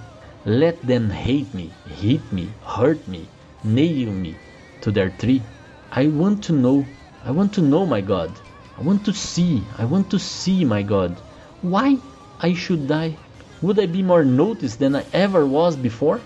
let 0.46 0.78
them 0.86 1.10
hate 1.10 1.48
me, 1.52 1.72
hit 2.00 2.22
me, 2.30 2.48
hurt 2.64 3.00
me, 3.08 3.26
nail 3.64 4.12
me 4.12 4.36
to 4.80 4.92
their 4.92 5.10
tree. 5.18 5.42
I 5.90 6.06
want 6.06 6.40
to 6.46 6.52
know, 6.52 6.84
I 7.26 7.32
want 7.32 7.52
to 7.54 7.62
know 7.62 7.84
my 7.84 8.00
God. 8.00 8.30
I 8.78 8.82
want 8.82 9.04
to 9.06 9.12
see, 9.12 9.60
I 9.76 9.86
want 9.86 10.08
to 10.10 10.20
see 10.20 10.64
my 10.64 10.84
God. 10.84 11.16
Why 11.62 11.98
I 12.38 12.54
should 12.54 12.86
die? 12.86 13.16
Would 13.60 13.80
I 13.80 13.86
be 13.86 14.04
more 14.04 14.24
noticed 14.24 14.78
than 14.78 14.94
I 14.94 15.04
ever 15.12 15.44
was 15.44 15.74
before? 15.74 16.20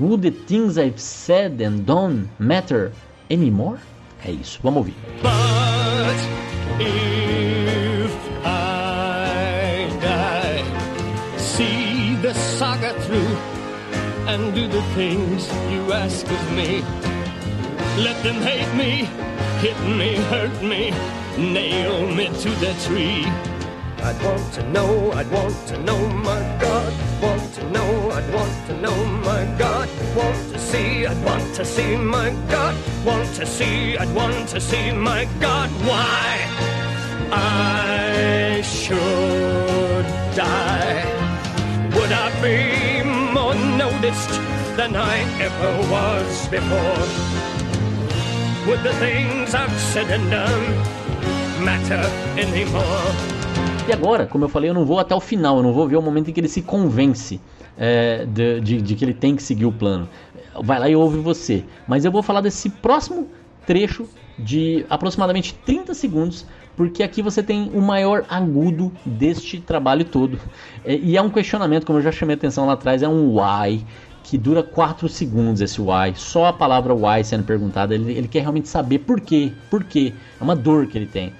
Would 0.00 0.22
the 0.22 0.32
things 0.32 0.76
I've 0.76 0.98
said 0.98 1.60
and 1.60 1.86
done 1.86 2.28
matter 2.40 2.90
anymore? 3.30 3.78
É 4.24 4.32
isso, 4.32 4.58
vamos 4.60 4.78
ouvir. 4.78 4.94
But 5.22 6.16
if 6.80 8.12
I 8.44 9.86
die, 10.00 11.38
see 11.38 12.16
the 12.22 12.34
saga 12.34 12.92
through 13.02 13.36
and 14.26 14.52
do 14.52 14.66
the 14.66 14.82
things 14.96 15.46
you 15.70 15.92
ask 15.92 16.26
of 16.26 16.52
me. 16.52 16.82
Let 18.02 18.20
them 18.24 18.42
hate 18.42 18.74
me, 18.74 19.08
hit 19.60 19.78
me, 19.86 20.16
hurt 20.26 20.60
me, 20.60 20.92
nail 21.38 22.12
me 22.12 22.26
to 22.26 22.50
the 22.58 22.74
tree. 22.84 23.53
I'd 24.04 24.22
want 24.22 24.52
to 24.52 24.62
know, 24.70 25.12
I'd 25.12 25.30
want 25.30 25.66
to 25.68 25.78
know 25.78 25.98
my 26.08 26.38
God. 26.60 26.92
Want 27.22 27.54
to 27.54 27.70
know, 27.70 28.10
I'd 28.10 28.34
want 28.34 28.66
to 28.66 28.78
know 28.78 29.04
my 29.24 29.46
God. 29.58 29.88
Want 30.14 30.52
to 30.52 30.58
see, 30.58 31.06
I'd 31.06 31.24
want 31.24 31.54
to 31.54 31.64
see 31.64 31.96
my 31.96 32.28
God. 32.50 32.76
Want 33.06 33.34
to 33.36 33.46
see, 33.46 33.96
I'd 33.96 34.14
want 34.14 34.46
to 34.50 34.60
see 34.60 34.92
my 34.92 35.26
God. 35.40 35.70
Why 35.88 36.46
I 37.32 38.60
should 38.60 40.04
die? 40.36 41.00
Would 41.94 42.12
I 42.12 42.28
be 42.42 43.02
more 43.32 43.54
noticed 43.54 44.34
than 44.76 44.96
I 44.96 45.16
ever 45.40 45.72
was 45.90 46.46
before? 46.48 47.06
Would 48.66 48.82
the 48.82 48.92
things 48.98 49.54
I've 49.54 49.80
said 49.80 50.10
and 50.10 50.30
done 50.30 51.64
matter 51.64 52.04
anymore? 52.38 53.43
E 53.86 53.92
agora, 53.92 54.26
como 54.26 54.44
eu 54.44 54.48
falei, 54.48 54.70
eu 54.70 54.74
não 54.74 54.86
vou 54.86 54.98
até 54.98 55.14
o 55.14 55.20
final, 55.20 55.58
eu 55.58 55.62
não 55.62 55.72
vou 55.72 55.86
ver 55.86 55.96
o 55.96 56.02
momento 56.02 56.30
em 56.30 56.32
que 56.32 56.40
ele 56.40 56.48
se 56.48 56.62
convence 56.62 57.38
é, 57.76 58.24
de, 58.24 58.60
de, 58.60 58.80
de 58.80 58.94
que 58.94 59.04
ele 59.04 59.12
tem 59.12 59.36
que 59.36 59.42
seguir 59.42 59.66
o 59.66 59.72
plano. 59.72 60.08
Vai 60.62 60.78
lá 60.78 60.88
e 60.88 60.96
ouve 60.96 61.18
você. 61.18 61.64
Mas 61.86 62.04
eu 62.04 62.10
vou 62.10 62.22
falar 62.22 62.40
desse 62.40 62.70
próximo 62.70 63.28
trecho 63.66 64.08
de 64.38 64.86
aproximadamente 64.88 65.54
30 65.66 65.92
segundos, 65.92 66.46
porque 66.74 67.02
aqui 67.02 67.20
você 67.20 67.42
tem 67.42 67.70
o 67.74 67.80
maior 67.82 68.24
agudo 68.28 68.90
deste 69.04 69.60
trabalho 69.60 70.04
todo. 70.06 70.38
É, 70.82 70.96
e 70.96 71.16
é 71.16 71.20
um 71.20 71.28
questionamento, 71.28 71.84
como 71.84 71.98
eu 71.98 72.02
já 72.02 72.10
chamei 72.10 72.36
atenção 72.36 72.66
lá 72.66 72.72
atrás, 72.72 73.02
é 73.02 73.08
um 73.08 73.38
why 73.38 73.84
que 74.22 74.38
dura 74.38 74.62
4 74.62 75.06
segundos 75.10 75.60
esse 75.60 75.78
why. 75.78 76.14
Só 76.16 76.46
a 76.46 76.52
palavra 76.54 76.94
why 76.94 77.22
sendo 77.22 77.44
perguntada, 77.44 77.94
ele, 77.94 78.12
ele 78.12 78.28
quer 78.28 78.40
realmente 78.40 78.66
saber 78.66 79.00
por 79.00 79.20
quê, 79.20 79.52
por 79.68 79.84
quê. 79.84 80.14
É 80.40 80.42
uma 80.42 80.56
dor 80.56 80.86
que 80.86 80.96
ele 80.96 81.06
tem. 81.06 81.34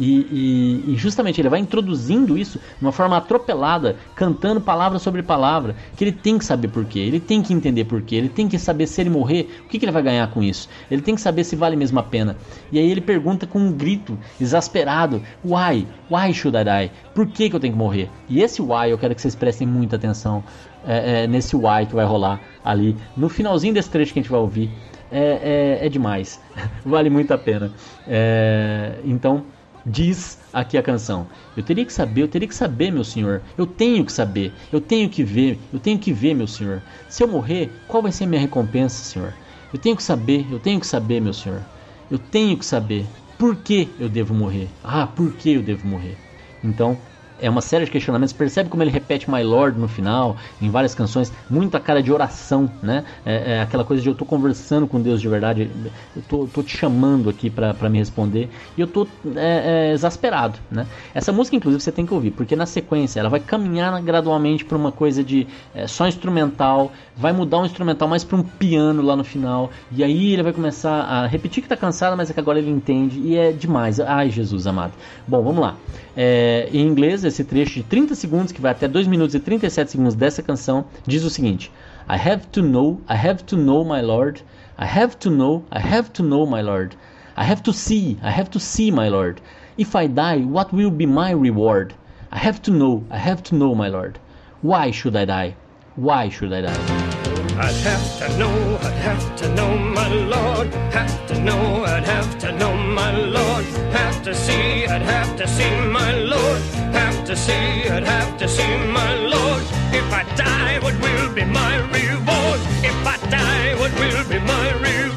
E, 0.00 0.26
e, 0.32 0.94
e, 0.94 0.96
justamente 0.96 1.38
ele 1.38 1.50
vai 1.50 1.60
introduzindo 1.60 2.38
isso 2.38 2.58
de 2.58 2.82
uma 2.82 2.90
forma 2.90 3.18
atropelada, 3.18 3.96
cantando 4.14 4.58
palavra 4.58 4.98
sobre 4.98 5.22
palavra, 5.22 5.76
que 5.94 6.02
ele 6.02 6.12
tem 6.12 6.38
que 6.38 6.44
saber 6.46 6.68
porquê, 6.68 7.00
ele 7.00 7.20
tem 7.20 7.42
que 7.42 7.52
entender 7.52 7.84
porquê, 7.84 8.16
ele 8.16 8.30
tem 8.30 8.48
que 8.48 8.58
saber 8.58 8.86
se 8.86 8.98
ele 8.98 9.10
morrer, 9.10 9.62
o 9.66 9.68
que, 9.68 9.78
que 9.78 9.84
ele 9.84 9.92
vai 9.92 10.02
ganhar 10.02 10.26
com 10.30 10.42
isso, 10.42 10.70
ele 10.90 11.02
tem 11.02 11.14
que 11.14 11.20
saber 11.20 11.44
se 11.44 11.54
vale 11.54 11.76
mesmo 11.76 11.98
a 12.00 12.02
pena. 12.02 12.34
E 12.72 12.78
aí 12.78 12.90
ele 12.90 13.02
pergunta 13.02 13.46
com 13.46 13.58
um 13.58 13.70
grito 13.70 14.18
exasperado: 14.40 15.20
Why? 15.44 15.86
Why 16.10 16.32
should 16.32 16.56
I 16.56 16.64
die? 16.64 16.92
Por 17.14 17.26
que, 17.26 17.50
que 17.50 17.56
eu 17.56 17.60
tenho 17.60 17.74
que 17.74 17.78
morrer? 17.78 18.08
E 18.26 18.40
esse 18.40 18.62
why 18.62 18.88
eu 18.88 18.96
quero 18.96 19.14
que 19.14 19.20
vocês 19.20 19.34
prestem 19.34 19.66
muita 19.66 19.96
atenção 19.96 20.42
é, 20.86 21.24
é, 21.24 21.26
nesse 21.26 21.54
why 21.54 21.84
que 21.86 21.94
vai 21.94 22.06
rolar 22.06 22.40
ali 22.64 22.96
no 23.14 23.28
finalzinho 23.28 23.74
desse 23.74 23.90
trecho 23.90 24.14
que 24.14 24.18
a 24.18 24.22
gente 24.22 24.32
vai 24.32 24.40
ouvir. 24.40 24.70
É, 25.12 25.78
é, 25.82 25.86
é 25.86 25.88
demais, 25.90 26.40
vale 26.86 27.10
muito 27.10 27.34
a 27.34 27.38
pena. 27.38 27.70
É, 28.08 28.94
então 29.04 29.44
diz 29.84 30.38
aqui 30.52 30.76
a 30.76 30.82
canção. 30.82 31.26
Eu 31.56 31.62
teria 31.62 31.84
que 31.84 31.92
saber, 31.92 32.22
eu 32.22 32.28
teria 32.28 32.48
que 32.48 32.54
saber, 32.54 32.90
meu 32.90 33.04
senhor. 33.04 33.42
Eu 33.56 33.66
tenho 33.66 34.04
que 34.04 34.12
saber, 34.12 34.52
eu 34.72 34.80
tenho 34.80 35.08
que 35.08 35.22
ver, 35.22 35.60
eu 35.72 35.78
tenho 35.78 35.98
que 35.98 36.12
ver, 36.12 36.34
meu 36.34 36.46
senhor. 36.46 36.82
Se 37.08 37.22
eu 37.22 37.28
morrer, 37.28 37.70
qual 37.86 38.02
vai 38.02 38.12
ser 38.12 38.24
a 38.24 38.26
minha 38.26 38.40
recompensa, 38.40 39.04
senhor? 39.04 39.34
Eu 39.72 39.78
tenho 39.78 39.96
que 39.96 40.02
saber, 40.02 40.46
eu 40.50 40.58
tenho 40.58 40.80
que 40.80 40.86
saber, 40.86 41.20
meu 41.20 41.32
senhor. 41.32 41.62
Eu 42.10 42.18
tenho 42.18 42.56
que 42.56 42.66
saber 42.66 43.06
por 43.38 43.56
que 43.56 43.94
eu 43.98 44.08
devo 44.08 44.34
morrer. 44.34 44.68
Ah, 44.82 45.06
por 45.06 45.32
que 45.32 45.52
eu 45.52 45.62
devo 45.62 45.86
morrer? 45.86 46.16
Então, 46.62 46.98
é 47.40 47.48
uma 47.48 47.60
série 47.60 47.84
de 47.84 47.90
questionamentos. 47.90 48.32
Percebe 48.32 48.68
como 48.68 48.82
ele 48.82 48.90
repete 48.90 49.30
My 49.30 49.42
Lord 49.42 49.78
no 49.78 49.88
final, 49.88 50.36
em 50.60 50.70
várias 50.70 50.94
canções, 50.94 51.32
muita 51.48 51.80
cara 51.80 52.02
de 52.02 52.12
oração, 52.12 52.70
né? 52.82 53.04
É, 53.24 53.56
é 53.56 53.62
aquela 53.62 53.84
coisa 53.84 54.02
de 54.02 54.08
eu 54.08 54.14
tô 54.14 54.24
conversando 54.24 54.86
com 54.86 55.00
Deus 55.00 55.20
de 55.20 55.28
verdade, 55.28 55.70
eu 56.16 56.22
tô, 56.28 56.46
tô 56.46 56.62
te 56.62 56.76
chamando 56.76 57.28
aqui 57.28 57.50
para 57.50 57.88
me 57.88 57.98
responder 57.98 58.48
e 58.76 58.80
eu 58.80 58.86
tô 58.86 59.06
é, 59.36 59.88
é, 59.88 59.92
exasperado, 59.92 60.58
né? 60.70 60.86
Essa 61.14 61.32
música, 61.32 61.56
inclusive, 61.56 61.82
você 61.82 61.92
tem 61.92 62.06
que 62.06 62.14
ouvir, 62.14 62.30
porque 62.30 62.54
na 62.56 62.66
sequência 62.66 63.20
ela 63.20 63.28
vai 63.28 63.40
caminhar 63.40 64.00
gradualmente 64.02 64.64
para 64.64 64.76
uma 64.76 64.92
coisa 64.92 65.22
de 65.22 65.46
é, 65.74 65.86
só 65.86 66.06
instrumental, 66.06 66.92
vai 67.16 67.32
mudar 67.32 67.58
um 67.58 67.66
instrumental 67.66 68.08
mais 68.08 68.24
para 68.24 68.36
um 68.36 68.42
piano 68.42 69.02
lá 69.02 69.16
no 69.16 69.24
final, 69.24 69.70
e 69.92 70.02
aí 70.02 70.32
ele 70.32 70.42
vai 70.42 70.52
começar 70.52 71.02
a 71.02 71.26
repetir 71.26 71.62
que 71.62 71.68
tá 71.68 71.76
cansado, 71.76 72.16
mas 72.16 72.30
é 72.30 72.34
que 72.34 72.40
agora 72.40 72.58
ele 72.58 72.70
entende 72.70 73.18
e 73.20 73.36
é 73.36 73.52
demais. 73.52 74.00
Ai, 74.00 74.30
Jesus 74.30 74.66
amado. 74.66 74.92
Bom, 75.26 75.42
vamos 75.42 75.60
lá. 75.60 75.76
É, 76.16 76.68
em 76.72 76.86
inglês, 76.86 77.24
esse 77.24 77.44
trecho 77.44 77.74
de 77.74 77.82
30 77.82 78.14
segundos, 78.14 78.52
que 78.52 78.60
vai 78.60 78.72
até 78.72 78.88
2 78.88 79.06
minutos 79.06 79.34
e 79.34 79.40
37 79.40 79.92
segundos 79.92 80.14
dessa 80.14 80.42
canção, 80.42 80.84
diz 81.06 81.24
o 81.24 81.30
seguinte: 81.30 81.70
I 82.08 82.14
have 82.14 82.46
to 82.48 82.62
know, 82.62 83.00
I 83.08 83.14
have 83.14 83.44
to 83.44 83.56
know, 83.56 83.84
my 83.84 84.00
Lord. 84.02 84.42
I 84.78 84.86
have 84.86 85.16
to 85.18 85.30
know, 85.30 85.64
I 85.70 85.78
have 85.78 86.10
to 86.12 86.22
know, 86.22 86.46
my 86.46 86.62
Lord. 86.62 86.96
I 87.36 87.44
have 87.44 87.62
to 87.62 87.72
see, 87.72 88.18
I 88.22 88.30
have 88.30 88.50
to 88.50 88.58
see, 88.58 88.90
my 88.90 89.08
Lord. 89.08 89.40
If 89.78 89.94
I 89.94 90.08
die, 90.08 90.40
what 90.40 90.72
will 90.72 90.90
be 90.90 91.06
my 91.06 91.30
reward? 91.30 91.94
I 92.32 92.38
have 92.38 92.60
to 92.62 92.70
know, 92.70 93.04
I 93.10 93.18
have 93.18 93.42
to 93.44 93.54
know, 93.54 93.74
my 93.74 93.88
Lord. 93.88 94.18
Why 94.62 94.90
should 94.90 95.16
I 95.16 95.24
die? 95.24 95.54
Why 95.96 96.28
should 96.28 96.52
I 96.52 96.62
die? 96.62 97.19
I'd 97.62 97.74
have 97.84 98.18
to 98.20 98.38
know, 98.38 98.78
I'd 98.80 99.00
have 99.08 99.36
to 99.36 99.54
know, 99.54 99.76
my 99.76 100.08
Lord. 100.08 100.72
Have 100.94 101.26
to 101.26 101.38
know, 101.38 101.84
I'd 101.84 102.04
have 102.04 102.38
to 102.38 102.52
know, 102.52 102.74
my 102.74 103.14
Lord. 103.14 103.66
Have 103.92 104.22
to 104.22 104.34
see, 104.34 104.86
I'd 104.86 105.02
have 105.02 105.36
to 105.36 105.46
see, 105.46 105.70
my 105.98 106.10
Lord. 106.14 106.62
Have 106.94 107.22
to 107.26 107.36
see, 107.36 107.86
I'd 107.86 108.04
have 108.04 108.38
to 108.38 108.48
see, 108.48 108.76
my 108.98 109.14
Lord. 109.14 109.62
If 109.92 110.10
I 110.10 110.24
die, 110.36 110.78
what 110.80 110.98
will 111.02 111.34
be 111.34 111.44
my 111.44 111.76
reward? 111.96 112.60
If 112.82 113.06
I 113.06 113.18
die, 113.28 113.74
what 113.78 113.92
will 114.00 114.24
be 114.26 114.38
my 114.38 114.72
reward? 114.72 115.09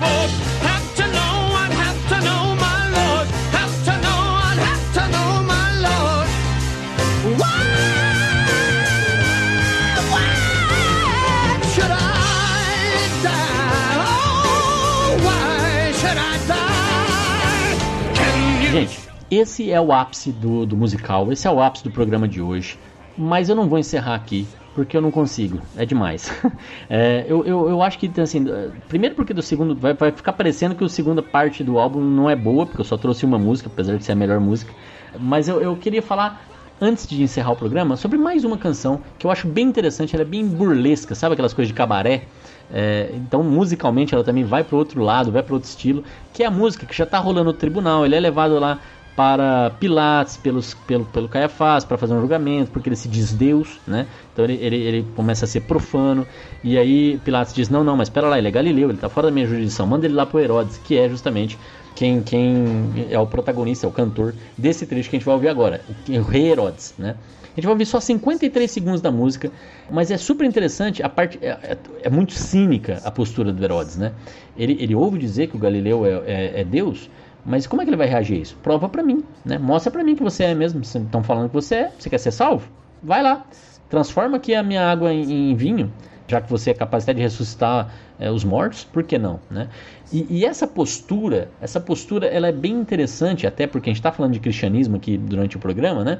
Gente, 18.73 19.07
esse 19.29 19.71
é 19.71 19.79
o 19.79 19.93
ápice 19.93 20.31
do, 20.31 20.65
do 20.65 20.75
musical, 20.75 21.31
esse 21.31 21.47
é 21.47 21.51
o 21.51 21.61
ápice 21.61 21.83
do 21.83 21.91
programa 21.91 22.27
de 22.27 22.41
hoje. 22.41 22.75
Mas 23.15 23.47
eu 23.47 23.55
não 23.55 23.69
vou 23.69 23.77
encerrar 23.77 24.15
aqui, 24.15 24.47
porque 24.73 24.97
eu 24.97 25.01
não 25.01 25.11
consigo, 25.11 25.61
é 25.75 25.85
demais. 25.85 26.27
É, 26.89 27.23
eu, 27.27 27.45
eu, 27.45 27.69
eu 27.69 27.83
acho 27.83 27.99
que, 27.99 28.11
assim, 28.19 28.43
primeiro 28.87 29.13
porque 29.13 29.31
do 29.31 29.43
segundo, 29.43 29.75
vai, 29.75 29.93
vai 29.93 30.11
ficar 30.11 30.33
parecendo 30.33 30.73
que 30.73 30.83
a 30.83 30.89
segunda 30.89 31.21
parte 31.21 31.63
do 31.63 31.77
álbum 31.77 32.01
não 32.01 32.27
é 32.27 32.35
boa, 32.35 32.65
porque 32.65 32.81
eu 32.81 32.85
só 32.85 32.97
trouxe 32.97 33.25
uma 33.25 33.37
música, 33.37 33.69
apesar 33.71 33.95
de 33.95 34.03
ser 34.03 34.13
a 34.13 34.15
melhor 34.15 34.39
música. 34.39 34.73
Mas 35.19 35.47
eu, 35.47 35.61
eu 35.61 35.77
queria 35.77 36.01
falar, 36.01 36.41
antes 36.81 37.07
de 37.07 37.21
encerrar 37.21 37.51
o 37.51 37.55
programa, 37.55 37.95
sobre 37.95 38.17
mais 38.17 38.43
uma 38.43 38.57
canção 38.57 39.03
que 39.19 39.27
eu 39.27 39.29
acho 39.29 39.47
bem 39.47 39.67
interessante, 39.67 40.15
ela 40.15 40.23
é 40.23 40.27
bem 40.27 40.47
burlesca, 40.47 41.13
sabe 41.13 41.33
aquelas 41.33 41.53
coisas 41.53 41.67
de 41.67 41.75
cabaré? 41.75 42.23
É, 42.71 43.11
então, 43.13 43.43
musicalmente, 43.43 44.13
ela 44.13 44.23
também 44.23 44.43
vai 44.43 44.63
para 44.63 44.77
outro 44.77 45.01
lado, 45.01 45.31
vai 45.31 45.43
para 45.43 45.53
outro 45.53 45.69
estilo, 45.69 46.03
que 46.33 46.43
é 46.43 46.45
a 46.45 46.51
música 46.51 46.85
que 46.85 46.95
já 46.95 47.03
está 47.03 47.17
rolando 47.19 47.45
no 47.45 47.53
tribunal. 47.53 48.05
Ele 48.05 48.15
é 48.15 48.19
levado 48.19 48.59
lá 48.59 48.79
para 49.15 49.69
Pilates, 49.79 50.37
pelos, 50.37 50.73
pelo, 50.73 51.05
pelo 51.05 51.29
Caiafás, 51.29 51.85
para 51.85 51.97
fazer 51.97 52.13
um 52.13 52.19
julgamento, 52.19 52.71
porque 52.71 52.89
ele 52.89 52.95
se 52.95 53.07
diz 53.07 53.31
Deus, 53.31 53.79
né? 53.85 54.07
Então 54.31 54.43
ele, 54.43 54.55
ele, 54.55 54.75
ele 54.75 55.07
começa 55.15 55.45
a 55.45 55.47
ser 55.47 55.61
profano, 55.61 56.25
e 56.63 56.77
aí 56.77 57.19
Pilates 57.23 57.53
diz: 57.53 57.69
Não, 57.69 57.83
não, 57.83 57.95
mas 57.95 58.07
espera 58.07 58.27
lá, 58.27 58.37
ele 58.37 58.47
é 58.47 58.51
Galileu, 58.51 58.89
ele 58.89 58.97
está 58.97 59.09
fora 59.09 59.27
da 59.27 59.33
minha 59.33 59.45
jurisdição, 59.45 59.85
manda 59.85 60.05
ele 60.05 60.15
lá 60.15 60.25
para 60.25 60.41
Herodes, 60.41 60.77
que 60.77 60.97
é 60.97 61.07
justamente 61.07 61.59
quem, 61.95 62.23
quem 62.23 63.07
é 63.09 63.19
o 63.19 63.27
protagonista, 63.27 63.85
é 63.85 63.89
o 63.89 63.91
cantor 63.91 64.33
desse 64.57 64.85
trecho 64.87 65.09
que 65.09 65.15
a 65.15 65.19
gente 65.19 65.25
vai 65.25 65.35
ouvir 65.35 65.49
agora, 65.49 65.81
o 66.09 66.21
Rei 66.23 66.51
Herodes, 66.51 66.95
né? 66.97 67.15
A 67.53 67.55
gente 67.55 67.65
vai 67.65 67.73
ouvir 67.73 67.85
só 67.85 67.99
53 67.99 68.69
segundos 68.69 68.99
da 68.99 69.11
música, 69.11 69.51
mas 69.91 70.09
é 70.09 70.17
super 70.17 70.43
interessante, 70.43 71.03
a 71.03 71.09
parte 71.09 71.37
é, 71.39 71.49
é, 71.49 71.77
é 72.01 72.09
muito 72.09 72.33
cínica 72.33 72.99
a 73.03 73.11
postura 73.11 73.53
do 73.53 73.63
Herodes, 73.63 73.95
né? 73.95 74.11
Ele, 74.57 74.75
ele 74.79 74.95
ouve 74.95 75.19
dizer 75.19 75.47
que 75.47 75.55
o 75.55 75.59
Galileu 75.59 76.03
é, 76.03 76.09
é, 76.25 76.61
é 76.61 76.63
Deus, 76.63 77.09
mas 77.45 77.67
como 77.67 77.81
é 77.81 77.85
que 77.85 77.91
ele 77.91 77.97
vai 77.97 78.07
reagir 78.07 78.37
a 78.37 78.41
isso? 78.41 78.57
Prova 78.63 78.89
para 78.89 79.03
mim, 79.03 79.23
né? 79.45 79.57
Mostra 79.57 79.91
para 79.91 80.03
mim 80.03 80.15
que 80.15 80.23
você 80.23 80.45
é 80.45 80.55
mesmo. 80.55 80.81
Estão 80.81 81.23
falando 81.23 81.49
que 81.49 81.53
você 81.53 81.75
é. 81.75 81.91
Você 81.99 82.09
quer 82.09 82.17
ser 82.17 82.31
salvo? 82.31 82.67
Vai 83.01 83.21
lá. 83.21 83.45
Transforma 83.89 84.37
aqui 84.37 84.55
a 84.55 84.63
minha 84.63 84.89
água 84.89 85.13
em, 85.13 85.51
em 85.51 85.55
vinho, 85.55 85.91
já 86.27 86.41
que 86.41 86.49
você 86.49 86.71
é 86.71 86.73
capaz 86.73 87.05
de 87.05 87.13
ressuscitar 87.13 87.93
é, 88.17 88.31
os 88.31 88.43
mortos. 88.43 88.85
Por 88.85 89.03
que 89.03 89.17
não, 89.17 89.39
né? 89.51 89.67
E, 90.11 90.25
e, 90.29 90.45
essa 90.45 90.65
postura, 90.65 91.49
essa 91.61 91.79
postura, 91.79 92.27
ela 92.27 92.47
é 92.47 92.51
bem 92.51 92.73
interessante, 92.73 93.45
até 93.45 93.67
porque 93.67 93.89
a 93.89 93.91
gente 93.91 93.99
está 93.99 94.11
falando 94.11 94.33
de 94.33 94.39
cristianismo 94.39 94.95
aqui 94.95 95.17
durante 95.17 95.57
o 95.57 95.59
programa, 95.59 96.03
né? 96.03 96.19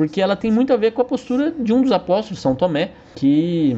Porque 0.00 0.18
ela 0.22 0.34
tem 0.34 0.50
muito 0.50 0.72
a 0.72 0.78
ver 0.78 0.92
com 0.92 1.02
a 1.02 1.04
postura 1.04 1.50
de 1.50 1.74
um 1.74 1.82
dos 1.82 1.92
apóstolos, 1.92 2.40
São 2.40 2.54
Tomé, 2.54 2.92
que 3.14 3.76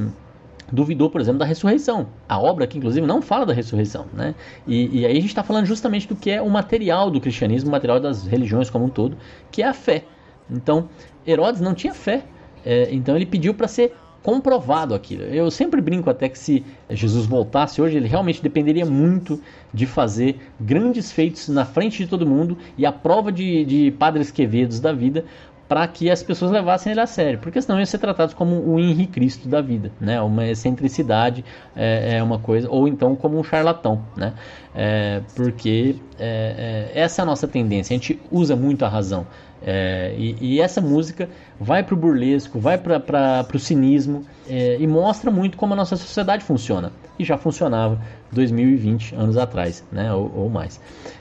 duvidou, 0.70 1.10
por 1.10 1.20
exemplo, 1.20 1.40
da 1.40 1.44
ressurreição. 1.44 2.06
A 2.28 2.38
obra 2.38 2.64
aqui, 2.64 2.78
inclusive, 2.78 3.04
não 3.04 3.20
fala 3.20 3.44
da 3.44 3.52
ressurreição. 3.52 4.06
Né? 4.14 4.32
E, 4.64 5.00
e 5.00 5.04
aí 5.04 5.10
a 5.10 5.20
gente 5.20 5.26
está 5.26 5.42
falando 5.42 5.66
justamente 5.66 6.06
do 6.06 6.14
que 6.14 6.30
é 6.30 6.40
o 6.40 6.48
material 6.48 7.10
do 7.10 7.20
cristianismo, 7.20 7.70
o 7.70 7.72
material 7.72 7.98
das 7.98 8.24
religiões 8.24 8.70
como 8.70 8.84
um 8.84 8.88
todo, 8.88 9.18
que 9.50 9.64
é 9.64 9.66
a 9.66 9.74
fé. 9.74 10.04
Então, 10.48 10.88
Herodes 11.26 11.60
não 11.60 11.74
tinha 11.74 11.92
fé. 11.92 12.22
É, 12.64 12.88
então 12.92 13.16
ele 13.16 13.26
pediu 13.26 13.52
para 13.52 13.66
ser 13.66 13.92
comprovado 14.22 14.94
aquilo. 14.94 15.24
Eu 15.24 15.50
sempre 15.50 15.80
brinco 15.80 16.08
até 16.08 16.28
que 16.28 16.38
se 16.38 16.64
Jesus 16.88 17.26
voltasse 17.26 17.82
hoje, 17.82 17.96
ele 17.96 18.06
realmente 18.06 18.40
dependeria 18.40 18.86
muito 18.86 19.40
de 19.74 19.84
fazer 19.84 20.38
grandes 20.60 21.10
feitos 21.10 21.48
na 21.48 21.64
frente 21.64 21.98
de 21.98 22.06
todo 22.06 22.24
mundo 22.24 22.56
e 22.78 22.86
a 22.86 22.92
prova 22.92 23.32
de, 23.32 23.64
de 23.64 23.90
padres 23.90 24.30
quevedos 24.30 24.78
da 24.78 24.92
vida 24.92 25.24
para 25.72 25.88
que 25.88 26.10
as 26.10 26.22
pessoas 26.22 26.50
levassem 26.50 26.92
ele 26.92 27.00
a 27.00 27.06
sério, 27.06 27.38
porque 27.38 27.58
senão 27.62 27.80
ia 27.80 27.86
ser 27.86 27.96
tratado 27.96 28.36
como 28.36 28.56
o 28.56 28.78
Henri 28.78 29.06
Cristo 29.06 29.48
da 29.48 29.62
vida, 29.62 29.90
né? 29.98 30.20
Uma 30.20 30.46
excentricidade 30.46 31.42
é, 31.74 32.16
é, 32.16 32.22
uma 32.22 32.38
coisa, 32.38 32.68
ou 32.68 32.86
então 32.86 33.16
como 33.16 33.38
um 33.38 33.42
charlatão, 33.42 34.04
né? 34.14 34.34
É, 34.74 35.22
porque 35.34 35.96
é, 36.18 36.90
é, 36.94 37.00
essa 37.00 37.22
é 37.22 37.22
a 37.22 37.24
nossa 37.24 37.48
tendência, 37.48 37.94
a 37.94 37.98
gente 37.98 38.20
usa 38.30 38.54
muito 38.54 38.84
a 38.84 38.88
razão. 38.88 39.26
É, 39.64 40.14
e, 40.18 40.36
e, 40.42 40.60
essa 40.60 40.78
música 40.78 41.26
vai 41.58 41.82
para 41.82 41.94
o 41.94 41.96
burlesco, 41.96 42.60
vai 42.60 42.76
para 42.76 43.46
o 43.54 43.58
cinismo 43.58 44.26
é, 44.48 44.76
e 44.78 44.86
mostra 44.86 45.30
muito 45.30 45.56
como 45.56 45.72
a 45.74 45.76
nossa 45.76 45.96
sociedade 45.96 46.44
funciona. 46.44 46.92
E 47.18 47.24
já 47.24 47.36
funcionava 47.36 48.00
2020 48.32 49.14
anos 49.14 49.36
atrás, 49.36 49.84
né, 49.92 50.12
ou, 50.12 50.32
ou 50.34 50.48
mais. 50.48 50.80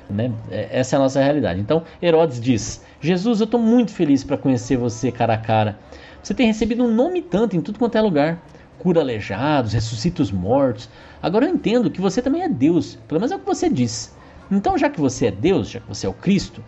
Né? 0.09 0.31
Essa 0.49 0.95
é 0.95 0.97
a 0.97 1.01
nossa 1.01 1.21
realidade. 1.21 1.59
Então, 1.59 1.83
Herodes 2.01 2.41
diz: 2.41 2.83
Jesus, 2.99 3.39
eu 3.39 3.45
estou 3.45 3.59
muito 3.59 3.91
feliz 3.91 4.23
para 4.23 4.37
conhecer 4.37 4.77
você 4.77 5.11
cara 5.11 5.33
a 5.33 5.37
cara. 5.37 5.77
Você 6.21 6.33
tem 6.33 6.47
recebido 6.47 6.83
um 6.83 6.93
nome 6.93 7.21
tanto 7.21 7.55
em 7.55 7.61
tudo 7.61 7.79
quanto 7.79 7.97
é 7.97 8.01
lugar. 8.01 8.41
Cura 8.77 9.01
aleijados, 9.01 9.73
ressuscita 9.73 10.21
os 10.21 10.31
mortos. 10.31 10.89
Agora 11.21 11.45
eu 11.45 11.53
entendo 11.53 11.89
que 11.89 12.01
você 12.01 12.21
também 12.21 12.41
é 12.41 12.49
Deus, 12.49 12.97
pelo 13.07 13.19
menos 13.19 13.31
é 13.31 13.35
o 13.35 13.39
que 13.39 13.45
você 13.45 13.69
diz. 13.69 14.15
Então, 14.51 14.77
já 14.77 14.89
que 14.89 14.99
você 14.99 15.27
é 15.27 15.31
Deus, 15.31 15.69
já 15.69 15.79
que 15.79 15.87
você 15.87 16.05
é 16.05 16.09
o 16.09 16.13
Cristo, 16.13 16.63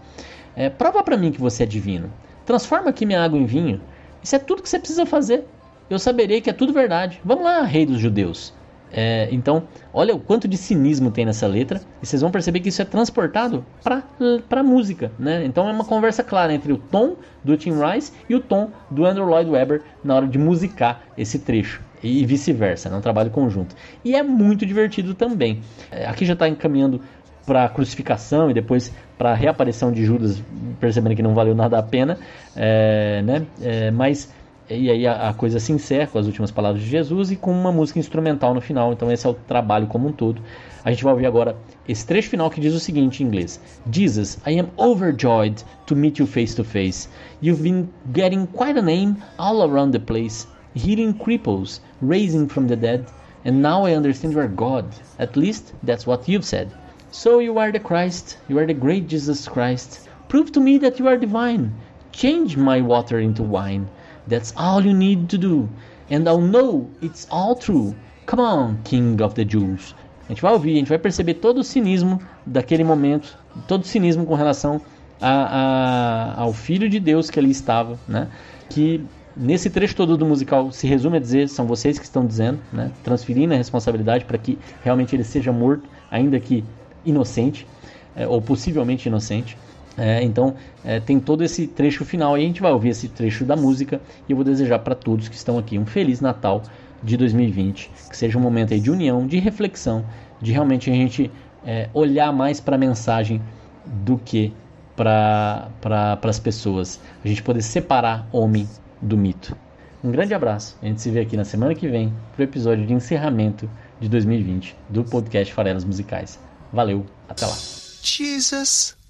é, 0.56 0.70
prova 0.70 1.04
para 1.04 1.18
mim 1.18 1.32
que 1.32 1.42
você 1.42 1.64
é 1.64 1.66
divino. 1.66 2.12
Transforma 2.46 2.90
aqui 2.90 3.06
minha 3.06 3.24
água 3.24 3.38
em 3.38 3.46
vinho. 3.46 3.82
Isso 4.22 4.36
é 4.36 4.40
tudo 4.40 4.62
que 4.62 4.70
você 4.70 4.80
precisa 4.80 5.06
fazer. 5.06 5.46
Eu 5.94 6.00
saberei 6.00 6.42
que 6.42 6.50
é 6.50 6.54
tudo 6.54 6.74
verdade. 6.74 7.22
Vamos 7.24 7.44
lá, 7.44 7.62
rei 7.62 7.86
dos 7.86 8.00
judeus. 8.00 8.52
É, 8.92 9.28
então, 9.32 9.64
olha 9.94 10.16
o 10.16 10.20
quanto 10.20 10.48
de 10.48 10.58
cinismo 10.58 11.12
tem 11.12 11.26
nessa 11.26 11.46
letra, 11.48 11.82
e 12.02 12.06
vocês 12.06 12.22
vão 12.22 12.32
perceber 12.32 12.60
que 12.60 12.70
isso 12.70 12.82
é 12.82 12.86
transportado 12.86 13.64
para 13.84 14.60
a 14.60 14.64
música. 14.64 15.12
Né? 15.20 15.46
Então, 15.46 15.68
é 15.70 15.72
uma 15.72 15.86
conversa 15.86 16.24
clara 16.24 16.52
entre 16.52 16.74
o 16.74 16.78
tom 16.78 17.16
do 17.44 17.56
Tim 17.58 17.74
Rice 17.74 18.12
e 18.28 18.34
o 18.34 18.40
tom 18.40 18.72
do 18.90 19.06
Andrew 19.06 19.26
Lloyd 19.26 19.50
Webber 19.50 19.82
na 20.04 20.16
hora 20.16 20.28
de 20.28 20.40
musicar 20.40 21.04
esse 21.16 21.40
trecho. 21.40 21.82
E 22.02 22.26
vice-versa, 22.26 22.90
é 22.90 22.96
um 22.96 23.02
trabalho 23.02 23.30
conjunto. 23.30 23.76
E 24.04 24.16
é 24.16 24.24
muito 24.24 24.66
divertido 24.66 25.14
também. 25.14 25.62
É, 25.92 26.08
aqui 26.08 26.26
já 26.26 26.34
está 26.34 26.50
encaminhando 26.50 27.02
para 27.46 27.66
a 27.66 27.70
crucificação 27.70 28.50
e 28.50 28.54
depois 28.54 28.92
para 29.18 29.32
a 29.32 29.36
reaparição 29.36 29.92
de 29.92 30.04
Judas, 30.04 30.42
percebendo 30.80 31.16
que 31.16 31.24
não 31.24 31.34
valeu 31.34 31.54
nada 31.54 31.78
a 31.78 31.84
pena, 31.84 32.18
é, 32.56 33.22
né? 33.22 33.46
É, 33.62 33.92
mas 33.92 34.32
e 34.78 34.90
aí 34.90 35.08
a, 35.08 35.30
a, 35.30 35.34
coisa 35.34 35.60
se 35.60 35.72
encerra 35.72 36.08
com 36.08 36.20
as 36.20 36.26
últimas 36.26 36.52
palavras 36.52 36.84
de 36.84 36.90
Jesus 36.90 37.32
e 37.32 37.36
com 37.36 37.52
uma 37.52 37.72
música 37.72 38.00
instrumental 38.00 38.54
no 38.54 38.62
final. 38.62 38.94
Então 38.94 39.12
esse 39.12 39.26
é 39.26 39.30
o 39.30 39.34
trabalho 39.34 39.88
como 39.88 40.08
um 40.08 40.12
todo. 40.12 40.42
A 40.84 40.92
gente 40.92 41.04
vai 41.04 41.14
ouvir 41.14 41.26
agora 41.26 41.56
esse 41.88 42.06
trecho 42.06 42.30
final 42.30 42.50
que 42.50 42.62
diz 42.62 42.74
o 42.74 42.80
seguinte 42.80 43.24
em 43.24 43.28
inglês: 43.28 43.60
Jesus, 43.92 44.38
I 44.46 44.60
am 44.60 44.70
overjoyed 44.78 45.64
to 45.86 45.96
meet 45.96 46.20
you 46.20 46.28
face 46.28 46.56
to 46.56 46.64
face. 46.64 47.10
You've 47.42 47.64
been 47.64 47.90
getting 48.14 48.46
quite 48.46 48.78
a 48.78 48.82
name 48.82 49.18
all 49.38 49.64
around 49.64 49.92
the 49.92 50.00
place, 50.00 50.48
healing 50.76 51.14
cripples, 51.14 51.82
raising 52.02 52.48
from 52.48 52.68
the 52.68 52.76
dead, 52.76 53.06
and 53.46 53.62
now 53.62 53.86
I 53.86 53.96
understand 53.96 54.34
you 54.34 54.40
are 54.40 54.48
God. 54.48 54.86
At 55.20 55.36
least 55.36 55.74
that's 55.84 56.06
what 56.06 56.28
you've 56.28 56.46
said. 56.46 56.72
So 57.12 57.40
you 57.40 57.60
are 57.60 57.72
the 57.72 57.80
Christ, 57.80 58.38
you 58.50 58.58
are 58.58 58.66
the 58.66 58.74
great 58.74 59.08
Jesus 59.08 59.48
Christ. 59.48 60.08
Prove 60.28 60.52
to 60.54 60.60
me 60.60 60.80
that 60.80 61.00
you 61.00 61.08
are 61.08 61.18
divine. 61.18 61.76
Change 62.12 62.58
my 62.58 62.82
water 62.82 63.20
into 63.20 63.44
wine. 63.44 63.88
That's 64.28 64.54
all 64.56 64.86
you 64.86 64.94
need 64.94 65.28
to 65.28 65.38
do. 65.38 65.70
And 66.10 66.28
I'll 66.28 66.42
know 66.42 66.90
it's 67.02 67.28
all 67.30 67.56
true. 67.56 67.96
Come 68.26 68.42
on, 68.42 68.78
King 68.84 69.22
of 69.22 69.36
the 69.36 69.44
Jews. 69.44 69.96
A 70.26 70.30
gente 70.30 70.42
vai 70.42 70.54
ouvir, 70.54 70.74
a 70.74 70.78
gente 70.78 70.90
vai 70.90 70.98
perceber 70.98 71.36
todo 71.36 71.60
o 71.60 71.64
cinismo 71.64 72.22
daquele 72.46 72.84
momento, 72.84 73.38
todo 73.68 73.84
o 73.84 73.86
cinismo 73.86 74.26
com 74.26 74.36
relação 74.36 74.82
a, 75.20 76.34
a, 76.36 76.42
ao 76.42 76.54
Filho 76.54 76.90
de 76.90 77.00
Deus 77.00 77.30
que 77.30 77.40
ali 77.40 77.52
estava, 77.52 78.00
né? 78.08 78.30
Que 78.70 79.04
nesse 79.36 79.70
trecho 79.70 79.96
todo 79.96 80.18
do 80.18 80.26
musical 80.26 80.72
se 80.72 80.88
resume 80.88 81.18
a 81.18 81.20
dizer, 81.20 81.50
são 81.50 81.66
vocês 81.66 82.00
que 82.00 82.06
estão 82.06 82.26
dizendo, 82.26 82.60
né? 82.72 82.92
Transferindo 83.04 83.54
a 83.54 83.58
responsabilidade 83.58 84.26
para 84.26 84.38
que 84.38 84.58
realmente 84.82 85.16
ele 85.16 85.24
seja 85.24 85.52
morto, 85.52 85.84
ainda 86.10 86.40
que 86.40 86.64
inocente, 87.06 87.68
é, 88.16 88.28
ou 88.28 88.42
possivelmente 88.42 89.08
inocente. 89.10 89.58
É, 89.98 90.24
então 90.24 90.56
é, 90.84 91.00
tem 91.00 91.20
todo 91.20 91.44
esse 91.44 91.68
trecho 91.68 92.04
final 92.04 92.38
e 92.38 92.42
a 92.42 92.46
gente 92.46 92.62
vai 92.62 92.72
ouvir 92.72 92.90
esse 92.90 93.08
trecho 93.08 93.46
da 93.46 93.56
música 93.56 94.02
e 94.28 94.32
eu 94.32 94.36
vou 94.36 94.44
desejar 94.44 94.80
para 94.80 94.96
todos 94.96 95.30
que 95.30 95.36
estão 95.36 95.58
aqui 95.58 95.78
um 95.78 95.86
feliz 95.86 96.20
Natal 96.20 96.64
de 97.04 97.18
2020, 97.18 97.92
que 98.10 98.18
seja 98.18 98.38
um 98.38 98.42
momento 98.42 98.78
de 98.80 98.90
união, 98.90 99.28
de 99.28 99.38
reflexão, 99.38 100.06
de 100.42 100.52
realmente 100.52 100.90
a 100.90 100.94
gente 100.94 101.30
é, 101.66 101.90
olhar 101.94 102.32
mais 102.32 102.60
para 102.60 102.76
a 102.76 102.80
mensagem 102.80 103.42
do 103.86 104.18
que 104.18 104.54
para 104.96 105.70
pra, 105.82 106.20
as 106.24 106.40
pessoas, 106.40 107.00
a 107.24 107.28
gente 107.28 107.44
poder 107.44 107.62
separar 107.62 108.28
homem 108.32 108.68
do 109.02 109.18
mito. 109.18 109.56
Um 110.04 110.12
grande 110.12 110.34
abraço, 110.34 110.78
a 110.82 110.86
gente 110.86 111.02
se 111.02 111.10
vê 111.10 111.22
aqui 111.22 111.38
na 111.38 111.46
semana 111.46 111.74
que 111.74 111.88
vem 111.88 112.14
para 112.34 112.42
o 112.42 112.44
episódio 112.44 112.86
de 112.86 112.94
encerramento 112.94 113.70
de 114.00 114.10
2020 114.10 114.76
do 114.90 115.04
podcast 115.04 115.54
Farelas 115.54 115.84
Musicais. 115.84 116.40
Valeu, 116.72 117.06
até 117.30 117.46
lá. 117.46 117.56
Jesus. 118.02 119.03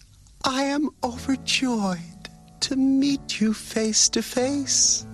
I 0.46 0.64
am 0.64 0.90
overjoyed 1.04 2.30
to 2.62 2.76
meet 2.76 3.40
you 3.40 3.54
face 3.54 4.10
to 4.10 4.22
face. 4.22 5.06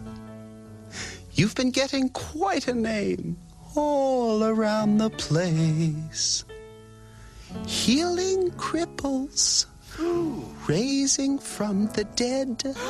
You've 1.34 1.54
been 1.56 1.70
getting 1.72 2.10
quite 2.10 2.68
a 2.68 2.74
name 2.74 3.38
all 3.76 4.44
around 4.44 4.98
the 4.98 5.12
place. 5.12 6.46
Healing 7.68 8.52
cripples, 8.52 9.68
raising 10.68 11.38
from 11.38 11.88
the 11.88 12.06
dead. 12.16 12.64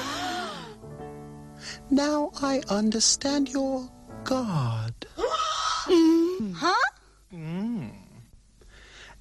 Now 1.91 2.31
I 2.41 2.61
understand 2.69 3.49
your 3.49 3.89
God. 4.23 4.93
Huh? 6.55 6.73
Mm. 7.33 7.98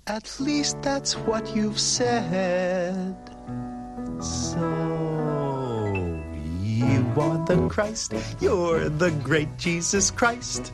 At 0.08 0.40
least 0.40 0.80
that's 0.80 1.18
what 1.18 1.54
you've 1.54 1.78
said. 1.78 3.14
So, 4.22 5.92
you 6.62 7.12
are 7.20 7.44
the 7.44 7.68
Christ, 7.68 8.14
you're 8.40 8.88
the 8.88 9.10
great 9.10 9.58
Jesus 9.58 10.10
Christ. 10.10 10.72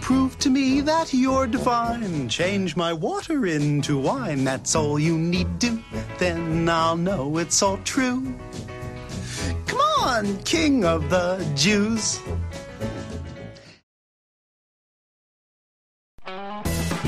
Prove 0.00 0.36
to 0.40 0.50
me 0.50 0.80
that 0.80 1.14
you're 1.14 1.46
divine. 1.46 2.28
Change 2.28 2.74
my 2.74 2.92
water 2.92 3.46
into 3.46 3.96
wine. 4.00 4.42
That's 4.42 4.74
all 4.74 4.98
you 4.98 5.16
need 5.16 5.60
do. 5.60 5.80
Then 6.18 6.68
I'll 6.68 6.96
know 6.96 7.38
it's 7.38 7.62
all 7.62 7.78
true. 7.84 8.34
Come 9.66 9.80
on, 10.00 10.38
King 10.38 10.84
of 10.84 11.08
the 11.08 11.38
Jews. 11.54 12.18